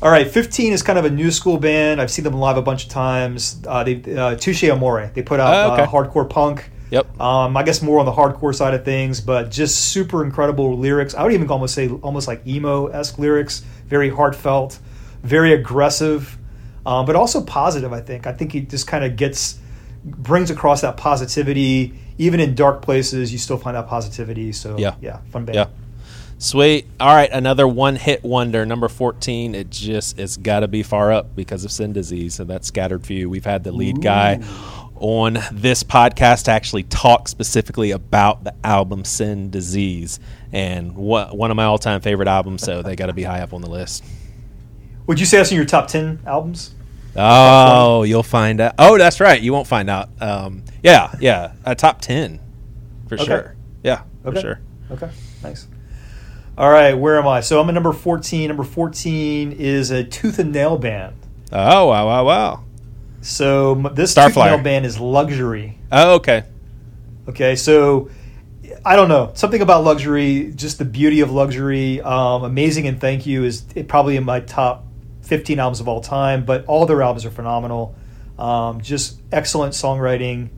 All 0.00 0.10
right, 0.10 0.30
15 0.30 0.72
is 0.72 0.82
kind 0.82 0.98
of 0.98 1.04
a 1.04 1.10
new 1.10 1.30
school 1.32 1.58
band. 1.58 2.00
I've 2.00 2.10
seen 2.10 2.22
them 2.24 2.34
live 2.34 2.56
a 2.56 2.62
bunch 2.62 2.84
of 2.84 2.90
times. 2.90 3.60
Uh, 3.66 3.82
they 3.82 4.00
uh, 4.16 4.36
Touche 4.36 4.62
Amore. 4.64 5.10
They 5.12 5.22
put 5.22 5.40
out 5.40 5.70
Oh, 5.70 5.72
okay. 5.72 5.82
uh, 5.82 5.86
hardcore 5.88 6.28
punk. 6.28 6.70
Yep. 6.90 7.20
Um, 7.20 7.56
I 7.56 7.64
guess 7.64 7.82
more 7.82 7.98
on 7.98 8.06
the 8.06 8.12
hardcore 8.12 8.54
side 8.54 8.74
of 8.74 8.84
things, 8.84 9.20
but 9.20 9.50
just 9.50 9.88
super 9.92 10.24
incredible 10.24 10.78
lyrics. 10.78 11.14
I 11.14 11.24
would 11.24 11.32
even 11.32 11.50
almost 11.50 11.74
say 11.74 11.88
almost 11.88 12.28
like 12.28 12.46
emo 12.46 12.86
esque 12.86 13.18
lyrics, 13.18 13.60
very 13.86 14.08
heartfelt, 14.08 14.78
very 15.24 15.52
aggressive, 15.52 16.38
um, 16.86 17.04
but 17.04 17.16
also 17.16 17.42
positive. 17.42 17.92
I 17.92 18.00
think. 18.00 18.26
I 18.26 18.32
think 18.32 18.52
he 18.52 18.60
just 18.60 18.86
kind 18.86 19.04
of 19.04 19.16
gets 19.16 19.58
brings 20.04 20.48
across 20.50 20.80
that 20.82 20.96
positivity. 20.96 21.98
Even 22.18 22.38
in 22.40 22.54
dark 22.54 22.82
places, 22.82 23.32
you 23.32 23.38
still 23.38 23.58
find 23.58 23.76
that 23.76 23.88
positivity. 23.88 24.52
So 24.52 24.78
Yeah. 24.78 24.94
yeah, 25.00 25.18
fun 25.32 25.44
band. 25.44 25.56
Yeah. 25.56 25.66
Sweet. 26.40 26.86
All 27.00 27.14
right, 27.14 27.30
another 27.32 27.66
one-hit 27.66 28.22
wonder, 28.22 28.64
number 28.64 28.88
fourteen. 28.88 29.56
It 29.56 29.70
just 29.70 30.18
it's 30.20 30.36
got 30.36 30.60
to 30.60 30.68
be 30.68 30.84
far 30.84 31.12
up 31.12 31.34
because 31.34 31.64
of 31.64 31.72
sin 31.72 31.92
disease, 31.92 32.34
so 32.36 32.44
that's 32.44 32.68
scattered 32.68 33.04
few. 33.04 33.28
We've 33.28 33.44
had 33.44 33.64
the 33.64 33.72
lead 33.72 34.00
guy 34.00 34.40
on 34.94 35.38
this 35.52 35.82
podcast 35.82 36.44
to 36.44 36.52
actually 36.52 36.84
talk 36.84 37.26
specifically 37.28 37.90
about 37.90 38.44
the 38.44 38.54
album 38.64 39.04
Sin 39.04 39.50
Disease, 39.50 40.20
and 40.52 40.94
what, 40.94 41.36
one 41.36 41.50
of 41.50 41.56
my 41.56 41.64
all-time 41.64 42.00
favorite 42.00 42.28
albums. 42.28 42.62
So 42.62 42.82
they 42.82 42.94
got 42.94 43.06
to 43.06 43.12
be 43.12 43.24
high 43.24 43.40
up 43.40 43.52
on 43.52 43.60
the 43.60 43.70
list. 43.70 44.04
Would 45.08 45.18
you 45.18 45.26
say 45.26 45.38
that's 45.38 45.50
in 45.50 45.56
your 45.56 45.66
top 45.66 45.88
ten 45.88 46.20
albums? 46.24 46.72
Oh, 47.16 48.04
you'll 48.04 48.22
find 48.22 48.60
out. 48.60 48.74
Oh, 48.78 48.96
that's 48.96 49.18
right. 49.18 49.40
You 49.40 49.52
won't 49.52 49.66
find 49.66 49.90
out. 49.90 50.10
Um, 50.20 50.62
yeah, 50.84 51.12
yeah, 51.20 51.54
a 51.64 51.74
top 51.74 52.00
ten 52.00 52.38
for 53.08 53.16
Okay. 53.16 53.24
sure. 53.24 53.56
Yeah, 53.82 54.02
for 54.22 54.38
sure. 54.40 54.60
Okay, 54.92 55.10
nice. 55.42 55.66
All 56.58 56.68
right, 56.68 56.92
where 56.92 57.16
am 57.16 57.28
I? 57.28 57.38
So 57.40 57.60
I'm 57.60 57.68
at 57.68 57.72
number 57.74 57.92
14. 57.92 58.48
Number 58.48 58.64
14 58.64 59.52
is 59.52 59.92
a 59.92 60.02
Tooth 60.02 60.40
and 60.40 60.50
Nail 60.50 60.76
band. 60.76 61.14
Oh, 61.52 61.86
wow, 61.86 62.06
wow, 62.06 62.24
wow. 62.24 62.64
So 63.20 63.76
this 63.94 64.12
Tooth 64.12 64.24
and 64.24 64.34
Starflyer. 64.34 64.56
Nail 64.56 64.64
band 64.64 64.84
is 64.84 64.98
Luxury. 64.98 65.78
Oh, 65.92 66.16
okay. 66.16 66.42
Okay, 67.28 67.54
so 67.54 68.10
I 68.84 68.96
don't 68.96 69.08
know 69.08 69.30
something 69.34 69.62
about 69.62 69.84
luxury, 69.84 70.52
just 70.52 70.78
the 70.78 70.84
beauty 70.84 71.20
of 71.20 71.30
luxury. 71.30 72.00
Um, 72.00 72.42
Amazing 72.42 72.88
and 72.88 73.00
Thank 73.00 73.24
You 73.24 73.44
is 73.44 73.64
probably 73.86 74.16
in 74.16 74.24
my 74.24 74.40
top 74.40 74.84
15 75.22 75.60
albums 75.60 75.78
of 75.78 75.86
all 75.86 76.00
time, 76.00 76.44
but 76.44 76.64
all 76.66 76.86
their 76.86 77.02
albums 77.02 77.24
are 77.24 77.30
phenomenal. 77.30 77.94
Um, 78.36 78.80
just 78.80 79.20
excellent 79.30 79.74
songwriting, 79.74 80.48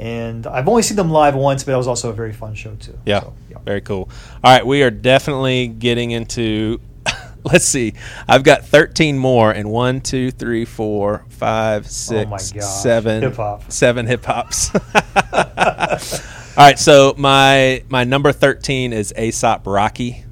and 0.00 0.46
I've 0.46 0.66
only 0.66 0.82
seen 0.82 0.96
them 0.96 1.10
live 1.10 1.34
once, 1.34 1.62
but 1.62 1.72
it 1.72 1.76
was 1.76 1.86
also 1.86 2.08
a 2.10 2.12
very 2.12 2.32
fun 2.32 2.54
show 2.54 2.74
too. 2.76 2.98
Yeah. 3.04 3.20
So, 3.20 3.34
yeah. 3.50 3.58
Very 3.64 3.82
cool. 3.82 4.08
All 4.42 4.52
right, 4.52 4.66
we 4.66 4.82
are 4.82 4.90
definitely 4.90 5.68
getting 5.68 6.10
into. 6.10 6.80
Let's 7.44 7.64
see. 7.64 7.94
I've 8.28 8.42
got 8.44 8.64
13 8.66 9.16
more, 9.18 9.50
and 9.50 9.70
one, 9.70 10.00
two, 10.00 10.30
three, 10.30 10.64
four, 10.64 11.24
five, 11.28 11.84
oh 11.84 11.88
six, 11.88 12.26
Oh 12.26 12.30
my 12.30 12.36
gosh. 12.60 12.82
seven, 12.82 13.22
Hip-hop. 13.22 13.70
seven 13.72 14.06
hip 14.06 14.24
hops. 14.24 14.70
All 15.32 16.66
right, 16.66 16.78
so 16.78 17.14
my 17.16 17.82
my 17.88 18.04
number 18.04 18.32
13 18.32 18.92
is 18.92 19.12
Aesop 19.16 19.66
Rocky. 19.66 20.24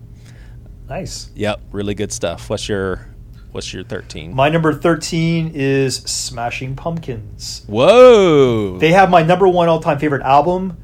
Nice. 0.88 1.31
Yep, 1.35 1.61
really 1.72 1.94
good 1.94 2.12
stuff. 2.12 2.48
What's 2.50 2.68
your 2.68 3.08
What's 3.53 3.73
your 3.73 3.83
13? 3.83 4.35
My 4.35 4.49
number 4.51 4.75
13 4.75 5.53
is 5.55 5.97
Smashing 5.97 6.77
Pumpkins. 6.77 7.65
Whoa. 7.67 8.79
They 8.79 8.93
have 8.93 9.11
my 9.11 9.23
number 9.23 9.49
one 9.49 9.69
all 9.69 9.81
time 9.81 9.99
favorite 9.99 10.23
album, 10.23 10.77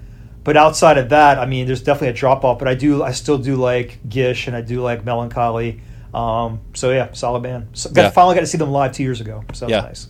but 0.45 0.57
outside 0.57 0.97
of 0.97 1.11
that, 1.11 1.39
I 1.39 1.47
mean, 1.47 1.67
there's 1.67 1.83
definitely 1.83 2.09
a 2.09 2.13
drop 2.15 2.43
off. 2.45 2.59
But 2.59 2.69
I 2.69 2.75
do, 2.75 3.03
I 3.03 3.13
still 3.13 3.39
do 3.39 3.57
like 3.57 3.99
Gish 4.09 4.47
and 4.47 4.57
I 4.57 4.63
do 4.63 4.81
like 4.81 5.05
Melancholy. 5.05 5.81
Um, 6.15 6.61
so 6.75 6.91
yeah, 6.91 7.13
solid 7.13 7.43
band. 7.43 7.69
So, 7.75 7.91
got, 7.91 8.03
Yeah. 8.03 8.11
Finally 8.11 8.37
got 8.37 8.41
to 8.43 8.47
see 8.47 8.59
them 8.59 8.71
live 8.71 8.93
two 8.93 9.03
years 9.03 9.21
ago. 9.21 9.45
So 9.53 9.69
Yeah. 9.69 9.81
nice. 9.81 10.09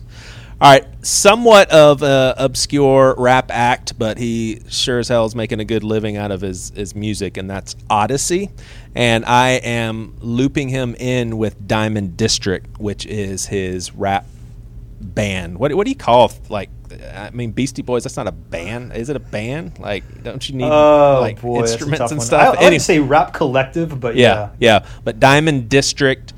All 0.61 0.71
right, 0.71 0.85
somewhat 1.05 1.69
of 1.71 2.01
a 2.01 2.33
obscure 2.37 3.13
rap 3.17 3.51
act, 3.51 3.99
but 3.99 4.17
he 4.17 4.61
sure 4.69 4.99
as 4.99 5.09
hell 5.09 5.25
is 5.25 5.35
making 5.35 5.59
a 5.59 5.65
good 5.65 5.83
living 5.83 6.15
out 6.15 6.31
of 6.31 6.39
his, 6.39 6.69
his 6.69 6.95
music, 6.95 7.35
and 7.35 7.49
that's 7.49 7.75
Oddisee. 7.89 8.49
And 8.95 9.25
I 9.25 9.49
am 9.49 10.15
looping 10.21 10.69
him 10.69 10.95
in 10.97 11.37
with 11.37 11.67
Diamond 11.67 12.15
District, 12.15 12.79
which 12.79 13.05
is 13.05 13.47
his 13.47 13.93
rap 13.93 14.25
band. 15.01 15.57
What, 15.59 15.73
what 15.73 15.83
do 15.83 15.91
you 15.91 15.97
call 15.97 16.31
like? 16.47 16.69
I 17.13 17.31
mean, 17.31 17.51
Beastie 17.51 17.81
Boys. 17.81 18.03
That's 18.03 18.15
not 18.15 18.27
a 18.27 18.31
band. 18.31 18.93
Is 18.93 19.09
it 19.09 19.17
a 19.17 19.19
band? 19.19 19.77
Like, 19.79 20.23
don't 20.23 20.47
you 20.47 20.55
need 20.55 20.69
Oh 20.71 21.17
like 21.19 21.41
boy, 21.41 21.63
instruments 21.63 22.11
and 22.11 22.19
one. 22.19 22.25
stuff? 22.25 22.41
I, 22.41 22.45
I 22.45 22.49
like 22.51 22.61
Any- 22.61 22.77
to 22.77 22.83
say 22.83 22.99
rap 22.99 23.33
collective, 23.33 23.99
but 23.99 24.15
yeah, 24.15 24.51
yeah, 24.59 24.79
yeah. 24.81 24.87
But 25.03 25.19
Diamond 25.19 25.67
District, 25.67 26.31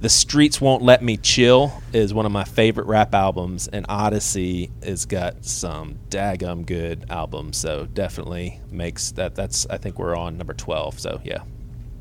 The 0.00 0.08
Streets 0.08 0.60
Won't 0.60 0.82
Let 0.82 1.02
Me 1.02 1.16
Chill 1.16 1.72
is 1.92 2.14
one 2.14 2.24
of 2.24 2.30
my 2.30 2.44
favorite 2.44 2.86
rap 2.86 3.14
albums, 3.16 3.66
and 3.66 3.84
Oddisee 3.88 4.70
has 4.84 5.06
got 5.06 5.44
some 5.44 5.98
daggum 6.08 6.64
good 6.64 7.04
albums. 7.10 7.56
So 7.56 7.86
definitely 7.86 8.60
makes 8.70 9.10
that. 9.12 9.34
That's 9.34 9.66
I 9.68 9.76
think 9.78 9.98
we're 9.98 10.16
on 10.16 10.38
number 10.38 10.54
twelve. 10.54 11.00
So 11.00 11.20
yeah, 11.24 11.38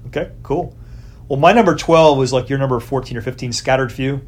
Okay, 0.08 0.32
cool. 0.44 0.76
Well, 1.28 1.40
my 1.40 1.52
number 1.52 1.76
12 1.76 2.18
was 2.18 2.32
like 2.32 2.48
your 2.48 2.58
number 2.58 2.80
14 2.80 3.18
or 3.18 3.22
15, 3.22 3.52
Scattered 3.52 3.92
Few. 3.92 4.22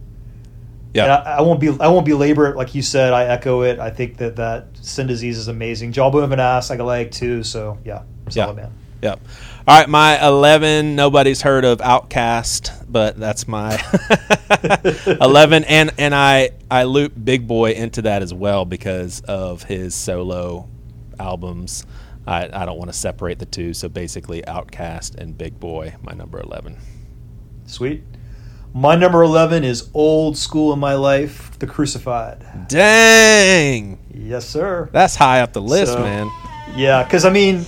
yeah, 0.93 1.03
And 1.03 1.11
I, 1.13 1.37
I 1.37 1.41
won't 1.41 1.61
be 1.61 1.69
I 1.79 1.87
won't 1.87 2.05
belabor 2.05 2.47
it 2.47 2.57
like 2.57 2.75
you 2.75 2.81
said. 2.81 3.13
I 3.13 3.23
echo 3.25 3.61
it. 3.61 3.79
I 3.79 3.89
think 3.89 4.17
that 4.17 4.35
that 4.35 4.65
Sin 4.81 5.07
Disease 5.07 5.37
is 5.37 5.47
amazing. 5.47 5.93
Jawbone 5.93 6.23
of 6.23 6.31
an 6.33 6.41
Ass 6.41 6.71
I 6.71 6.75
like 6.77 7.11
too. 7.11 7.43
So 7.43 7.77
yeah, 7.85 8.01
solid 8.29 8.57
Yeah. 8.57 8.63
man. 8.63 8.73
Yep. 9.01 9.19
All 9.69 9.75
right, 9.77 9.87
my 9.87 10.25
11, 10.27 10.95
nobody's 10.95 11.43
heard 11.43 11.63
of 11.63 11.77
OutKast, 11.77 12.87
but 12.89 13.19
that's 13.19 13.47
my 13.47 13.79
11 15.21 15.63
and 15.65 15.91
and 15.99 16.15
I 16.15 16.49
I 16.71 16.85
loop 16.85 17.13
Big 17.23 17.47
Boi 17.47 17.73
into 17.73 18.01
that 18.01 18.23
as 18.23 18.33
well 18.33 18.65
because 18.65 19.19
of 19.21 19.61
his 19.61 19.93
solo 19.93 20.67
albums. 21.19 21.85
I, 22.25 22.49
I 22.51 22.65
don't 22.65 22.79
want 22.79 22.91
to 22.91 22.97
separate 22.97 23.37
the 23.37 23.45
two, 23.45 23.75
so 23.75 23.89
basically 23.89 24.41
OutKast 24.41 25.17
and 25.19 25.37
Big 25.37 25.59
Boi, 25.59 25.93
my 26.01 26.13
number 26.13 26.39
11. 26.41 26.75
Sweet. 27.67 28.01
My 28.73 28.95
number 28.95 29.21
11 29.21 29.63
is 29.63 29.91
Old 29.93 30.35
School 30.35 30.73
in 30.73 30.79
My 30.79 30.95
Life, 30.95 31.59
The 31.59 31.67
Crucified. 31.67 32.43
Dang. 32.69 33.99
Yes, 34.11 34.49
sir. 34.49 34.89
That's 34.91 35.15
high 35.15 35.41
up 35.41 35.53
the 35.53 35.61
list, 35.61 35.93
So- 35.93 35.99
man. 35.99 36.27
Yeah, 36.75 37.03
because 37.03 37.25
I 37.25 37.31
mean, 37.31 37.65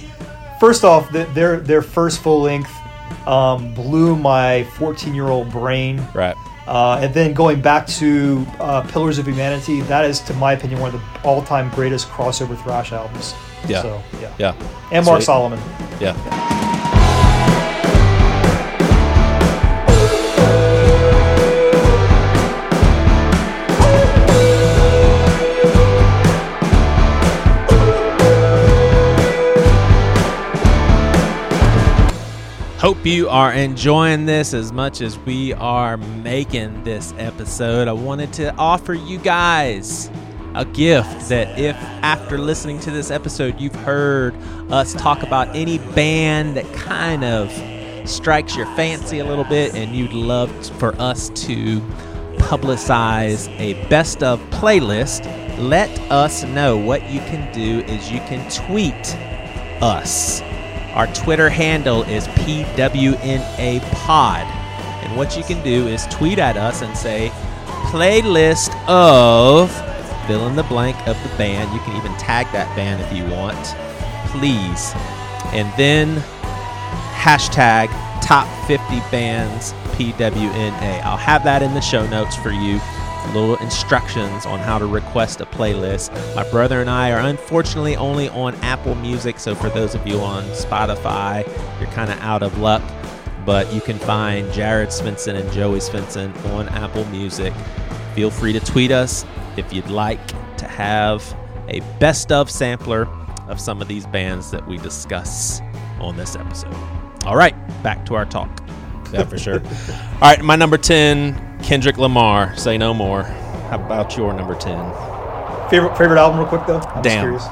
first 0.61 0.83
off, 0.83 1.11
th- 1.11 1.27
their 1.29 1.59
their 1.59 1.81
first 1.81 2.21
full 2.21 2.41
length 2.41 2.71
um, 3.27 3.73
blew 3.73 4.15
my 4.15 4.63
14 4.77 5.13
year 5.13 5.27
old 5.27 5.51
brain. 5.51 6.07
Right. 6.13 6.37
Uh, 6.67 6.99
and 7.01 7.13
then 7.13 7.33
going 7.33 7.59
back 7.59 7.87
to 7.87 8.45
uh, 8.59 8.81
Pillars 8.83 9.17
of 9.17 9.25
Humanity, 9.25 9.81
that 9.81 10.05
is, 10.05 10.19
to 10.21 10.33
my 10.35 10.53
opinion, 10.53 10.79
one 10.79 10.93
of 10.93 11.01
the 11.01 11.21
all 11.27 11.41
time 11.41 11.69
greatest 11.71 12.07
crossover 12.07 12.61
thrash 12.63 12.91
albums. 12.91 13.33
Yeah. 13.67 13.81
So, 13.81 14.01
yeah. 14.21 14.33
Yeah. 14.37 14.69
And 14.91 15.05
Mark 15.05 15.19
Sweet. 15.19 15.25
Salomon. 15.25 15.59
Yeah. 15.99 16.50
Hope 32.91 33.05
you 33.05 33.29
are 33.29 33.53
enjoying 33.53 34.25
this 34.25 34.53
as 34.53 34.73
much 34.73 34.99
as 34.99 35.17
we 35.19 35.53
are 35.53 35.95
making 35.95 36.83
this 36.83 37.13
episode. 37.17 37.87
I 37.87 37.93
wanted 37.93 38.33
to 38.33 38.53
offer 38.57 38.93
you 38.93 39.17
guys 39.17 40.11
a 40.55 40.65
gift 40.65 41.29
that 41.29 41.57
if 41.57 41.77
after 42.03 42.37
listening 42.37 42.81
to 42.81 42.91
this 42.91 43.09
episode 43.09 43.57
you've 43.61 43.75
heard 43.75 44.35
us 44.69 44.93
talk 44.93 45.23
about 45.23 45.55
any 45.55 45.77
band 45.95 46.57
that 46.57 46.69
kind 46.73 47.23
of 47.23 47.49
strikes 48.09 48.57
your 48.57 48.65
fancy 48.75 49.19
a 49.19 49.25
little 49.25 49.45
bit 49.45 49.73
and 49.73 49.95
you'd 49.95 50.11
love 50.11 50.51
for 50.77 50.93
us 50.99 51.29
to 51.29 51.79
publicize 52.39 53.47
a 53.57 53.81
best 53.87 54.21
of 54.21 54.37
playlist, 54.49 55.23
let 55.57 55.89
us 56.11 56.43
know. 56.43 56.75
What 56.75 57.09
you 57.09 57.21
can 57.21 57.53
do 57.53 57.89
is 57.89 58.11
you 58.11 58.19
can 58.19 58.51
tweet 58.51 59.15
us. 59.81 60.41
Our 60.93 61.07
Twitter 61.13 61.49
handle 61.49 62.03
is 62.03 62.27
PWNA 62.29 63.81
Pod. 63.93 64.45
And 65.03 65.15
what 65.17 65.37
you 65.37 65.43
can 65.43 65.63
do 65.63 65.87
is 65.87 66.05
tweet 66.07 66.37
at 66.37 66.57
us 66.57 66.81
and 66.81 66.95
say, 66.97 67.29
playlist 67.91 68.75
of 68.87 69.71
fill 70.27 70.47
in 70.47 70.55
the 70.55 70.63
blank 70.63 70.95
of 71.07 71.21
the 71.23 71.29
band. 71.37 71.73
You 71.73 71.79
can 71.81 71.95
even 71.97 72.15
tag 72.17 72.45
that 72.51 72.73
band 72.75 73.01
if 73.01 73.11
you 73.13 73.25
want, 73.25 73.57
please. 74.31 74.93
And 75.53 75.71
then 75.77 76.17
hashtag 77.15 77.87
top 78.21 78.47
50 78.67 78.99
bands 79.11 79.73
PWNA. 79.95 81.03
I'll 81.03 81.17
have 81.17 81.43
that 81.43 81.61
in 81.61 81.73
the 81.73 81.81
show 81.81 82.07
notes 82.07 82.35
for 82.35 82.51
you. 82.51 82.79
Little 83.27 83.55
instructions 83.57 84.45
on 84.45 84.59
how 84.59 84.77
to 84.77 84.85
request 84.85 85.39
a 85.39 85.45
playlist. 85.45 86.13
My 86.35 86.49
brother 86.49 86.81
and 86.81 86.89
I 86.89 87.11
are 87.11 87.19
unfortunately 87.19 87.95
only 87.95 88.27
on 88.29 88.55
Apple 88.55 88.95
Music, 88.95 89.39
so 89.39 89.55
for 89.55 89.69
those 89.69 89.95
of 89.95 90.05
you 90.05 90.19
on 90.19 90.43
Spotify, 90.51 91.47
you're 91.79 91.89
kind 91.91 92.11
of 92.11 92.19
out 92.19 92.43
of 92.43 92.57
luck. 92.57 92.81
But 93.45 93.71
you 93.73 93.79
can 93.79 93.97
find 93.99 94.51
Jared 94.51 94.89
Svendsen 94.89 95.35
and 95.39 95.49
Joey 95.51 95.79
Svendsen 95.79 96.33
on 96.51 96.67
Apple 96.69 97.05
Music. 97.05 97.53
Feel 98.15 98.29
free 98.29 98.53
to 98.53 98.59
tweet 98.59 98.91
us 98.91 99.25
if 99.55 99.71
you'd 99.71 99.89
like 99.89 100.25
to 100.57 100.67
have 100.67 101.23
a 101.69 101.79
best 101.99 102.31
of 102.31 102.51
sampler 102.51 103.07
of 103.47 103.59
some 103.59 103.81
of 103.81 103.87
these 103.87 104.05
bands 104.07 104.51
that 104.51 104.67
we 104.67 104.77
discuss 104.77 105.61
on 105.99 106.17
this 106.17 106.35
episode. 106.35 106.75
All 107.25 107.35
right, 107.35 107.55
back 107.83 108.05
to 108.07 108.15
our 108.15 108.25
talk. 108.25 108.49
Yeah, 109.13 109.25
for 109.25 109.37
sure. 109.37 109.61
All 110.15 110.21
right, 110.21 110.41
my 110.41 110.55
number 110.55 110.77
10, 110.77 111.50
Kendrick 111.63 111.97
Lamar, 111.97 112.55
Say 112.57 112.77
No 112.77 112.93
More. 112.93 113.23
How 113.23 113.75
about 113.83 114.17
your 114.17 114.33
number 114.33 114.55
10? 114.55 114.77
Favorite 115.69 115.97
favorite 115.97 116.19
album, 116.19 116.39
real 116.39 116.47
quick 116.47 116.65
though. 116.67 116.79
I'm 116.79 117.01
just 117.01 117.03
Damn. 117.03 117.23
curious. 117.23 117.45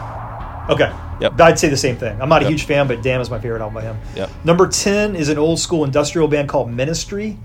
Okay. 0.69 0.91
Yep. 1.21 1.39
I'd 1.41 1.59
say 1.59 1.69
the 1.69 1.77
same 1.77 1.97
thing. 1.97 2.21
I'm 2.21 2.29
not 2.29 2.41
a 2.41 2.45
Yep. 2.45 2.51
huge 2.51 2.63
fan, 2.65 2.87
but 2.87 3.01
Damn 3.01 3.21
is 3.21 3.29
my 3.29 3.39
favorite 3.39 3.61
album 3.61 3.75
by 3.75 3.81
him. 3.81 3.97
Yep. 4.15 4.29
Number 4.45 4.67
10 4.67 5.15
is 5.15 5.29
an 5.29 5.37
old 5.37 5.59
school 5.59 5.83
industrial 5.83 6.27
band 6.27 6.47
called 6.49 6.69
Ministry. 6.71 7.37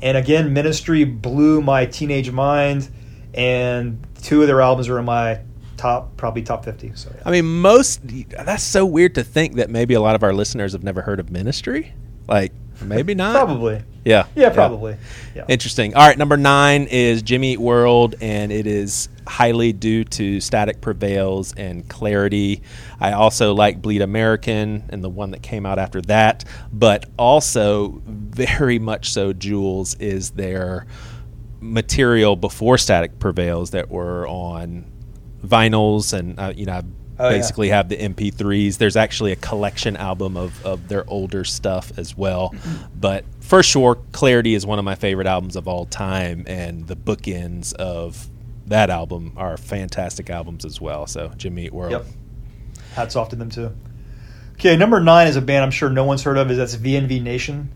And 0.00 0.16
again, 0.16 0.52
Ministry 0.52 1.04
blew 1.04 1.60
my 1.62 1.86
teenage 1.86 2.30
mind. 2.30 2.88
And 3.34 4.04
two 4.22 4.42
of 4.42 4.46
their 4.46 4.60
albums 4.60 4.88
are 4.88 4.98
in 4.98 5.04
my 5.04 5.38
top, 5.76 6.16
probably 6.16 6.42
top 6.42 6.64
50. 6.64 6.92
So, 6.94 7.10
yeah. 7.14 7.22
I 7.24 7.30
mean, 7.30 7.60
most, 7.60 8.00
that's 8.28 8.62
so 8.62 8.84
weird 8.84 9.14
to 9.14 9.24
think 9.24 9.54
that 9.56 9.70
maybe 9.70 9.94
a 9.94 10.00
lot 10.00 10.14
of 10.14 10.22
our 10.22 10.32
listeners 10.34 10.72
have 10.72 10.82
never 10.82 11.00
heard 11.02 11.18
of 11.20 11.30
Ministry. 11.30 11.94
Like, 12.28 12.52
maybe 12.82 13.14
not. 13.14 13.32
Probably. 13.34 13.82
Yeah. 14.04 14.26
Yeah, 14.34 14.50
probably. 14.50 14.96
Yeah. 15.34 15.44
Interesting. 15.48 15.94
All 15.94 16.06
right, 16.06 16.18
number 16.18 16.36
nine 16.36 16.84
is 16.84 17.22
Jimmy 17.22 17.52
Eat 17.52 17.60
World, 17.60 18.16
and 18.20 18.50
it 18.50 18.66
is 18.66 19.08
highly 19.26 19.72
due 19.72 20.04
to 20.04 20.40
Static 20.40 20.80
Prevails 20.80 21.54
and 21.54 21.88
Clarity. 21.88 22.62
I 23.00 23.12
also 23.12 23.54
like 23.54 23.80
Bleed 23.80 24.02
American 24.02 24.84
and 24.88 25.02
the 25.02 25.08
one 25.10 25.30
that 25.30 25.42
came 25.42 25.64
out 25.64 25.78
after 25.78 26.00
that, 26.02 26.44
but 26.72 27.06
also 27.16 28.02
very 28.06 28.78
much 28.78 29.12
so 29.12 29.32
Jules 29.32 29.94
is 29.96 30.30
their 30.30 30.86
material 31.60 32.34
before 32.34 32.76
Static 32.78 33.18
Prevails 33.20 33.70
that 33.70 33.88
were 33.88 34.26
on 34.26 34.90
vinyls 35.44 36.16
and 36.16 36.38
uh, 36.38 36.52
you 36.54 36.66
know 36.66 36.74
I 36.74 36.82
Oh, 37.22 37.28
yeah. 37.30 37.36
basically 37.36 37.68
have 37.68 37.88
the 37.88 37.96
MP3s. 37.96 38.78
There's 38.78 38.96
actually 38.96 39.32
a 39.32 39.36
collection 39.36 39.96
album 39.96 40.36
of, 40.36 40.64
of 40.66 40.88
their 40.88 41.08
older 41.08 41.44
stuff 41.44 41.92
as 41.96 42.16
well. 42.16 42.54
But 42.98 43.24
for 43.40 43.62
sure, 43.62 43.96
Clarity 44.12 44.54
is 44.54 44.66
one 44.66 44.78
of 44.78 44.84
my 44.84 44.94
favorite 44.94 45.26
albums 45.26 45.56
of 45.56 45.68
all 45.68 45.86
time, 45.86 46.44
and 46.46 46.86
the 46.86 46.96
bookends 46.96 47.72
of 47.74 48.28
that 48.66 48.90
album 48.90 49.32
are 49.36 49.56
fantastic 49.56 50.30
albums 50.30 50.64
as 50.64 50.80
well. 50.80 51.06
So 51.06 51.28
Jimmy 51.36 51.66
Eat 51.66 51.72
World. 51.72 51.92
Yep. 51.92 52.06
Hats 52.94 53.16
off 53.16 53.28
to 53.30 53.36
them 53.36 53.50
too. 53.50 53.72
Okay, 54.54 54.76
number 54.76 55.00
nine 55.00 55.26
is 55.28 55.36
a 55.36 55.40
band 55.42 55.64
I'm 55.64 55.70
sure 55.70 55.90
no 55.90 56.04
one's 56.04 56.22
heard 56.22 56.38
of. 56.38 56.50
Is 56.50 56.58
that's 56.58 56.76
VNV 56.76 57.22
Nation. 57.22 57.72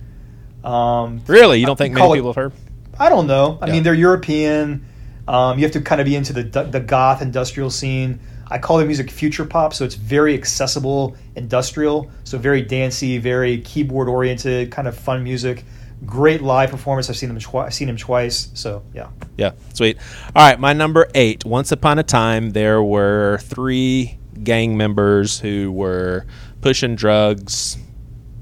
Um, 0.65 1.23
Really, 1.27 1.61
you 1.61 1.67
don't 1.67 1.77
think 1.77 1.95
many 1.95 2.07
it- 2.11 2.15
people 2.15 2.31
have 2.31 2.37
heard? 2.37 2.53
I 2.99 3.09
don't 3.09 3.27
know. 3.27 3.59
I 3.61 3.67
Yeah. 3.67 3.73
mean, 3.75 3.83
they're 3.83 3.95
European. 3.95 4.87
Um, 5.29 5.59
you 5.59 5.65
have 5.65 5.73
to 5.73 5.81
kind 5.81 6.01
of 6.01 6.05
be 6.07 6.15
into 6.17 6.33
the 6.33 6.43
the 6.65 6.81
goth 6.81 7.21
industrial 7.21 7.71
scene. 7.71 8.21
I 8.49 8.59
call 8.59 8.79
their 8.79 8.87
music 8.87 9.11
future 9.11 9.45
pop, 9.45 9.75
so 9.75 9.85
it's 9.85 9.97
very 9.97 10.35
accessible 10.35 11.17
industrial. 11.35 12.11
So 12.25 12.39
very 12.39 12.63
dancey, 12.63 13.19
very 13.19 13.61
keyboard 13.61 14.09
oriented, 14.09 14.71
kind 14.71 14.87
of 14.87 14.97
fun 14.97 15.25
music. 15.25 15.65
Great 16.05 16.43
live 16.43 16.71
performance. 16.71 17.09
I've 17.09 17.17
seen 17.17 17.31
them. 17.31 17.39
Twi- 17.39 17.67
I've 17.67 17.75
seen 17.75 17.89
him 17.89 17.97
twice. 17.97 18.51
So 18.55 18.83
yeah. 18.95 19.09
Yeah, 19.37 19.53
sweet. 19.73 19.97
All 20.35 20.47
right, 20.47 20.61
my 20.61 20.73
number 20.73 21.09
eight. 21.15 21.45
Once 21.45 21.73
upon 21.73 21.99
a 21.99 22.03
time, 22.03 22.51
there 22.51 22.83
were 22.83 23.39
three 23.43 24.19
gang 24.43 24.77
members 24.77 25.41
who 25.41 25.73
were 25.73 26.27
pushing 26.61 26.95
drugs. 26.97 27.79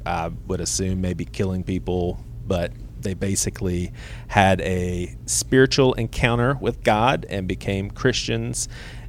I 0.05 0.31
would 0.47 0.61
assume 0.61 1.01
maybe 1.01 1.25
killing 1.25 1.63
people, 1.63 2.19
but 2.47 2.73
they 3.01 3.15
basically 3.15 3.93
had 4.27 4.61
a 4.63 5.15
spiritual 5.27 5.93
encounter 5.95 6.55
with 6.61 6.83
God 6.83 7.25
and 7.29 7.47
became 7.47 7.91
Christians. 7.91 8.69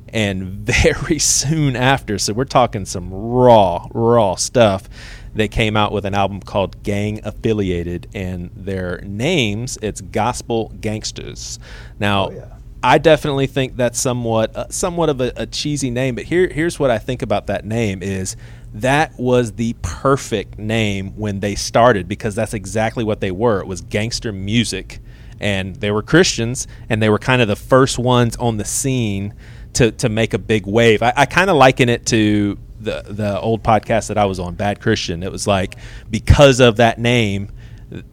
And 0.10 0.43
very 0.43 1.20
soon 1.20 1.76
after, 1.76 2.18
so 2.18 2.34
we're 2.34 2.45
talking 2.45 2.86
some 2.86 3.14
raw, 3.14 3.88
raw 3.91 4.36
stuff. 4.36 4.89
They 5.34 5.49
came 5.49 5.76
out 5.76 5.91
with 5.91 6.06
an 6.06 6.14
album 6.14 6.39
called 6.39 6.82
Gang 6.84 7.20
Affiliated, 7.24 8.08
and 8.14 8.51
their 8.56 9.01
names 9.01 9.78
it's 9.82 9.99
Gospel 9.99 10.72
Gangsters. 10.80 11.60
Now, 11.99 12.28
Oh, 12.28 12.32
yeah. 12.32 12.56
I 12.82 12.99
definitely 12.99 13.47
think 13.47 13.78
that's 13.78 13.99
somewhat 13.99 14.56
uh, 14.56 14.70
somewhat 14.70 15.10
of 15.10 15.20
a, 15.20 15.34
a 15.36 15.47
cheesy 15.47 15.89
name, 15.89 16.14
but 16.14 16.26
here 16.26 16.47
here's 16.47 16.80
what 16.80 16.91
I 16.91 16.99
think 16.99 17.24
about 17.24 17.47
that 17.47 17.66
name 17.66 18.03
is 18.03 18.36
that 18.76 19.18
was 19.18 19.53
the 19.53 19.76
perfect 19.82 20.60
name 20.60 21.18
when 21.18 21.39
they 21.39 21.56
started 21.56 22.08
because 22.08 22.36
that's 22.36 22.53
exactly 22.53 23.03
what 23.03 23.22
they 23.22 23.32
were. 23.32 23.60
It 23.60 23.66
was 23.66 23.82
gangster 23.82 24.32
music, 24.32 24.99
and 25.39 25.78
they 25.78 25.89
were 25.89 26.03
Christians, 26.03 26.68
and 26.88 27.01
they 27.01 27.10
were 27.10 27.18
kind 27.18 27.41
of 27.41 27.47
the 27.47 27.56
first 27.56 27.97
ones 27.97 28.36
on 28.38 28.58
the 28.58 28.66
scene 28.66 29.34
to 29.76 29.92
to 29.92 30.10
make 30.10 30.34
a 30.34 30.38
big 30.40 30.66
wave. 30.66 31.02
I, 31.04 31.14
I 31.16 31.26
kind 31.26 31.50
of 31.50 31.56
liken 31.58 31.90
it 31.90 32.06
to 32.08 32.58
the 32.80 33.04
the 33.08 33.40
old 33.40 33.64
podcast 33.64 34.08
that 34.10 34.18
I 34.18 34.26
was 34.26 34.40
on, 34.40 34.56
Bad 34.56 34.80
Christian. 34.82 35.24
It 35.24 35.32
was 35.32 35.48
like 35.48 35.76
because 36.10 36.60
of 36.60 36.78
that 36.78 37.00
name 37.00 37.52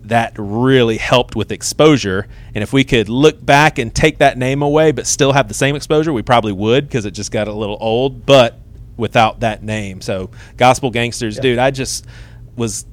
that 0.02 0.34
really 0.36 0.98
helped 0.98 1.34
with 1.34 1.50
exposure. 1.50 2.28
And 2.54 2.62
if 2.62 2.72
we 2.72 2.84
could 2.84 3.08
look 3.08 3.44
back 3.44 3.78
and 3.78 3.92
take 3.94 4.18
that 4.18 4.36
name 4.36 4.62
away, 4.62 4.92
but 4.92 5.06
still 5.06 5.32
have 5.32 5.48
the 5.48 5.54
same 5.54 5.74
exposure, 5.76 6.12
we 6.12 6.22
probably 6.22 6.52
would 6.52 6.86
because 6.86 7.06
it 7.06 7.12
just 7.12 7.32
got 7.32 7.48
a 7.48 7.52
little 7.52 7.78
old. 7.80 8.26
But 8.26 8.58
without 8.96 9.40
that 9.40 9.62
name, 9.62 10.00
so 10.02 10.30
Gospel 10.56 10.90
Gangsters, 10.90 11.36
Yeah. 11.36 11.42
dude, 11.42 11.58
I 11.58 11.70
just 11.70 12.06
was 12.54 12.84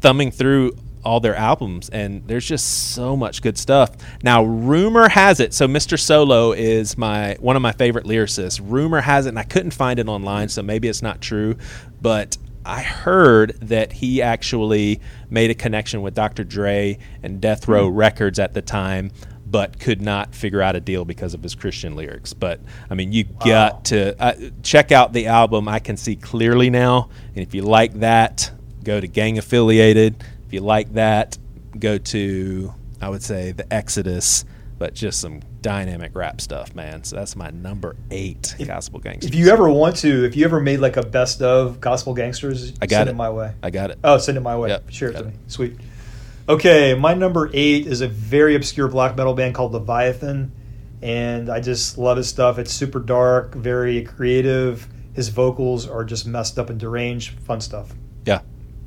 thumbing 0.00 0.30
through 0.30 0.72
all 1.08 1.20
their 1.20 1.34
albums 1.34 1.88
and 1.88 2.22
there's 2.28 2.44
just 2.44 2.92
so 2.92 3.16
much 3.16 3.40
good 3.40 3.56
stuff. 3.56 3.92
Now, 4.22 4.44
rumor 4.44 5.08
has 5.08 5.40
it, 5.40 5.54
so 5.54 5.66
Mr. 5.66 5.98
Solo 5.98 6.52
is 6.52 6.98
my 6.98 7.34
one 7.40 7.56
of 7.56 7.62
my 7.62 7.72
favorite 7.72 8.04
lyricists. 8.04 8.60
Rumor 8.62 9.00
has 9.00 9.24
it, 9.24 9.30
and 9.30 9.38
I 9.38 9.44
couldn't 9.44 9.70
find 9.70 9.98
it 9.98 10.06
online, 10.06 10.50
so 10.50 10.62
maybe 10.62 10.86
it's 10.86 11.00
not 11.00 11.22
true, 11.22 11.56
but 12.02 12.36
I 12.66 12.82
heard 12.82 13.58
that 13.62 13.90
he 13.90 14.20
actually 14.20 15.00
made 15.30 15.50
a 15.50 15.54
connection 15.54 16.02
with 16.02 16.14
Dr. 16.14 16.44
Dre 16.44 16.98
and 17.22 17.40
Death 17.40 17.66
Row 17.66 17.88
Records 17.88 18.38
at 18.38 18.52
the 18.52 18.60
time, 18.60 19.10
but 19.46 19.80
could 19.80 20.02
not 20.02 20.34
figure 20.34 20.60
out 20.60 20.76
a 20.76 20.80
deal 20.80 21.06
because 21.06 21.32
of 21.32 21.42
his 21.42 21.54
Christian 21.54 21.96
lyrics. 21.96 22.34
But 22.34 22.60
I 22.90 22.94
mean, 22.94 23.12
you 23.12 23.24
got 23.24 23.86
to 23.86 24.14
uh, 24.22 24.34
check 24.62 24.92
out 24.92 25.14
the 25.14 25.28
album. 25.28 25.68
I 25.68 25.78
can 25.78 25.96
see 25.96 26.16
clearly 26.16 26.68
now, 26.68 27.08
and 27.34 27.38
if 27.38 27.54
you 27.54 27.62
like 27.62 27.94
that, 28.00 28.50
go 28.84 29.00
to 29.00 29.06
Gang 29.06 29.38
Affiliated. 29.38 30.22
If 30.48 30.54
you 30.54 30.60
like 30.60 30.94
that, 30.94 31.36
go 31.78 31.98
to 31.98 32.74
I 33.02 33.10
would 33.10 33.22
say 33.22 33.52
the 33.52 33.70
Exodus, 33.72 34.46
but 34.78 34.94
just 34.94 35.20
some 35.20 35.40
dynamic 35.60 36.14
rap 36.14 36.40
stuff, 36.40 36.74
man. 36.74 37.04
So 37.04 37.16
that's 37.16 37.36
my 37.36 37.50
number 37.50 37.96
eight 38.10 38.56
gospel 38.64 38.98
gangsters. 38.98 39.30
If 39.30 39.36
you 39.36 39.50
ever 39.50 39.68
want 39.68 39.96
to, 39.98 40.24
if 40.24 40.36
you 40.36 40.46
ever 40.46 40.58
made 40.58 40.80
like 40.80 40.96
a 40.96 41.04
best 41.04 41.42
of 41.42 41.82
gospel 41.82 42.14
gangsters, 42.14 42.72
I 42.80 42.86
got 42.86 42.96
send 42.96 43.08
it. 43.10 43.12
it 43.12 43.16
my 43.16 43.28
way. 43.28 43.52
I 43.62 43.68
got 43.68 43.90
it. 43.90 43.98
Oh, 44.02 44.16
send 44.16 44.38
it 44.38 44.40
my 44.40 44.56
way. 44.56 44.70
Yep, 44.70 44.90
Share 44.90 45.10
it 45.10 45.12
to 45.14 45.18
it. 45.20 45.26
me. 45.26 45.32
Sweet. 45.48 45.76
Okay, 46.48 46.94
my 46.94 47.12
number 47.12 47.50
eight 47.52 47.86
is 47.86 48.00
a 48.00 48.08
very 48.08 48.54
obscure 48.54 48.88
black 48.88 49.16
metal 49.16 49.34
band 49.34 49.54
called 49.54 49.72
Leviathan, 49.72 50.50
and 51.02 51.50
I 51.50 51.60
just 51.60 51.98
love 51.98 52.16
his 52.16 52.26
stuff. 52.26 52.58
It's 52.58 52.72
super 52.72 53.00
dark, 53.00 53.54
very 53.54 54.02
creative. 54.02 54.88
His 55.12 55.28
vocals 55.28 55.86
are 55.86 56.04
just 56.04 56.26
messed 56.26 56.58
up 56.58 56.70
and 56.70 56.80
deranged. 56.80 57.38
Fun 57.40 57.60
stuff. 57.60 57.92
Yeah, 58.24 58.40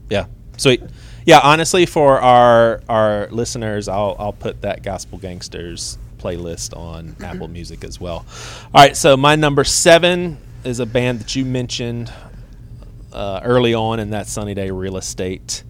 yeah, 0.09 0.25
sweet. 0.57 0.81
Yeah, 1.25 1.39
honestly, 1.43 1.85
for 1.85 2.19
our 2.19 2.81
our 2.89 3.27
listeners, 3.27 3.87
I'll 3.87 4.15
I'll 4.19 4.33
put 4.33 4.61
that 4.61 4.83
Gospel 4.83 5.17
Gangsters 5.17 5.97
playlist 6.17 6.75
on 6.75 7.15
Apple 7.23 7.47
Music 7.47 7.83
as 7.83 7.99
well. 7.99 8.25
All 8.73 8.81
right, 8.81 8.95
so 8.95 9.17
my 9.17 9.35
number 9.35 9.63
seven 9.63 10.37
is 10.63 10.79
a 10.79 10.85
band 10.85 11.19
that 11.19 11.35
you 11.35 11.45
mentioned 11.45 12.11
uh, 13.13 13.41
early 13.43 13.73
on, 13.73 13.99
and 13.99 14.13
that's 14.13 14.31
Sunny 14.31 14.53
Day 14.53 14.71
Real 14.71 14.97
Estate. 14.97 15.63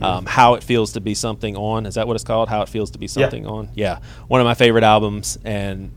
Um, 0.00 0.26
How 0.26 0.54
it 0.54 0.64
feels 0.64 0.94
to 0.94 1.00
be 1.00 1.14
something 1.14 1.56
on 1.56 1.86
is 1.86 1.94
that 1.94 2.06
what 2.08 2.14
it's 2.14 2.24
called? 2.24 2.48
How 2.48 2.62
it 2.62 2.68
feels 2.68 2.90
to 2.92 2.98
be 2.98 3.06
something 3.06 3.46
on? 3.46 3.68
Yeah, 3.74 4.00
one 4.26 4.40
of 4.40 4.44
my 4.44 4.54
favorite 4.54 4.84
albums, 4.84 5.38
and 5.44 5.92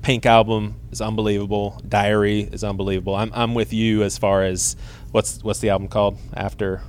Pink 0.00 0.24
album 0.26 0.74
is 0.90 1.00
unbelievable. 1.00 1.80
Diary 1.86 2.40
is 2.40 2.64
unbelievable. 2.64 3.14
I'm 3.14 3.30
I'm 3.34 3.54
with 3.54 3.72
you 3.72 4.02
as 4.02 4.18
far 4.18 4.42
as 4.42 4.74
what's 5.12 5.44
what's 5.44 5.60
the 5.60 5.70
album 5.70 5.88
called 5.88 6.18
after 6.34 6.80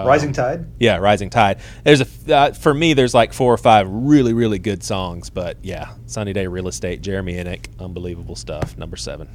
um, 0.00 0.06
Rising 0.06 0.32
Tide. 0.32 0.66
yeah, 0.78 0.96
Rising 0.96 1.30
Tide. 1.30 1.58
There's 1.84 2.00
a 2.00 2.34
uh, 2.36 2.52
for 2.52 2.72
me. 2.74 2.94
There's 2.94 3.14
like 3.14 3.32
four 3.32 3.52
or 3.52 3.56
five 3.58 3.86
really 3.88 4.32
really 4.32 4.58
good 4.58 4.82
songs, 4.82 5.30
but 5.30 5.56
yeah, 5.62 5.90
Sunny 6.06 6.32
Day 6.32 6.46
Real 6.46 6.68
Estate, 6.68 7.00
Jeremy 7.02 7.34
Enigk, 7.34 7.66
unbelievable 7.80 8.36
stuff. 8.36 8.76
Number 8.78 8.96
seven. 8.96 9.28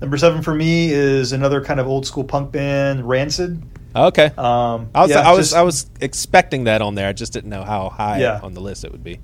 Number 0.00 0.16
seven 0.16 0.42
for 0.42 0.54
me 0.54 0.90
is 0.90 1.32
another 1.32 1.62
kind 1.64 1.78
of 1.78 1.86
old 1.86 2.06
school 2.06 2.24
punk 2.24 2.50
band, 2.52 3.08
Rancid. 3.08 3.62
Okay, 3.94 4.30
Um, 4.38 4.88
I 4.94 5.02
was 5.02 5.10
yeah, 5.10 5.20
I 5.20 5.30
was 5.32 5.38
just- 5.48 5.54
I 5.54 5.62
was 5.62 5.86
expecting 6.00 6.64
that 6.64 6.80
on 6.82 6.94
there. 6.94 7.08
I 7.08 7.12
just 7.12 7.32
didn't 7.32 7.50
know 7.50 7.62
how 7.62 7.90
high 7.90 8.20
Yeah. 8.20 8.40
on 8.42 8.54
the 8.54 8.60
list 8.60 8.84
it 8.84 8.90
would 8.90 9.04
be. 9.04 9.20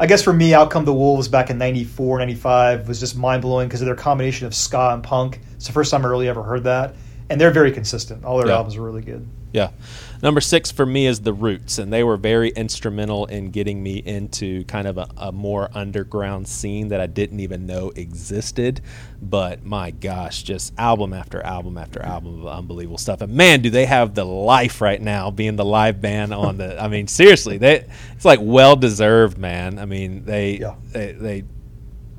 I 0.00 0.06
guess 0.06 0.22
for 0.22 0.32
me, 0.32 0.54
Out 0.54 0.70
Come 0.70 0.84
the 0.86 0.92
Wolves 0.94 1.28
back 1.28 1.50
in 1.50 1.58
94, 1.58 2.18
95 2.18 2.88
was 2.88 2.98
just 2.98 3.16
mind 3.16 3.42
blowing 3.42 3.68
because 3.68 3.80
of 3.82 3.86
their 3.86 3.94
combination 3.94 4.46
of 4.46 4.54
ska 4.54 4.90
and 4.94 5.02
punk. 5.04 5.40
It's 5.54 5.66
the 5.66 5.72
first 5.72 5.90
time 5.92 6.04
I 6.04 6.08
really 6.08 6.28
ever 6.28 6.42
heard 6.42 6.64
that. 6.64 6.94
And 7.30 7.40
they're 7.40 7.50
very 7.50 7.72
consistent. 7.72 8.24
All 8.24 8.38
their 8.38 8.48
Yeah. 8.48 8.54
albums 8.56 8.76
are 8.76 8.82
really 8.82 9.02
good. 9.02 9.26
Yeah. 9.52 9.70
Number 10.20 10.40
six 10.40 10.72
for 10.72 10.84
me 10.84 11.06
is 11.06 11.20
The 11.20 11.32
Roots, 11.32 11.78
and 11.78 11.92
they 11.92 12.02
were 12.02 12.16
very 12.16 12.48
instrumental 12.50 13.26
in 13.26 13.50
getting 13.50 13.80
me 13.82 13.98
into 13.98 14.64
kind 14.64 14.88
of 14.88 14.98
a, 14.98 15.06
a 15.16 15.30
more 15.32 15.70
underground 15.74 16.48
scene 16.48 16.88
that 16.88 17.00
I 17.00 17.06
didn't 17.06 17.38
even 17.38 17.64
know 17.64 17.92
existed. 17.94 18.80
But 19.22 19.64
my 19.64 19.92
gosh, 19.92 20.42
just 20.42 20.72
album 20.76 21.12
after 21.12 21.40
album 21.42 21.78
after 21.78 22.02
album 22.02 22.40
of 22.40 22.46
unbelievable 22.48 22.98
stuff. 22.98 23.20
And 23.20 23.32
man, 23.34 23.60
do 23.62 23.70
they 23.70 23.86
have 23.86 24.14
the 24.14 24.24
life 24.24 24.80
right 24.80 25.00
now 25.00 25.30
being 25.30 25.54
the 25.54 25.64
live 25.64 26.00
band 26.00 26.34
on 26.34 26.56
the. 26.56 26.82
I 26.82 26.88
mean, 26.88 27.06
seriously, 27.06 27.56
they 27.58 27.86
it's 28.16 28.24
like 28.24 28.40
well 28.42 28.74
deserved, 28.74 29.38
man. 29.38 29.78
I 29.78 29.84
mean, 29.84 30.24
they 30.24 30.58
Yeah. 30.58 30.74
they, 30.92 31.12
they 31.12 31.44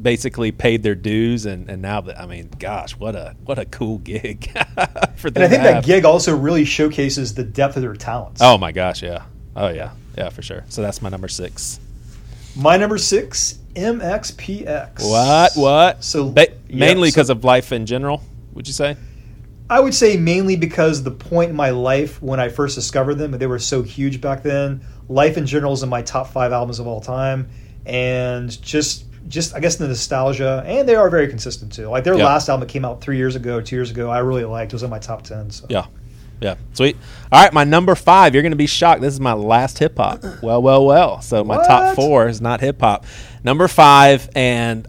basically 0.02 0.52
paid 0.52 0.84
their 0.84 0.96
dues 0.96 1.46
and, 1.46 1.70
and 1.70 1.82
now 1.82 2.02
that 2.02 2.20
I 2.20 2.26
mean 2.26 2.50
gosh 2.60 2.91
what 2.98 3.16
a 3.16 3.36
what 3.46 3.58
a 3.58 3.66
cool 3.66 4.00
gig 4.00 4.52
for 5.16 5.30
them 5.32 5.43
And 5.43 5.46
I 5.46 5.48
think 5.48 5.64
that 5.64 5.86
gig 5.86 6.06
also 6.06 6.36
really 6.36 6.66
showcases 6.66 7.34
the 7.34 7.43
depth 7.43 7.76
of 7.76 7.82
their 7.82 7.96
talents. 7.96 8.41
Oh 8.43 8.58
my 8.58 8.72
gosh, 8.72 9.02
yeah. 9.02 9.24
Oh 9.56 9.70
yeah, 9.70 9.91
yeah 10.18 10.30
for 10.30 10.41
sure. 10.41 10.66
So 10.70 10.82
that's 10.82 11.02
my 11.02 11.10
number 11.10 11.28
six. 11.28 11.80
My 12.58 12.78
number 12.78 12.98
six, 12.98 13.60
MXPX. 13.76 15.10
What? 15.10 15.52
What? 15.56 16.04
So 16.04 16.30
Ba- 16.30 16.48
yeah, 16.68 16.76
mainly 16.80 17.10
so- 17.10 17.16
because 17.16 17.30
of 17.30 17.43
life 17.43 17.72
in 17.72 17.86
general. 17.86 18.22
Would 18.54 18.68
you 18.68 18.74
say? 18.74 18.96
I 19.70 19.80
would 19.80 19.96
say 19.96 20.16
mainly 20.16 20.56
because 20.56 21.02
the 21.02 21.12
point 21.12 21.50
in 21.50 21.56
my 21.56 21.72
life 21.72 22.22
when 22.22 22.39
I 22.39 22.50
first 22.50 22.76
discovered 22.76 23.16
them, 23.16 23.32
they 23.32 23.48
were 23.48 23.60
so 23.60 23.82
huge 23.82 24.22
back 24.22 24.43
then. 24.43 24.86
Life 25.10 25.38
in 25.38 25.46
general 25.48 25.74
is 25.74 25.82
in 25.82 25.89
my 25.89 26.04
top 26.04 26.28
five 26.28 26.52
albums 26.52 26.80
of 26.80 26.86
all 26.86 27.02
time, 27.02 27.50
and 27.86 28.62
just 28.62 29.06
just 29.28 29.55
I 29.55 29.59
guess 29.59 29.76
the 29.78 29.88
nostalgia, 29.88 30.63
and 30.65 30.88
they 30.88 30.95
are 30.95 31.09
very 31.09 31.28
consistent 31.28 31.71
too. 31.73 31.88
Like 31.88 32.03
their 32.03 32.17
Yeah. 32.17 32.26
last 32.26 32.47
album 32.49 32.67
that 32.67 32.71
came 32.71 32.86
out 32.86 33.01
three 33.01 33.17
years 33.17 33.36
ago, 33.36 33.61
two 33.61 33.76
years 33.76 33.91
ago, 33.91 34.09
I 34.09 34.19
really 34.19 34.45
liked. 34.45 34.71
It 34.71 34.76
was 34.76 34.84
in 34.84 34.89
my 34.89 34.99
top 34.99 35.23
ten. 35.23 35.49
So. 35.49 35.65
Yeah. 35.69 35.86
Yeah. 36.41 36.55
Sweet. 36.73 36.97
All 37.32 37.41
right, 37.41 37.53
my 37.53 37.63
number 37.63 37.95
five. 37.95 38.34
You're 38.34 38.43
going 38.43 38.51
to 38.51 38.57
be 38.57 38.67
shocked. 38.67 39.01
This 39.01 39.13
is 39.13 39.19
my 39.21 39.34
last 39.34 39.80
hip 39.80 39.97
hop. 39.97 40.21
Well, 40.43 40.61
well, 40.61 40.86
well. 40.86 41.21
So 41.21 41.43
my 41.45 41.55
top 41.65 41.95
four 41.95 42.28
is 42.28 42.41
not 42.41 42.59
hip 42.59 42.82
hop. 42.82 43.05
Number 43.43 43.67
five, 43.69 44.30
and 44.36 44.86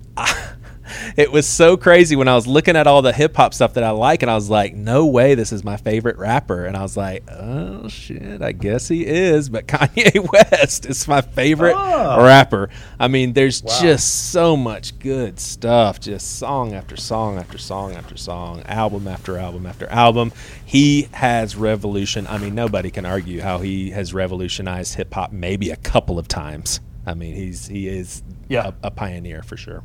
it 1.17 1.31
was 1.33 1.47
so 1.47 1.77
crazy 1.77 2.17
when 2.17 2.29
I 2.29 2.35
was 2.35 2.47
looking 2.47 2.77
at 2.77 2.87
all 2.87 3.03
the 3.03 3.13
hip 3.13 3.37
hop 3.37 3.55
stuff 3.55 3.75
that 3.75 3.85
I 3.85 3.91
like, 3.91 4.23
and 4.23 4.31
I 4.31 4.35
was 4.35 4.49
like, 4.51 4.75
no 4.75 5.07
way, 5.07 5.35
this 5.35 5.53
is 5.53 5.65
my 5.65 5.77
favorite 5.77 6.19
rapper. 6.19 6.65
And 6.65 6.77
I 6.77 6.83
was 6.83 6.97
like, 6.97 7.25
oh 7.31 7.89
shit, 7.89 8.43
I 8.43 8.53
guess 8.53 8.89
he 8.89 9.07
is. 9.07 9.49
But 9.49 9.67
Kanye 9.69 10.31
West 10.33 10.87
is 10.87 11.07
my 11.09 11.21
favorite 11.21 11.75
Oh. 11.77 12.25
rapper. 12.25 12.69
I 12.99 13.09
mean, 13.09 13.33
there's 13.33 13.63
Wow. 13.63 13.79
just 13.81 14.31
so 14.33 14.57
much 14.57 14.99
good 14.99 15.39
stuff, 15.41 16.01
just 16.01 16.39
song 16.39 16.75
after 16.75 16.97
song 16.97 17.39
after 17.39 17.59
song 17.59 17.95
after 17.95 18.17
song, 18.17 18.63
album 18.67 19.09
after 19.09 19.39
album 19.39 19.67
after 19.67 19.87
album. 19.87 20.33
He 20.65 21.09
has 21.13 21.57
revolution. 21.57 22.27
I 22.27 22.39
mean, 22.39 22.55
nobody 22.55 22.91
can 22.91 23.07
argue 23.07 23.41
how 23.41 23.59
he 23.59 23.91
has 23.91 24.13
revolutionized 24.15 24.95
hip 24.95 25.13
hop 25.15 25.33
maybe 25.33 25.71
a 25.71 25.77
couple 25.77 26.19
of 26.19 26.29
times. 26.29 26.81
I 27.07 27.15
mean, 27.15 27.35
he's 27.35 27.67
he 27.69 27.89
is 27.89 28.23
Yeah. 28.49 28.73
a, 28.83 28.89
a 28.89 28.91
pioneer 28.91 29.43
for 29.43 29.57
sure. 29.57 29.83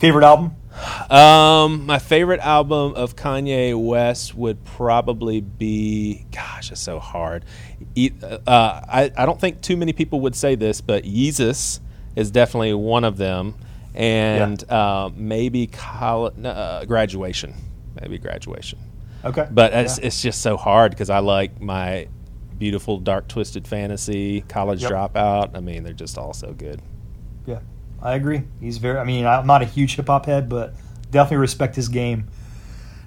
Favorite 0.00 0.24
album? 0.24 0.56
Um, 1.10 1.84
my 1.86 1.98
favorite 1.98 2.40
album 2.40 2.94
of 2.94 3.16
Kanye 3.16 3.74
West 3.78 4.34
would 4.34 4.64
probably 4.64 5.40
be, 5.40 6.24
gosh, 6.32 6.70
it's 6.72 6.80
so 6.80 6.98
hard. 6.98 7.44
E- 7.94 8.12
Uh, 8.22 8.38
I, 8.46 9.10
I 9.16 9.26
don't 9.26 9.38
think 9.40 9.60
too 9.60 9.76
many 9.76 9.92
people 9.92 10.20
would 10.20 10.34
say 10.34 10.54
this, 10.54 10.80
but 10.80 11.04
Yeezus 11.04 11.80
is 12.16 12.30
definitely 12.30 12.72
one 12.74 13.04
of 13.04 13.16
them, 13.18 13.54
and 13.94 14.62
uh, 14.70 15.10
maybe 15.14 15.66
coll- 15.66 16.32
no, 16.36 16.50
uh, 16.50 16.84
graduation, 16.86 17.54
maybe 18.00 18.16
graduation. 18.18 18.78
Okay, 19.24 19.46
But 19.50 19.74
it's, 19.74 19.98
Yeah. 19.98 20.06
it's 20.06 20.22
just 20.22 20.40
so 20.40 20.56
hard 20.56 20.92
because 20.92 21.10
I 21.10 21.18
like 21.18 21.60
my 21.60 22.08
beautiful 22.58 22.98
dark 22.98 23.28
twisted 23.28 23.68
fantasy, 23.68 24.42
college 24.42 24.80
Yep. 24.82 24.90
dropout. 24.92 25.50
I 25.56 25.60
mean, 25.60 25.82
they're 25.82 25.92
just 25.92 26.16
all 26.16 26.32
so 26.32 26.52
good. 26.54 26.80
yeah, 27.46 27.58
I 28.02 28.14
agree. 28.14 28.42
He's 28.60 28.78
very. 28.78 28.98
I 28.98 29.04
mean, 29.04 29.26
I'm 29.26 29.46
not 29.46 29.62
a 29.62 29.66
huge 29.66 29.96
hip 29.96 30.06
hop 30.06 30.26
head, 30.26 30.48
but 30.48 30.74
definitely 31.10 31.38
respect 31.38 31.76
his 31.76 31.88
game. 31.88 32.28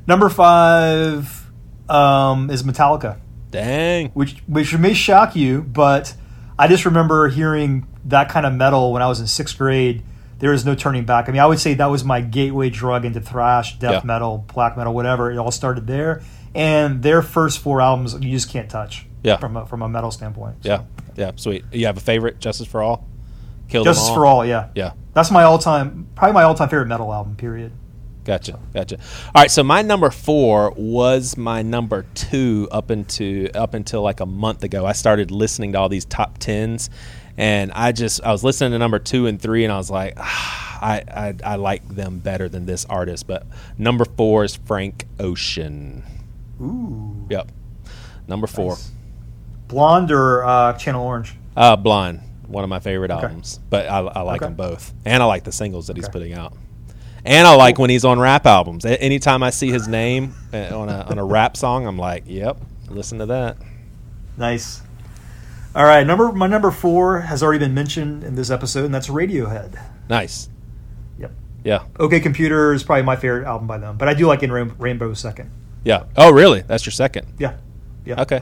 Number 0.07 0.29
five 0.29 1.49
um, 1.89 2.49
is 2.49 2.63
Metallica. 2.63 3.19
Dang. 3.51 4.09
which 4.09 4.37
which 4.47 4.75
may 4.77 4.93
shock 4.93 5.35
you, 5.35 5.61
but 5.61 6.15
I 6.57 6.67
just 6.67 6.85
remember 6.85 7.27
hearing 7.29 7.87
that 8.05 8.29
kind 8.29 8.45
of 8.45 8.53
metal 8.53 8.91
when 8.91 9.01
I 9.01 9.07
was 9.07 9.19
in 9.19 9.27
sixth 9.27 9.57
grade. 9.57 10.03
There 10.39 10.51
is 10.51 10.65
no 10.65 10.75
turning 10.75 11.05
back. 11.05 11.29
I 11.29 11.31
mean, 11.31 11.39
I 11.39 11.45
would 11.45 11.59
say 11.59 11.75
that 11.75 11.85
was 11.85 12.03
my 12.03 12.19
gateway 12.19 12.69
drug 12.69 13.05
into 13.05 13.21
thrash, 13.21 13.79
death 13.79 13.91
Yeah. 13.91 14.01
metal, 14.03 14.45
black 14.53 14.75
metal, 14.75 14.93
whatever. 14.93 15.31
It 15.31 15.37
all 15.37 15.51
started 15.51 15.87
there, 15.87 16.21
and 16.53 17.01
their 17.03 17.21
first 17.21 17.59
four 17.59 17.79
albums 17.79 18.13
you 18.15 18.31
just 18.31 18.49
can't 18.49 18.69
touch. 18.69 19.05
Yeah. 19.23 19.37
from 19.37 19.55
a, 19.55 19.65
from 19.65 19.81
a 19.81 19.87
metal 19.87 20.11
standpoint. 20.11 20.63
So, 20.63 20.69
Yeah, 20.69 20.81
yeah, 21.15 21.31
sweet. 21.37 21.63
You 21.71 21.85
have 21.85 21.95
a 21.95 22.01
favorite, 22.01 22.39
Justice 22.41 22.67
for 22.67 22.83
All? 22.83 23.07
Kill 23.73 23.83
Justice 23.83 24.05
them 24.05 24.15
for 24.15 24.25
All. 24.25 24.45
Yeah, 24.45 24.69
Yeah, 24.75 24.93
that's 25.13 25.31
my 25.31 25.43
all 25.43 25.57
time, 25.57 26.07
probably 26.15 26.33
my 26.33 26.43
all 26.43 26.53
time 26.55 26.69
favorite 26.69 26.85
metal 26.87 27.11
album. 27.11 27.35
Period. 27.35 27.71
gotcha, 28.23 28.59
gotcha. 28.73 28.97
All 29.33 29.41
right, 29.41 29.49
so 29.51 29.63
my 29.63 29.81
number 29.81 30.09
four 30.11 30.71
was 30.77 31.35
my 31.37 31.63
number 31.63 32.05
two 32.13 32.67
up 32.71 32.91
into 32.91 33.49
up 33.55 33.73
until 33.73 34.03
like 34.03 34.19
a 34.19 34.25
month 34.27 34.63
ago. 34.63 34.85
I 34.85 34.91
started 34.93 35.31
listening 35.31 35.71
to 35.73 35.79
all 35.79 35.89
these 35.89 36.05
top 36.05 36.37
tens, 36.37 36.91
and 37.35 37.71
I 37.71 37.91
just 37.93 38.23
I 38.23 38.31
was 38.31 38.43
listening 38.43 38.73
to 38.73 38.77
number 38.77 38.99
two 38.99 39.25
and 39.25 39.41
three, 39.41 39.63
and 39.63 39.73
I 39.73 39.77
was 39.77 39.89
like, 39.89 40.13
ah, 40.17 40.79
I, 40.79 41.03
I 41.07 41.35
I 41.43 41.55
like 41.55 41.87
them 41.87 42.19
better 42.19 42.47
than 42.47 42.67
this 42.67 42.85
artist. 42.85 43.25
But 43.25 43.47
number 43.77 44.05
four 44.05 44.43
is 44.43 44.55
Frank 44.55 45.05
Ocean. 45.19 46.03
Ooh, 46.61 47.25
Yep, 47.31 47.51
number 48.27 48.45
four. 48.45 48.73
Nice. 48.73 48.91
Blonde 49.67 50.11
or 50.11 50.45
uh, 50.45 50.73
Channel 50.73 51.03
Orange? 51.03 51.33
Uh, 51.57 51.75
Blind, 51.75 52.21
one 52.53 52.63
of 52.63 52.69
my 52.69 52.79
favorite 52.79 53.11
Okay. 53.11 53.23
albums, 53.25 53.59
but 53.69 53.87
I, 53.89 53.99
I 53.99 54.21
like 54.21 54.41
Okay. 54.41 54.47
them 54.47 54.55
both, 54.55 54.93
and 55.05 55.21
I 55.21 55.25
like 55.25 55.43
the 55.43 55.51
singles 55.51 55.87
that 55.87 55.97
he's 55.97 56.07
putting 56.07 56.33
out, 56.33 56.53
and 57.25 57.45
I 57.47 57.55
like 57.55 57.77
when 57.79 57.89
he's 57.89 58.05
on 58.05 58.19
rap 58.19 58.45
albums. 58.45 58.85
A- 58.85 59.01
Anytime 59.01 59.43
I 59.43 59.49
see 59.49 59.69
his 59.71 59.87
name 59.87 60.33
uh, 60.53 60.77
on 60.79 60.87
a 60.89 61.01
on 61.09 61.17
a 61.17 61.25
rap 61.25 61.57
song, 61.57 61.85
I'm 61.85 61.97
like, 61.97 62.23
yep, 62.27 62.57
listen 62.89 63.19
to 63.19 63.25
that. 63.27 63.57
Nice. 64.37 64.81
All 65.75 65.83
right, 65.85 66.05
number 66.05 66.31
my 66.31 66.47
number 66.47 66.69
four 66.71 67.21
has 67.21 67.41
already 67.43 67.59
been 67.59 67.73
mentioned 67.73 68.23
in 68.23 68.35
this 68.35 68.49
episode, 68.49 68.85
and 68.85 68.93
that's 68.93 69.07
Radiohead. 69.09 69.79
Nice. 70.09 70.49
Yep. 71.17 71.31
Yeah, 71.63 71.83
OK 71.99 72.19
Computer 72.19 72.73
is 72.73 72.83
probably 72.83 73.03
my 73.03 73.15
favorite 73.15 73.45
album 73.45 73.67
by 73.67 73.77
them, 73.79 73.97
but 73.97 74.07
I 74.07 74.13
do 74.13 74.27
like 74.27 74.43
In 74.43 74.51
Rain- 74.51 74.73
Rainbow 74.77 75.13
second. 75.13 75.49
yeah. 75.83 76.03
Oh, 76.15 76.31
really? 76.31 76.61
That's 76.61 76.85
your 76.85 76.91
second? 76.91 77.27
Yeah. 77.39 77.55
Yeah. 78.05 78.21
Okay. 78.21 78.41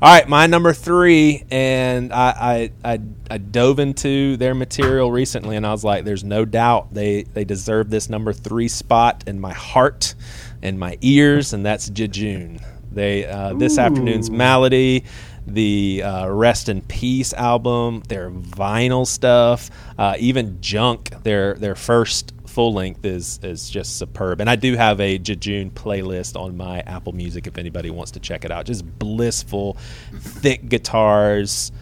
All 0.00 0.08
right, 0.08 0.28
my 0.28 0.46
number 0.46 0.72
three, 0.72 1.44
and 1.50 2.12
I, 2.12 2.70
I 2.84 2.92
I 2.94 3.00
I 3.30 3.38
dove 3.38 3.78
into 3.78 4.36
their 4.36 4.54
material 4.54 5.12
recently, 5.12 5.56
and 5.56 5.66
I 5.66 5.70
was 5.70 5.84
like, 5.84 6.04
"There's 6.04 6.24
no 6.24 6.44
doubt 6.44 6.92
they 6.92 7.22
they 7.22 7.44
deserve 7.44 7.90
this 7.90 8.08
number 8.08 8.32
three 8.32 8.68
spot 8.68 9.24
in 9.26 9.38
my 9.38 9.52
heart 9.52 10.14
and 10.62 10.78
my 10.78 10.98
ears, 11.02 11.52
and 11.52 11.64
that's 11.64 11.88
Jejune. 11.88 12.58
They 12.90 13.26
uh, 13.26 13.54
this 13.54 13.78
Ooh. 13.78 13.82
afternoon's 13.82 14.30
Malady, 14.30 15.04
the 15.46 16.02
uh, 16.02 16.28
Rest 16.28 16.68
in 16.68 16.80
Peace 16.82 17.32
album, 17.32 18.02
their 18.08 18.30
vinyl 18.30 19.06
stuff, 19.06 19.70
uh, 19.98 20.14
even 20.18 20.60
Junk, 20.60 21.10
their 21.22 21.54
their 21.54 21.74
first 21.74 22.32
full 22.52 22.72
length 22.72 23.04
is 23.04 23.40
is 23.42 23.68
just 23.70 23.98
superb. 23.98 24.40
And 24.40 24.48
I 24.50 24.56
do 24.56 24.76
have 24.76 25.00
a 25.00 25.18
Jejune 25.18 25.70
playlist 25.70 26.38
on 26.38 26.56
my 26.56 26.80
Apple 26.80 27.12
Music 27.12 27.46
if 27.46 27.58
anybody 27.58 27.90
wants 27.90 28.12
to 28.12 28.20
check 28.20 28.44
it 28.44 28.50
out. 28.50 28.66
Just 28.66 28.84
blissful, 28.98 29.76
thick 30.20 30.68
guitars, 30.68 31.72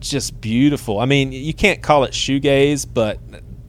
just 0.00 0.40
beautiful. 0.40 1.00
I 1.00 1.06
mean, 1.06 1.32
you 1.32 1.54
can't 1.54 1.82
call 1.82 2.04
it 2.04 2.12
shoegaze, 2.12 2.86
but 2.92 3.18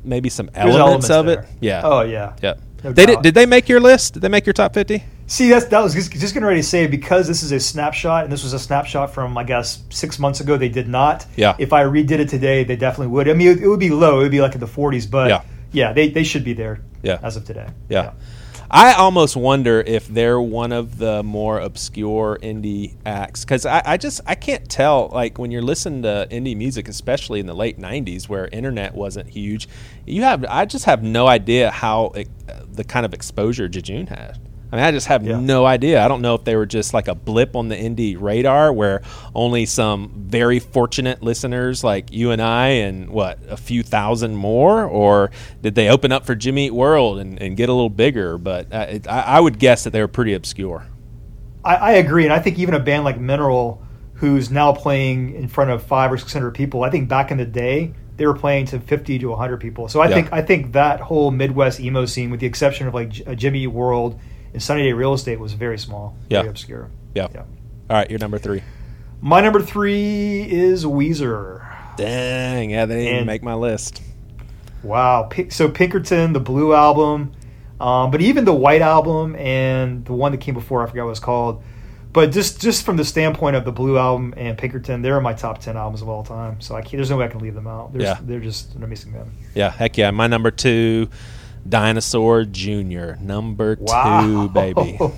maybe 0.04 0.30
some 0.30 0.50
There's 0.54 0.76
elements, 0.76 1.10
of 1.10 1.26
there. 1.26 1.40
it. 1.42 1.50
Yeah. 1.62 1.82
Oh 1.84 2.02
yeah. 2.02 2.36
Yeah. 2.42 2.56
No 2.84 2.92
they 2.92 3.06
did, 3.06 3.22
did 3.22 3.34
they 3.34 3.46
make 3.46 3.70
your 3.70 3.80
list? 3.80 4.16
Did 4.16 4.22
they 4.24 4.28
make 4.28 4.46
your 4.46 4.52
top 4.52 4.74
50? 4.74 5.02
See, 5.26 5.48
that's 5.50 5.66
that 5.68 5.80
was 5.80 5.94
just, 5.94 6.12
just 6.12 6.34
getting 6.34 6.46
ready 6.46 6.60
to 6.60 6.68
say 6.68 6.86
because 6.86 7.30
this 7.30 7.42
is 7.44 7.54
a 7.54 7.60
snapshot, 7.62 8.26
and 8.26 8.34
this 8.34 8.44
was 8.44 8.52
a 8.52 8.60
snapshot 8.60 9.14
from 9.14 9.38
I 9.38 9.46
guess 9.46 9.82
six 9.90 10.20
months 10.20 10.42
ago. 10.42 10.58
They 10.58 10.68
did 10.68 10.90
not. 10.90 11.26
Yeah. 11.38 11.56
If 11.58 11.72
I 11.72 11.84
redid 11.84 12.20
it 12.20 12.28
today, 12.28 12.66
they 12.66 12.76
definitely 12.76 13.08
would. 13.08 13.30
I 13.30 13.34
mean, 13.34 13.48
it, 13.48 13.64
it 13.64 13.68
would 13.70 13.80
be 13.80 13.90
low. 13.90 14.20
It 14.20 14.24
would 14.24 14.32
be 14.32 14.42
like 14.42 14.54
in 14.56 14.60
the 14.60 14.68
40s, 14.68 15.10
but 15.10 15.30
Yeah. 15.30 15.42
Yeah, 15.74 15.94
they, 15.94 16.10
they 16.10 16.24
should 16.24 16.44
be 16.44 16.54
there. 16.54 16.80
Yeah. 17.02 17.20
As 17.22 17.36
of 17.36 17.46
today. 17.46 17.68
Yeah. 17.90 18.14
I 18.72 18.94
almost 18.94 19.36
wonder 19.36 19.82
if 19.82 20.08
they're 20.08 20.42
one 20.42 20.72
of 20.72 20.98
the 20.98 21.22
more 21.22 21.60
obscure 21.60 22.40
indie 22.42 22.96
acts 23.06 23.46
because 23.46 23.68
I, 23.68 23.84
I 23.86 23.98
just 23.98 24.22
I 24.26 24.34
can't 24.34 24.68
tell 24.68 25.10
like 25.14 25.38
when 25.38 25.52
you're 25.52 25.62
listening 25.62 26.02
to 26.04 26.28
indie 26.32 26.58
music, 26.58 26.88
especially 26.88 27.40
in 27.40 27.46
the 27.46 27.54
late 27.54 27.78
'90s 27.78 28.28
where 28.28 28.48
internet 28.48 28.96
wasn't 28.96 29.30
huge. 29.30 29.68
You 30.08 30.24
have 30.24 30.44
I 30.50 30.66
just 30.66 30.86
have 30.86 31.04
no 31.04 31.28
idea 31.28 31.70
how 31.70 32.14
it, 32.16 32.30
the 32.74 32.84
kind 32.84 33.06
of 33.06 33.14
exposure 33.14 33.68
Jejune 33.68 34.08
had. 34.08 34.40
I 34.74 34.76
mean, 34.78 34.86
I 34.86 34.92
just 34.92 35.06
have 35.06 35.24
Yeah. 35.24 35.40
no 35.40 35.68
idea. 35.68 36.04
I 36.04 36.08
don't 36.08 36.24
know 36.24 36.34
if 36.34 36.46
they 36.46 36.56
were 36.56 36.66
just 36.66 36.96
like 36.96 37.08
a 37.08 37.14
blip 37.14 37.56
on 37.56 37.68
the 37.70 37.76
indie 37.76 38.20
radar 38.20 38.74
where 38.74 39.04
only 39.36 39.68
some 39.68 40.12
very 40.16 40.58
fortunate 40.58 41.22
listeners 41.22 41.84
like 41.84 42.12
you 42.12 42.32
and 42.32 42.42
I 42.42 42.70
and 42.70 43.12
what, 43.12 43.38
a 43.48 43.56
few 43.56 43.84
thousand 43.84 44.36
more? 44.36 44.84
Or 44.84 45.30
did 45.62 45.76
they 45.76 45.90
open 45.90 46.12
up 46.12 46.26
for 46.26 46.34
Jimmy 46.34 46.66
Eat 46.66 46.74
World 46.74 47.20
and, 47.20 47.40
and 47.40 47.56
get 47.56 47.70
a 47.70 47.72
little 47.72 47.92
bigger? 47.92 48.40
But 48.40 48.74
uh, 48.74 48.86
it, 48.90 49.08
I, 49.08 49.22
I 49.22 49.40
would 49.40 49.60
guess 49.60 49.84
that 49.84 49.92
they 49.92 50.02
were 50.02 50.08
pretty 50.08 50.34
obscure. 50.34 50.88
I, 51.64 51.76
I 51.76 51.92
agree, 51.92 52.24
and 52.24 52.34
I 52.34 52.40
think 52.40 52.58
even 52.58 52.74
a 52.74 52.80
band 52.80 53.04
like 53.04 53.20
Mineral, 53.20 53.80
who's 54.16 54.50
now 54.50 54.74
playing 54.74 55.36
in 55.36 55.48
front 55.50 55.70
of 55.70 55.84
five 55.84 56.12
or 56.12 56.18
six 56.18 56.34
hundred 56.34 56.56
people, 56.56 56.84
I 56.84 56.90
think 56.90 57.08
back 57.08 57.30
in 57.30 57.38
the 57.38 57.46
day 57.46 57.94
they 58.18 58.26
were 58.26 58.34
playing 58.34 58.66
to 58.68 58.80
fifty 58.80 59.20
to 59.20 59.36
hundred 59.36 59.62
people. 59.62 59.88
So 59.88 60.02
I 60.02 60.10
Yeah. 60.10 60.16
think 60.16 60.34
I 60.34 60.42
think 60.42 60.72
that 60.74 61.00
whole 61.00 61.30
Midwest 61.30 61.80
emo 61.80 62.06
scene, 62.08 62.32
with 62.32 62.40
the 62.40 62.48
exception 62.48 62.88
of 62.88 62.96
like 62.96 63.10
J- 63.10 63.24
uh, 63.26 63.36
Jimmy 63.36 63.68
World 63.68 64.20
and 64.54 64.62
Sunny 64.62 64.84
Day 64.84 64.94
Real 64.94 65.14
Estate, 65.14 65.40
was 65.40 65.54
very 65.54 65.78
small, 65.78 66.16
Yeah. 66.30 66.40
very 66.40 66.50
obscure. 66.52 66.90
Yeah. 67.16 67.28
Yeah. 67.34 67.42
All 67.90 67.98
right, 67.98 68.10
you're 68.10 68.20
number 68.20 68.38
three. 68.38 68.62
My 69.22 69.42
number 69.42 69.62
three 69.62 70.42
is 70.44 70.86
Weezer. 70.86 71.62
Dang, 71.98 72.70
yeah, 72.72 72.86
they 72.86 72.96
didn't 72.96 73.08
even 73.08 73.18
And- 73.20 73.28
make 73.28 73.44
my 73.44 73.54
list. 73.54 74.02
Wow. 74.84 75.30
So 75.50 75.70
Pinkerton, 75.70 76.34
the 76.34 76.40
Blue 76.40 76.74
album, 76.74 77.32
um, 77.80 78.12
but 78.12 78.22
even 78.22 78.46
the 78.46 78.54
White 78.54 78.82
album 78.82 79.36
and 79.38 80.04
the 80.06 80.14
one 80.14 80.32
that 80.34 80.40
came 80.40 80.54
before, 80.56 80.84
I 80.84 80.90
forgot 80.90 81.06
what 81.06 81.12
it's 81.12 81.20
called. 81.20 81.64
But 82.12 82.32
just 82.32 82.62
just 82.62 82.86
from 82.86 82.98
the 82.98 83.06
standpoint 83.06 83.56
of 83.56 83.66
the 83.66 83.72
Blue 83.72 83.98
album 83.98 84.34
and 84.38 84.56
Pinkerton, 84.58 85.02
they're 85.02 85.18
in 85.18 85.24
my 85.24 85.34
top 85.34 85.60
ten 85.60 85.78
albums 85.78 86.02
of 86.02 86.10
all 86.10 86.22
time. 86.24 86.62
So 86.62 86.76
I 86.76 86.82
can't, 86.82 86.94
there's 86.94 87.10
no 87.10 87.18
way 87.18 87.26
I 87.26 87.28
can 87.30 87.40
leave 87.40 87.56
them 87.56 87.66
out. 87.66 87.92
They're, 87.94 88.02
Yeah. 88.04 88.18
they're 88.22 88.40
just 88.40 88.76
an 88.76 88.84
amazing 88.84 89.14
band. 89.14 89.32
Yeah, 89.56 89.70
heck 89.72 89.98
yeah. 89.98 90.12
My 90.12 90.28
number 90.28 90.52
two, 90.52 91.08
Dinosaur 91.68 92.44
Jr. 92.46 93.14
Number 93.22 93.78
Wow. 93.80 94.22
two, 94.22 94.50
baby. 94.50 95.00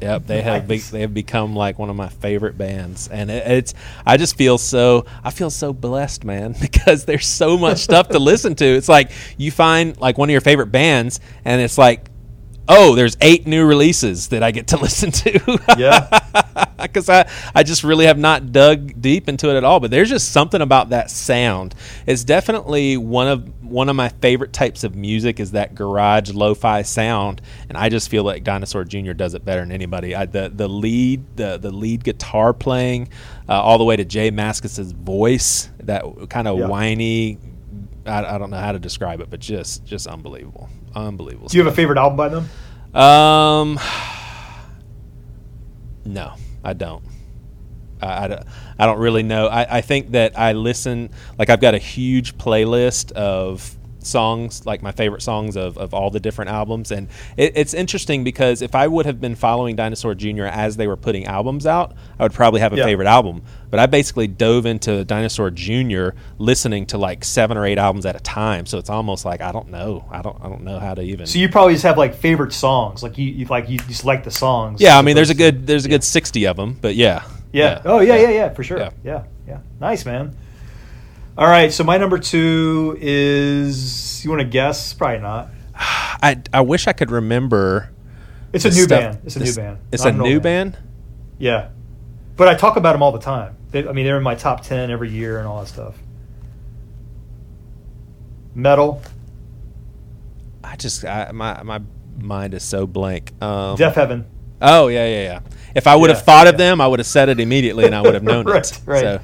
Yep, 0.00 0.26
they 0.26 0.42
have 0.42 0.68
be, 0.68 0.78
they 0.78 1.00
have 1.00 1.14
become 1.14 1.54
like 1.56 1.78
one 1.78 1.88
of 1.88 1.96
my 1.96 2.08
favorite 2.08 2.58
bands, 2.58 3.08
and 3.08 3.30
it, 3.30 3.46
it's 3.46 3.74
I 4.04 4.16
just 4.18 4.36
feel 4.36 4.58
so 4.58 5.06
I 5.22 5.30
feel 5.30 5.50
so 5.50 5.72
blessed, 5.72 6.24
man, 6.24 6.54
because 6.60 7.04
there's 7.06 7.26
so 7.26 7.56
much 7.56 7.78
stuff 7.78 8.08
to 8.08 8.18
listen 8.18 8.54
to. 8.56 8.64
It's 8.64 8.88
like 8.88 9.10
you 9.38 9.50
find 9.50 9.98
like 10.00 10.18
one 10.18 10.28
of 10.28 10.32
your 10.32 10.40
favorite 10.42 10.66
bands, 10.72 11.20
and 11.44 11.60
it's 11.62 11.78
like, 11.78 12.10
oh, 12.68 12.94
there's 12.94 13.16
eight 13.20 13.46
new 13.46 13.64
releases 13.64 14.28
that 14.28 14.42
I 14.42 14.50
get 14.50 14.68
to 14.68 14.76
listen 14.80 15.10
to. 15.12 15.58
Yeah. 15.78 16.64
because 16.82 17.08
I, 17.08 17.28
I 17.54 17.62
just 17.62 17.82
really 17.84 18.06
have 18.06 18.18
not 18.18 18.52
dug 18.52 19.00
deep 19.00 19.28
into 19.28 19.50
it 19.50 19.56
at 19.56 19.64
all. 19.64 19.80
But 19.80 19.90
there's 19.90 20.08
just 20.08 20.32
something 20.32 20.60
about 20.60 20.90
that 20.90 21.10
sound. 21.10 21.74
It's 22.06 22.24
definitely 22.24 22.96
one 22.96 23.28
of 23.28 23.64
one 23.64 23.88
of 23.88 23.96
my 23.96 24.08
favorite 24.08 24.52
types 24.52 24.84
of 24.84 24.94
music 24.94 25.40
is 25.40 25.52
that 25.52 25.74
garage 25.74 26.30
lo-fi 26.32 26.82
sound, 26.82 27.40
and 27.68 27.76
I 27.78 27.88
just 27.88 28.08
feel 28.08 28.22
like 28.22 28.44
Dinosaur 28.44 28.84
Jr. 28.84 29.12
does 29.12 29.34
it 29.34 29.44
better 29.44 29.60
than 29.60 29.72
anybody. 29.72 30.14
I, 30.14 30.26
the 30.26 30.50
the 30.54 30.68
lead 30.68 31.36
the 31.36 31.56
the 31.58 31.70
lead 31.70 32.04
guitar 32.04 32.52
playing, 32.52 33.08
uh, 33.48 33.60
all 33.60 33.78
the 33.78 33.84
way 33.84 33.96
to 33.96 34.04
J 34.04 34.30
Mascis's 34.30 34.92
voice, 34.92 35.70
that 35.84 36.04
kind 36.30 36.46
of 36.48 36.58
Yeah. 36.58 36.66
whiny. 36.66 37.38
I, 38.06 38.34
I 38.34 38.38
don't 38.38 38.50
know 38.50 38.58
how 38.58 38.72
to 38.72 38.78
describe 38.78 39.20
it, 39.20 39.30
but 39.30 39.40
just 39.40 39.84
just 39.84 40.06
unbelievable, 40.06 40.68
unbelievable. 40.94 41.48
Do 41.48 41.58
you 41.58 41.64
have 41.64 41.72
a 41.72 41.76
favorite 41.76 41.98
album 41.98 42.16
by 42.16 42.28
them? 42.28 42.48
Um, 42.94 43.78
no, 46.04 46.34
I 46.62 46.72
don't. 46.72 47.04
I, 48.00 48.24
I, 48.24 48.28
don't- 48.28 48.46
I 48.78 48.86
don't 48.86 48.98
really 48.98 49.22
know. 49.22 49.46
I, 49.46 49.78
I 49.78 49.80
think 49.80 50.12
that 50.12 50.38
I 50.38 50.52
listen, 50.52 51.10
like, 51.38 51.50
I've 51.50 51.60
got 51.60 51.74
a 51.74 51.78
huge 51.78 52.36
playlist 52.36 53.12
of 53.12 53.76
songs, 54.06 54.64
like 54.66 54.82
my 54.82 54.92
favorite 54.92 55.22
songs 55.22 55.56
of, 55.56 55.76
of 55.78 55.94
all 55.94 56.10
the 56.10 56.20
different 56.20 56.50
albums. 56.50 56.90
And 56.90 57.08
it, 57.36 57.52
it's 57.56 57.74
interesting 57.74 58.24
because 58.24 58.62
if 58.62 58.74
I 58.74 58.86
would 58.86 59.06
have 59.06 59.20
been 59.20 59.34
following 59.34 59.76
Dinosaur 59.76 60.14
Jr. 60.14 60.44
as 60.44 60.76
they 60.76 60.86
were 60.86 60.96
putting 60.96 61.26
albums 61.26 61.66
out, 61.66 61.94
I 62.18 62.22
would 62.22 62.32
probably 62.32 62.60
have 62.60 62.72
a 62.72 62.76
Yeah. 62.76 62.84
favorite 62.84 63.08
album. 63.08 63.42
But 63.70 63.80
I 63.80 63.86
basically 63.86 64.28
dove 64.28 64.66
into 64.66 65.04
Dinosaur 65.04 65.50
Jr. 65.50 66.10
listening 66.38 66.86
to 66.86 66.98
like 66.98 67.24
seven 67.24 67.56
or 67.56 67.66
eight 67.66 67.78
albums 67.78 68.06
at 68.06 68.14
a 68.14 68.20
time. 68.20 68.66
So 68.66 68.78
it's 68.78 68.90
almost 68.90 69.24
like 69.24 69.40
I 69.40 69.50
don't 69.50 69.68
know. 69.70 70.04
I 70.10 70.22
don't 70.22 70.36
I 70.40 70.48
don't 70.48 70.62
know 70.62 70.78
how 70.78 70.94
to 70.94 71.02
even 71.02 71.26
So 71.26 71.38
you 71.40 71.48
probably 71.48 71.74
just 71.74 71.84
have 71.84 71.98
like 71.98 72.14
favorite 72.14 72.52
songs, 72.52 73.02
like 73.02 73.18
you, 73.18 73.24
you 73.26 73.46
like 73.46 73.68
you 73.68 73.78
just 73.78 74.04
like 74.04 74.22
the 74.24 74.30
songs. 74.30 74.80
Yeah, 74.80 74.96
I 74.96 75.02
mean, 75.02 75.16
there's 75.16 75.30
a 75.30 75.34
good 75.34 75.66
there's 75.66 75.84
a 75.86 75.88
good 75.88 76.04
sixty 76.04 76.46
of 76.46 76.56
them, 76.56 76.78
but 76.80 76.94
yeah, 76.94 77.24
Yeah. 77.52 77.82
Oh 77.84 77.98
yeah, 78.00 78.14
yeah, 78.16 78.30
yeah, 78.30 78.48
for 78.50 78.62
sure. 78.62 78.78
Yeah. 78.78 78.90
Yeah. 79.02 79.24
yeah, 79.48 79.58
Nice, 79.80 80.04
man. 80.06 80.36
All 81.36 81.46
right, 81.48 81.72
so 81.72 81.82
my 81.84 81.98
number 81.98 82.18
two 82.18 82.96
is. 83.00 84.24
You 84.24 84.30
want 84.30 84.40
to 84.42 84.48
guess? 84.48 84.92
Probably 84.94 85.18
not. 85.18 85.48
I 85.74 86.40
I 86.52 86.60
wish 86.60 86.86
I 86.86 86.92
could 86.92 87.10
remember. 87.10 87.90
It's 88.52 88.64
a 88.64 88.68
new 88.70 88.84
stuff- 88.84 89.00
band. 89.00 89.18
It's 89.24 89.34
a 89.36 89.40
this- 89.40 89.56
new 89.56 89.62
band. 89.62 89.78
It's 89.90 90.04
Not 90.04 90.14
a 90.14 90.16
new 90.16 90.38
band. 90.40 90.78
Yeah, 91.38 91.68
but 92.36 92.46
I 92.46 92.54
talk 92.54 92.76
about 92.76 92.92
them 92.92 93.02
all 93.02 93.10
the 93.10 93.18
time. 93.18 93.56
They, 93.72 93.86
I 93.86 93.90
mean, 93.92 94.04
they're 94.06 94.16
in 94.16 94.22
my 94.22 94.36
top 94.36 94.62
ten 94.62 94.90
every 94.92 95.10
year 95.10 95.38
and 95.38 95.48
all 95.48 95.60
that 95.60 95.66
stuff. 95.66 95.96
Metal, 98.54 99.02
I 100.62 100.76
just 100.76 101.04
I, 101.04 101.32
my 101.32 101.60
my 101.64 101.80
mind 102.16 102.54
is 102.54 102.62
so 102.62 102.86
blank. 102.86 103.32
Um, 103.42 103.76
Deafheaven. 103.76 104.24
Oh 104.62 104.86
yeah, 104.86 105.06
yeah, 105.08 105.22
yeah. 105.24 105.40
If 105.74 105.88
I 105.88 105.96
would 105.96 106.10
have 106.10 106.20
Yeah, 106.20 106.24
thought 106.24 106.46
of 106.46 106.56
them, 106.56 106.80
I 106.80 106.86
would 106.86 107.00
have 107.00 107.06
said 107.08 107.28
it 107.28 107.40
immediately, 107.40 107.84
and 107.86 107.94
I 107.96 108.00
would 108.00 108.14
have 108.14 108.22
known 108.22 108.44
Right, 108.46 108.64
it. 108.70 108.80
right. 108.86 109.00
So, 109.02 109.20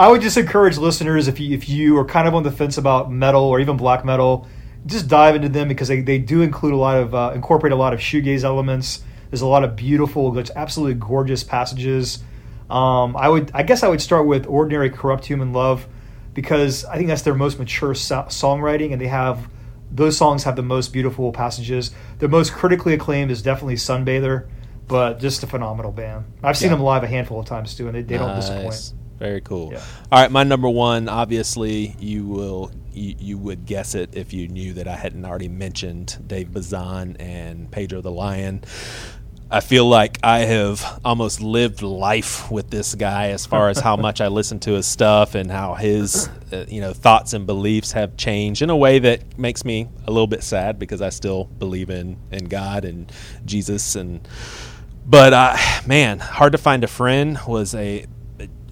I 0.00 0.08
would 0.08 0.22
just 0.22 0.38
encourage 0.38 0.78
listeners 0.78 1.28
if 1.28 1.38
you 1.38 1.54
if 1.54 1.68
you 1.68 1.98
are 1.98 2.06
kind 2.06 2.26
of 2.26 2.34
on 2.34 2.42
the 2.42 2.50
fence 2.50 2.78
about 2.78 3.12
metal 3.12 3.44
or 3.44 3.60
even 3.60 3.76
black 3.76 4.02
metal, 4.02 4.48
just 4.86 5.08
dive 5.08 5.34
into 5.34 5.50
them 5.50 5.68
because 5.68 5.88
they, 5.88 6.00
they 6.00 6.16
do 6.16 6.40
include 6.40 6.72
a 6.72 6.76
lot 6.78 6.96
of 6.96 7.14
uh, 7.14 7.32
incorporate 7.34 7.74
a 7.74 7.76
lot 7.76 7.92
of 7.92 8.00
shoegaze 8.00 8.42
elements. 8.42 9.02
There's 9.28 9.42
a 9.42 9.46
lot 9.46 9.62
of 9.62 9.76
beautiful, 9.76 10.32
just 10.32 10.52
absolutely 10.56 10.94
gorgeous 10.94 11.44
passages. 11.44 12.20
Um, 12.70 13.14
I 13.14 13.28
would 13.28 13.50
I 13.52 13.62
guess 13.62 13.82
I 13.82 13.88
would 13.88 14.00
start 14.00 14.26
with 14.26 14.46
Ordinary 14.46 14.88
Corrupt 14.88 15.26
Human 15.26 15.52
Love 15.52 15.86
because 16.32 16.86
I 16.86 16.96
think 16.96 17.08
that's 17.08 17.20
their 17.20 17.34
most 17.34 17.58
mature 17.58 17.94
so- 17.94 18.24
songwriting 18.28 18.92
and 18.92 19.00
they 19.02 19.08
have 19.08 19.50
those 19.92 20.16
songs 20.16 20.44
have 20.44 20.56
the 20.56 20.62
most 20.62 20.94
beautiful 20.94 21.30
passages. 21.30 21.90
The 22.20 22.28
most 22.28 22.54
critically 22.54 22.94
acclaimed 22.94 23.30
is 23.30 23.42
definitely 23.42 23.74
Sunbather, 23.74 24.48
but 24.88 25.20
just 25.20 25.42
a 25.42 25.46
phenomenal 25.46 25.92
band. 25.92 26.24
I've 26.42 26.56
seen 26.56 26.70
Yeah. 26.70 26.76
them 26.76 26.84
live 26.84 27.02
a 27.04 27.06
handful 27.06 27.38
of 27.38 27.44
times 27.44 27.74
too, 27.74 27.86
and 27.86 27.94
they, 27.94 28.02
they 28.02 28.16
don't 28.16 28.34
disappoint. 28.34 28.94
Very 29.20 29.42
cool. 29.42 29.70
Yeah. 29.72 29.84
All 30.10 30.22
right, 30.22 30.30
my 30.30 30.44
number 30.44 30.68
one. 30.68 31.06
Obviously, 31.06 31.94
you 32.00 32.26
will 32.26 32.72
you, 32.90 33.14
you 33.18 33.38
would 33.38 33.66
guess 33.66 33.94
it 33.94 34.16
if 34.16 34.32
you 34.32 34.48
knew 34.48 34.72
that 34.72 34.88
I 34.88 34.96
hadn't 34.96 35.26
already 35.26 35.46
mentioned 35.46 36.18
Dave 36.26 36.52
Bazan 36.52 37.18
and 37.18 37.70
Pedro 37.70 38.00
the 38.00 38.10
Lion. 38.10 38.64
I 39.50 39.60
feel 39.60 39.84
like 39.86 40.18
I 40.22 40.40
have 40.40 41.00
almost 41.04 41.42
lived 41.42 41.82
life 41.82 42.50
with 42.50 42.70
this 42.70 42.94
guy 42.94 43.28
as 43.30 43.44
far 43.44 43.68
as 43.68 43.78
how 43.78 43.96
much 44.06 44.22
I 44.22 44.28
listen 44.28 44.58
to 44.60 44.72
his 44.72 44.86
stuff 44.86 45.34
and 45.34 45.50
how 45.50 45.74
his 45.74 46.30
uh, 46.50 46.64
you 46.66 46.80
know 46.80 46.94
thoughts 46.94 47.34
and 47.34 47.46
beliefs 47.46 47.92
have 47.92 48.16
changed 48.16 48.62
in 48.62 48.70
a 48.70 48.76
way 48.76 49.00
that 49.00 49.38
makes 49.38 49.66
me 49.66 49.86
a 50.06 50.10
little 50.10 50.28
bit 50.28 50.42
sad 50.42 50.78
because 50.78 51.02
I 51.02 51.10
still 51.10 51.44
believe 51.44 51.90
in 51.90 52.16
in 52.30 52.46
God 52.46 52.86
and 52.86 53.12
Jesus 53.44 53.96
and 53.96 54.26
but 55.06 55.34
uh, 55.34 55.56
man, 55.86 56.20
hard 56.20 56.52
to 56.52 56.58
find 56.58 56.84
a 56.84 56.88
friend 56.88 57.38
was 57.46 57.74
a, 57.74 58.06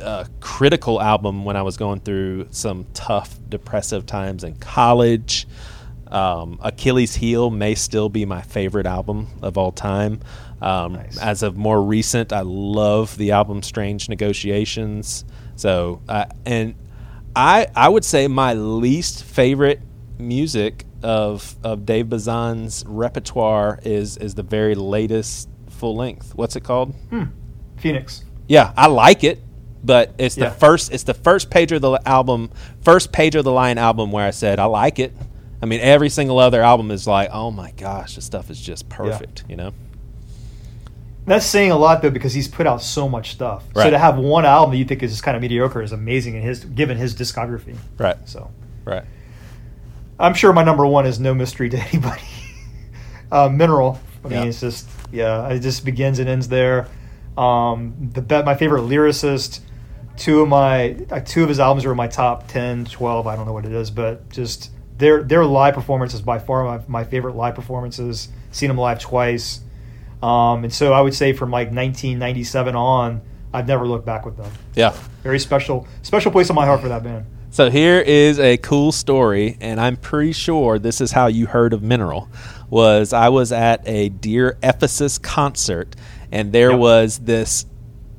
a 0.01 0.29
critical 0.41 1.01
album 1.01 1.45
when 1.45 1.57
I 1.57 1.63
was 1.63 1.77
going 1.77 2.01
through 2.01 2.49
some 2.51 2.87
tough 2.95 3.39
depressive 3.49 4.07
times 4.07 4.45
in 4.45 4.55
college. 4.57 5.47
Um, 6.09 6.59
Achilles 6.63 7.15
Heel 7.15 7.51
may 7.51 7.75
still 7.75 8.09
be 8.09 8.25
my 8.25 8.41
favorite 8.41 8.87
album 8.87 9.29
of 9.43 9.59
all 9.59 9.73
time. 9.73 10.21
Um, 10.63 10.95
Nice. 10.95 11.19
As 11.19 11.43
of 11.43 11.57
more 11.57 11.83
recent, 11.83 12.33
I 12.33 12.41
love 12.41 13.17
the 13.19 13.33
album 13.33 13.63
Strange 13.63 14.09
Negotiations. 14.09 15.25
So, 15.57 16.01
uh, 16.09 16.27
and 16.47 16.75
I 17.37 17.67
I 17.75 17.89
would 17.89 18.05
say 18.05 18.27
my 18.27 18.55
least 18.55 19.25
favorite 19.25 19.81
music 20.19 20.85
of 21.03 21.55
of 21.63 21.85
Dave 21.87 22.09
Bazan's 22.09 22.85
repertoire 22.87 23.79
is 23.83 24.17
is 24.17 24.35
the 24.35 24.43
very 24.43 24.75
latest 24.75 25.49
full 25.69 25.95
length. 25.95 26.35
What's 26.35 26.57
it 26.57 26.65
called? 26.65 26.95
Hmm. 27.11 27.25
Phoenix. 27.77 28.25
Yeah, 28.49 28.73
I 28.77 28.87
like 28.89 29.25
it, 29.25 29.41
but 29.85 30.13
it's 30.19 30.35
the 30.35 30.43
Yeah. 30.43 30.51
first 30.51 30.93
it's 30.93 31.05
the 31.05 31.15
first 31.15 31.51
page 31.51 31.73
of 31.73 31.81
the 31.83 32.01
album, 32.07 32.51
first 32.83 33.13
page 33.13 33.35
of 33.35 33.45
the 33.45 33.53
Lion 33.53 33.79
album 33.79 34.11
where 34.13 34.27
I 34.27 34.31
said 34.31 34.59
I 34.59 34.65
like 34.67 34.99
it. 34.99 35.13
I 35.63 35.67
mean, 35.67 35.81
every 35.81 36.09
single 36.09 36.39
other 36.39 36.63
album 36.63 36.91
is 36.93 37.07
like, 37.07 37.31
oh 37.33 37.51
my 37.51 37.73
gosh, 37.73 38.15
this 38.15 38.25
stuff 38.25 38.49
is 38.51 38.61
just 38.61 38.89
perfect. 38.89 39.45
You 39.49 39.57
know? 39.57 39.73
That's 41.27 41.45
saying 41.45 41.71
a 41.73 41.77
lot 41.77 42.01
though 42.01 42.11
because 42.11 42.33
he's 42.33 42.49
put 42.49 42.67
out 42.67 42.81
so 42.81 43.09
much 43.09 43.33
stuff. 43.33 43.65
So 43.75 43.91
to 43.91 43.99
have 43.99 44.17
one 44.17 44.45
album 44.47 44.71
that 44.73 44.79
you 44.79 44.85
think 44.85 45.03
is 45.03 45.11
just 45.11 45.23
kind 45.23 45.37
of 45.37 45.43
mediocre 45.43 45.83
is 45.83 45.93
amazing 45.93 46.37
in 46.37 46.43
his 46.43 46.65
given 46.65 46.97
his 46.97 47.15
discography. 47.15 47.77
Right. 47.99 48.17
So 48.25 48.51
Right. 48.85 49.05
I'm 50.19 50.35
sure 50.35 50.53
my 50.53 50.65
number 50.65 50.87
one 50.87 51.07
is 51.07 51.21
no 51.21 51.35
mystery 51.35 51.69
to 51.71 51.77
anybody. 51.89 52.23
uh, 53.31 53.49
Mineral. 53.49 54.01
I 54.25 54.29
mean, 54.29 54.43
Yeah. 54.43 54.49
it's 54.49 54.61
just 54.61 54.89
yeah, 55.13 55.49
it 55.49 55.61
just 55.61 55.85
begins 55.85 56.19
and 56.19 56.29
ends 56.29 56.49
there. 56.49 56.87
Um, 57.37 58.11
the 58.15 58.43
my 58.45 58.55
favorite 58.55 58.83
lyricist. 58.83 59.61
Two 60.19 60.43
of 60.43 60.49
my 60.49 60.97
uh, 61.11 61.21
two 61.21 61.43
of 61.43 61.49
his 61.49 61.61
albums 61.61 61.85
are 61.85 61.91
in 61.93 61.97
my 61.97 62.09
top 62.09 62.49
10, 62.49 62.87
12, 62.87 63.27
I 63.27 63.37
don't 63.37 63.47
know 63.47 63.53
what 63.53 63.65
it 63.65 63.73
is, 63.73 63.91
but 63.91 64.29
just 64.31 64.71
their 64.99 65.23
their 65.23 65.45
live 65.45 65.75
performances 65.75 66.21
by 66.21 66.39
far 66.39 66.65
my, 66.65 66.85
my 66.89 67.05
favorite 67.05 67.37
live 67.37 67.55
performances. 67.55 68.29
Seen 68.51 68.69
them 68.69 68.79
live 68.79 68.99
twice. 68.99 69.61
Um, 70.23 70.65
and 70.65 70.73
so 70.73 70.93
I 70.93 71.01
would 71.01 71.15
say 71.15 71.33
from 71.33 71.51
like 71.51 71.69
1997 71.69 72.75
on, 72.75 73.21
I've 73.53 73.69
never 73.69 73.87
looked 73.87 74.05
back 74.07 74.27
with 74.27 74.37
them. 74.37 74.51
Yeah. 74.75 74.97
Very 75.23 75.39
special, 75.39 75.87
special 76.03 76.33
place 76.33 76.51
in 76.51 76.57
my 76.57 76.67
heart 76.67 76.81
for 76.81 76.89
that 76.89 77.05
band. 77.05 77.27
So 77.51 77.71
here 77.71 78.01
is 78.01 78.39
a 78.41 78.57
cool 78.59 78.91
story, 78.93 79.57
and 79.61 79.81
I'm 79.81 79.97
pretty 79.97 80.33
sure 80.33 80.79
this 80.79 81.01
is 81.01 81.13
how 81.13 81.29
you 81.29 81.47
heard 81.47 81.73
of 81.73 81.83
Mineral. 81.83 82.29
Was 82.69 83.13
I 83.13 83.29
was 83.31 83.53
at 83.53 83.87
a 83.87 84.11
Dear 84.11 84.59
Ephesus 84.63 85.17
concert, 85.19 85.95
and 86.31 86.53
there 86.53 86.71
Yep. 86.73 86.79
was 86.81 87.19
this 87.21 87.65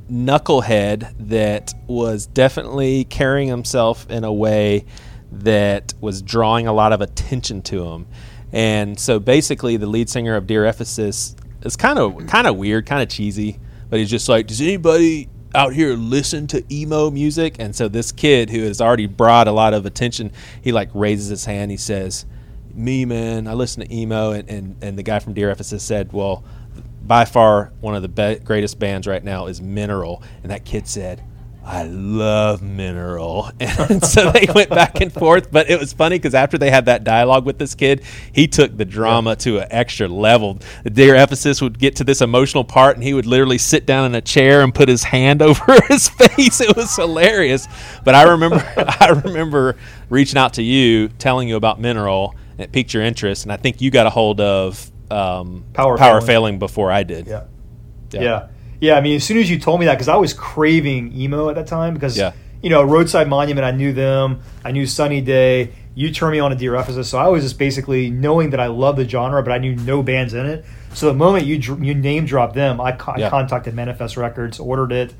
knucklehead 0.09 1.13
that 1.19 1.73
was 1.87 2.25
definitely 2.27 3.05
carrying 3.05 3.47
himself 3.47 4.09
in 4.09 4.23
a 4.23 4.33
way 4.33 4.85
that 5.31 5.93
was 6.01 6.21
drawing 6.21 6.67
a 6.67 6.73
lot 6.73 6.91
of 6.93 7.01
attention 7.01 7.61
to 7.61 7.85
him. 7.85 8.07
And 8.51 8.99
so 8.99 9.19
basically, 9.19 9.77
the 9.77 9.87
lead 9.87 10.09
singer 10.09 10.35
of 10.35 10.47
Dear 10.47 10.65
Ephesus 10.65 11.35
is 11.61 11.75
kind 11.75 11.99
of 11.99 12.25
kind 12.27 12.47
of 12.47 12.57
weird, 12.57 12.85
kind 12.85 13.01
of 13.01 13.09
cheesy, 13.09 13.59
but 13.89 13.99
he's 13.99 14.09
just 14.09 14.27
like, 14.27 14.47
"Does 14.47 14.61
anybody 14.61 15.29
out 15.53 15.73
here 15.73 15.93
listen 15.95 16.47
to 16.47 16.63
emo 16.73 17.11
music?" 17.11 17.57
And 17.59 17.75
so 17.75 17.87
this 17.87 18.11
kid 18.11 18.49
who 18.49 18.63
has 18.63 18.81
already 18.81 19.05
brought 19.05 19.47
a 19.47 19.51
lot 19.51 19.73
of 19.73 19.85
attention, 19.85 20.31
he 20.61 20.71
like 20.71 20.89
raises 20.93 21.27
his 21.27 21.45
hand. 21.45 21.69
He 21.69 21.77
says, 21.77 22.25
"Me, 22.73 23.05
man, 23.05 23.47
I 23.47 23.53
listen 23.53 23.85
to 23.85 23.95
emo." 23.95 24.31
And 24.31 24.49
and, 24.49 24.75
and 24.81 24.97
the 24.97 25.03
guy 25.03 25.19
from 25.19 25.33
Dear 25.33 25.51
Ephesus 25.51 25.83
said, 25.83 26.11
"Well." 26.11 26.43
By 27.09 27.25
far, 27.25 27.71
one 27.81 27.95
of 27.95 28.03
the 28.03 28.07
be- 28.07 28.39
greatest 28.45 28.77
bands 28.77 29.07
right 29.07 29.23
now 29.23 29.47
is 29.47 29.59
Mineral, 29.59 30.21
and 30.43 30.51
that 30.51 30.63
kid 30.63 30.87
said, 30.87 31.23
I 31.65 31.81
love 31.83 32.61
mineral. 32.61 33.49
And 33.59 34.03
so 34.03 34.31
they 34.31 34.45
went 34.53 34.69
back 34.69 35.01
and 35.01 35.11
forth. 35.11 35.51
But 35.51 35.71
it 35.71 35.79
was 35.79 35.91
funny 35.91 36.19
because 36.19 36.35
after 36.35 36.59
they 36.59 36.69
had 36.69 36.85
that 36.85 37.03
dialogue 37.03 37.47
with 37.47 37.57
this 37.57 37.73
kid, 37.73 38.03
he 38.31 38.47
took 38.47 38.77
the 38.77 38.85
drama 38.85 39.35
to 39.37 39.57
an 39.57 39.67
extra 39.71 40.07
level. 40.07 40.59
The 40.83 40.91
Dear 40.91 41.15
Ephesus 41.15 41.61
would 41.61 41.79
get 41.79 41.95
to 41.97 42.03
this 42.03 42.21
emotional 42.21 42.63
part 42.63 42.95
and 42.95 43.03
he 43.03 43.15
would 43.15 43.25
literally 43.25 43.57
sit 43.57 43.87
down 43.87 44.05
in 44.05 44.13
a 44.13 44.21
chair 44.21 44.61
and 44.61 44.73
put 44.73 44.87
his 44.87 45.03
hand 45.03 45.41
over 45.43 45.79
his 45.87 46.09
face. 46.09 46.61
It 46.61 46.75
was 46.75 46.95
hilarious. 46.95 47.67
But 48.03 48.13
I 48.13 48.23
remember 48.23 48.57
I 48.99 49.19
remember 49.25 49.77
reaching 50.09 50.37
out 50.37 50.53
to 50.53 50.63
you, 50.63 51.07
telling 51.07 51.49
you 51.49 51.55
about 51.55 51.79
mineral, 51.79 52.35
and 52.51 52.61
it 52.61 52.71
piqued 52.71 52.93
your 52.93 53.03
interest. 53.03 53.43
And 53.45 53.51
I 53.51 53.57
think 53.57 53.81
you 53.81 53.89
got 53.89 54.05
a 54.05 54.11
hold 54.11 54.39
of 54.39 54.91
um, 55.11 55.63
Power 55.73 55.97
Power 55.97 56.21
Failing. 56.21 56.27
Failing 56.27 56.59
before 56.59 56.91
I 56.91 57.03
did. 57.03 57.27
Yeah. 57.27 57.43
Yeah. 58.11 58.47
yeah. 58.79 58.95
I 58.95 59.01
mean, 59.01 59.15
as 59.15 59.23
soon 59.23 59.37
as 59.37 59.49
you 59.49 59.59
told 59.59 59.79
me 59.79 59.85
that, 59.85 59.95
because 59.95 60.07
I 60.07 60.15
was 60.15 60.33
craving 60.33 61.15
emo 61.15 61.49
at 61.49 61.55
that 61.55 61.67
time, 61.67 61.93
because, 61.93 62.17
Yeah. 62.17 62.31
you 62.61 62.69
know, 62.69 62.83
Roadside 62.83 63.27
Monument, 63.29 63.65
I 63.65 63.71
knew 63.71 63.93
them. 63.93 64.41
I 64.63 64.71
knew 64.71 64.85
Sunny 64.85 65.21
Day. 65.21 65.73
You 65.95 66.11
turned 66.11 66.31
me 66.33 66.39
on 66.39 66.51
to 66.51 66.57
Dear 66.57 66.75
Ephesus. 66.75 67.09
So 67.09 67.17
I 67.17 67.27
was 67.27 67.43
just 67.43 67.59
basically 67.59 68.09
knowing 68.09 68.51
that 68.51 68.59
I 68.59 68.67
love 68.67 68.95
the 68.95 69.07
genre, 69.07 69.43
but 69.43 69.51
I 69.51 69.57
knew 69.57 69.75
no 69.75 70.01
bands 70.01 70.33
in 70.33 70.45
it. 70.45 70.65
So 70.93 71.07
the 71.07 71.13
moment 71.13 71.45
you 71.45 71.57
you 71.81 71.93
name 71.93 72.25
dropped 72.25 72.55
them, 72.55 72.79
I, 72.81 72.93
co- 72.93 73.11
I 73.11 73.29
contacted 73.29 73.73
Manifest 73.75 74.17
Records, 74.17 74.59
ordered 74.59 74.91
it. 74.91 75.13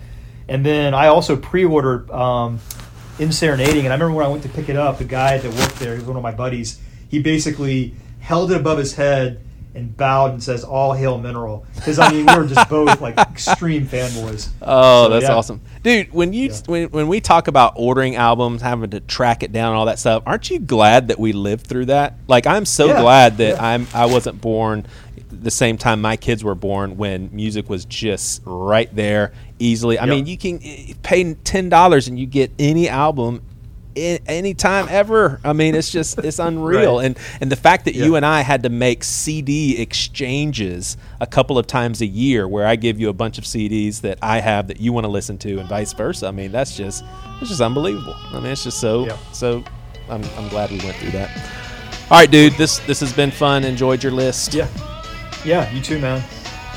And 0.47 0.65
then 0.65 0.93
I 0.95 1.07
also 1.07 1.35
pre 1.35 1.63
ordered 1.65 2.09
um, 2.09 2.59
EndSerenading. 3.19 3.79
And 3.83 3.89
I 3.89 3.93
remember 3.93 4.13
when 4.13 4.25
I 4.25 4.29
went 4.29 4.43
to 4.43 4.49
pick 4.49 4.69
it 4.69 4.75
up, 4.77 4.97
the 4.97 5.03
guy 5.03 5.37
that 5.37 5.53
worked 5.53 5.75
there, 5.79 5.93
he 5.93 5.99
was 5.99 6.07
one 6.07 6.17
of 6.17 6.23
my 6.23 6.31
buddies, 6.31 6.79
he 7.09 7.21
basically 7.21 7.93
held 8.19 8.51
it 8.51 8.57
above 8.57 8.77
his 8.77 8.95
head 8.95 9.41
and 9.79 9.97
bowed 9.97 10.31
and 10.31 10.43
says, 10.43 10.63
"All 10.63 10.93
hail 10.93 11.17
mineral." 11.17 11.65
Because 11.75 11.99
I 11.99 12.11
mean, 12.11 12.25
we 12.25 12.35
were 12.37 12.45
just 12.45 12.69
both 12.69 13.01
like 13.01 13.17
extreme 13.17 13.85
fanboys. 13.87 14.49
Oh, 14.61 15.05
So, 15.05 15.09
that's 15.09 15.23
yeah. 15.23 15.35
awesome, 15.35 15.61
dude. 15.83 16.13
When 16.13 16.33
you 16.33 16.49
Yeah. 16.49 16.57
when 16.67 16.89
when 16.89 17.07
we 17.07 17.19
talk 17.21 17.47
about 17.47 17.73
ordering 17.75 18.15
albums, 18.15 18.61
having 18.61 18.89
to 18.91 18.99
track 18.99 19.43
it 19.43 19.51
down, 19.51 19.69
and 19.71 19.77
all 19.77 19.85
that 19.85 19.99
stuff, 19.99 20.23
aren't 20.25 20.49
you 20.49 20.59
glad 20.59 21.07
that 21.09 21.19
we 21.19 21.31
lived 21.33 21.67
through 21.67 21.85
that? 21.85 22.15
Like, 22.27 22.45
I'm 22.47 22.65
so 22.65 22.87
Yeah. 22.87 23.01
glad 23.01 23.37
that. 23.37 23.61
I'm 23.61 23.87
I 23.93 24.05
wasn't 24.05 24.41
born 24.41 24.85
the 25.31 25.51
same 25.51 25.77
time 25.77 26.01
my 26.01 26.17
kids 26.17 26.43
were 26.43 26.55
born 26.55 26.97
when 26.97 27.29
music 27.31 27.69
was 27.69 27.85
just 27.85 28.41
right 28.45 28.93
there 28.95 29.31
easily. 29.59 29.97
I 29.99 30.05
Yep. 30.05 30.09
mean, 30.15 30.25
you 30.25 30.37
can 30.37 30.59
eh, 30.63 30.93
pay 31.03 31.33
ten 31.35 31.69
dollars 31.69 32.07
and 32.07 32.17
you 32.19 32.25
get 32.25 32.51
any 32.59 32.89
album. 32.89 33.41
A- 33.99 34.19
Anytime 34.27 34.87
ever, 34.89 35.39
I 35.43 35.53
mean, 35.53 35.75
it's 35.75 35.89
just 35.91 36.17
it's 36.19 36.39
unreal, 36.49 36.97
Right. 36.97 37.05
and 37.05 37.17
and 37.41 37.51
the 37.51 37.55
fact 37.55 37.85
that 37.85 37.95
you 37.95 38.15
and 38.15 38.25
I 38.25 38.41
had 38.41 38.63
to 38.63 38.69
make 38.69 39.03
CD 39.03 39.77
exchanges 39.81 40.97
a 41.19 41.27
couple 41.27 41.57
of 41.57 41.67
times 41.67 42.01
a 42.01 42.05
year 42.05 42.47
where 42.47 42.65
I 42.65 42.75
give 42.75 42.99
you 42.99 43.09
a 43.09 43.13
bunch 43.13 43.37
of 43.37 43.43
CDs 43.43 44.01
that 44.01 44.17
I 44.21 44.39
have 44.39 44.67
that 44.67 44.79
you 44.79 44.91
want 44.93 45.05
to 45.05 45.09
listen 45.09 45.37
to 45.39 45.59
and 45.59 45.67
vice 45.69 45.93
versa. 45.93 46.27
I 46.27 46.31
mean, 46.31 46.51
that's 46.51 46.75
just 46.75 47.03
it's 47.41 47.49
just 47.49 47.61
unbelievable. 47.61 48.15
I 48.17 48.39
mean, 48.39 48.51
it's 48.51 48.63
just 48.63 48.79
so 48.79 49.05
Yeah. 49.05 49.17
so 49.33 49.63
I'm, 50.09 50.23
I'm 50.37 50.49
glad 50.49 50.71
we 50.71 50.77
went 50.79 50.95
through 50.97 51.11
that. 51.11 51.29
All 52.11 52.17
right, 52.17 52.29
dude, 52.31 52.53
this 52.53 52.79
this 52.79 52.99
has 53.01 53.13
been 53.13 53.31
fun. 53.31 53.63
Enjoyed 53.63 54.01
your 54.03 54.11
list. 54.11 54.53
Yeah, 54.53 54.67
yeah, 55.45 55.71
you 55.71 55.81
too, 55.81 55.99
man. 55.99 56.23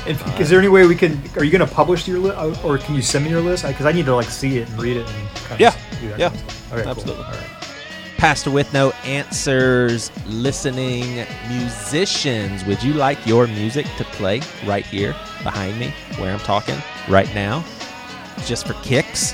And 0.05 0.21
uh, 0.21 0.37
is 0.39 0.49
there 0.49 0.59
any 0.59 0.67
way 0.67 0.85
we 0.85 0.95
can? 0.95 1.21
Are 1.37 1.43
you 1.43 1.51
going 1.51 1.67
to 1.67 1.73
publish 1.73 2.07
your 2.07 2.19
list, 2.19 2.37
uh, 2.37 2.67
or 2.67 2.77
can 2.77 2.95
you 2.95 3.01
send 3.01 3.23
me 3.25 3.31
your 3.31 3.41
list? 3.41 3.65
Because 3.65 3.85
I 3.85 3.91
need 3.91 4.05
to 4.05 4.15
like 4.15 4.29
see 4.29 4.57
it 4.57 4.69
and 4.69 4.81
read 4.81 4.97
it 4.97 5.07
and 5.09 5.29
kind 5.35 5.59
Yeah. 5.61 5.69
of 5.69 5.99
do 6.01 6.09
that. 6.09 6.19
Yeah. 6.19 6.29
kind 6.29 6.41
of. 6.41 6.73
Okay, 6.79 6.89
Absolutely. 6.89 7.23
Cool. 7.23 7.33
All 7.33 7.39
right. 7.39 7.49
Pastor 8.17 8.51
with 8.51 8.71
no 8.73 8.91
answers, 9.05 10.11
listening 10.27 11.25
musicians. 11.49 12.63
Would 12.65 12.81
you 12.81 12.93
like 12.93 13.23
your 13.25 13.47
music 13.47 13.85
to 13.97 14.03
play 14.05 14.41
right 14.65 14.85
here 14.85 15.13
behind 15.43 15.77
me, 15.79 15.93
where 16.17 16.31
I'm 16.33 16.39
talking 16.39 16.77
right 17.09 17.33
now, 17.35 17.63
just 18.45 18.65
for 18.65 18.73
kicks? 18.75 19.33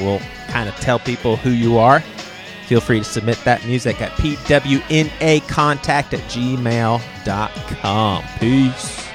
We'll 0.00 0.20
kind 0.48 0.68
of 0.70 0.74
tell 0.76 0.98
people 0.98 1.36
who 1.36 1.50
you 1.50 1.76
are. 1.78 2.00
Feel 2.66 2.80
free 2.80 2.98
to 2.98 3.04
submit 3.04 3.38
that 3.44 3.64
music 3.66 4.00
at 4.00 4.12
pwnacontact 4.12 6.12
at 6.14 6.20
gmail.com. 6.30 8.24
Peace. 8.38 9.07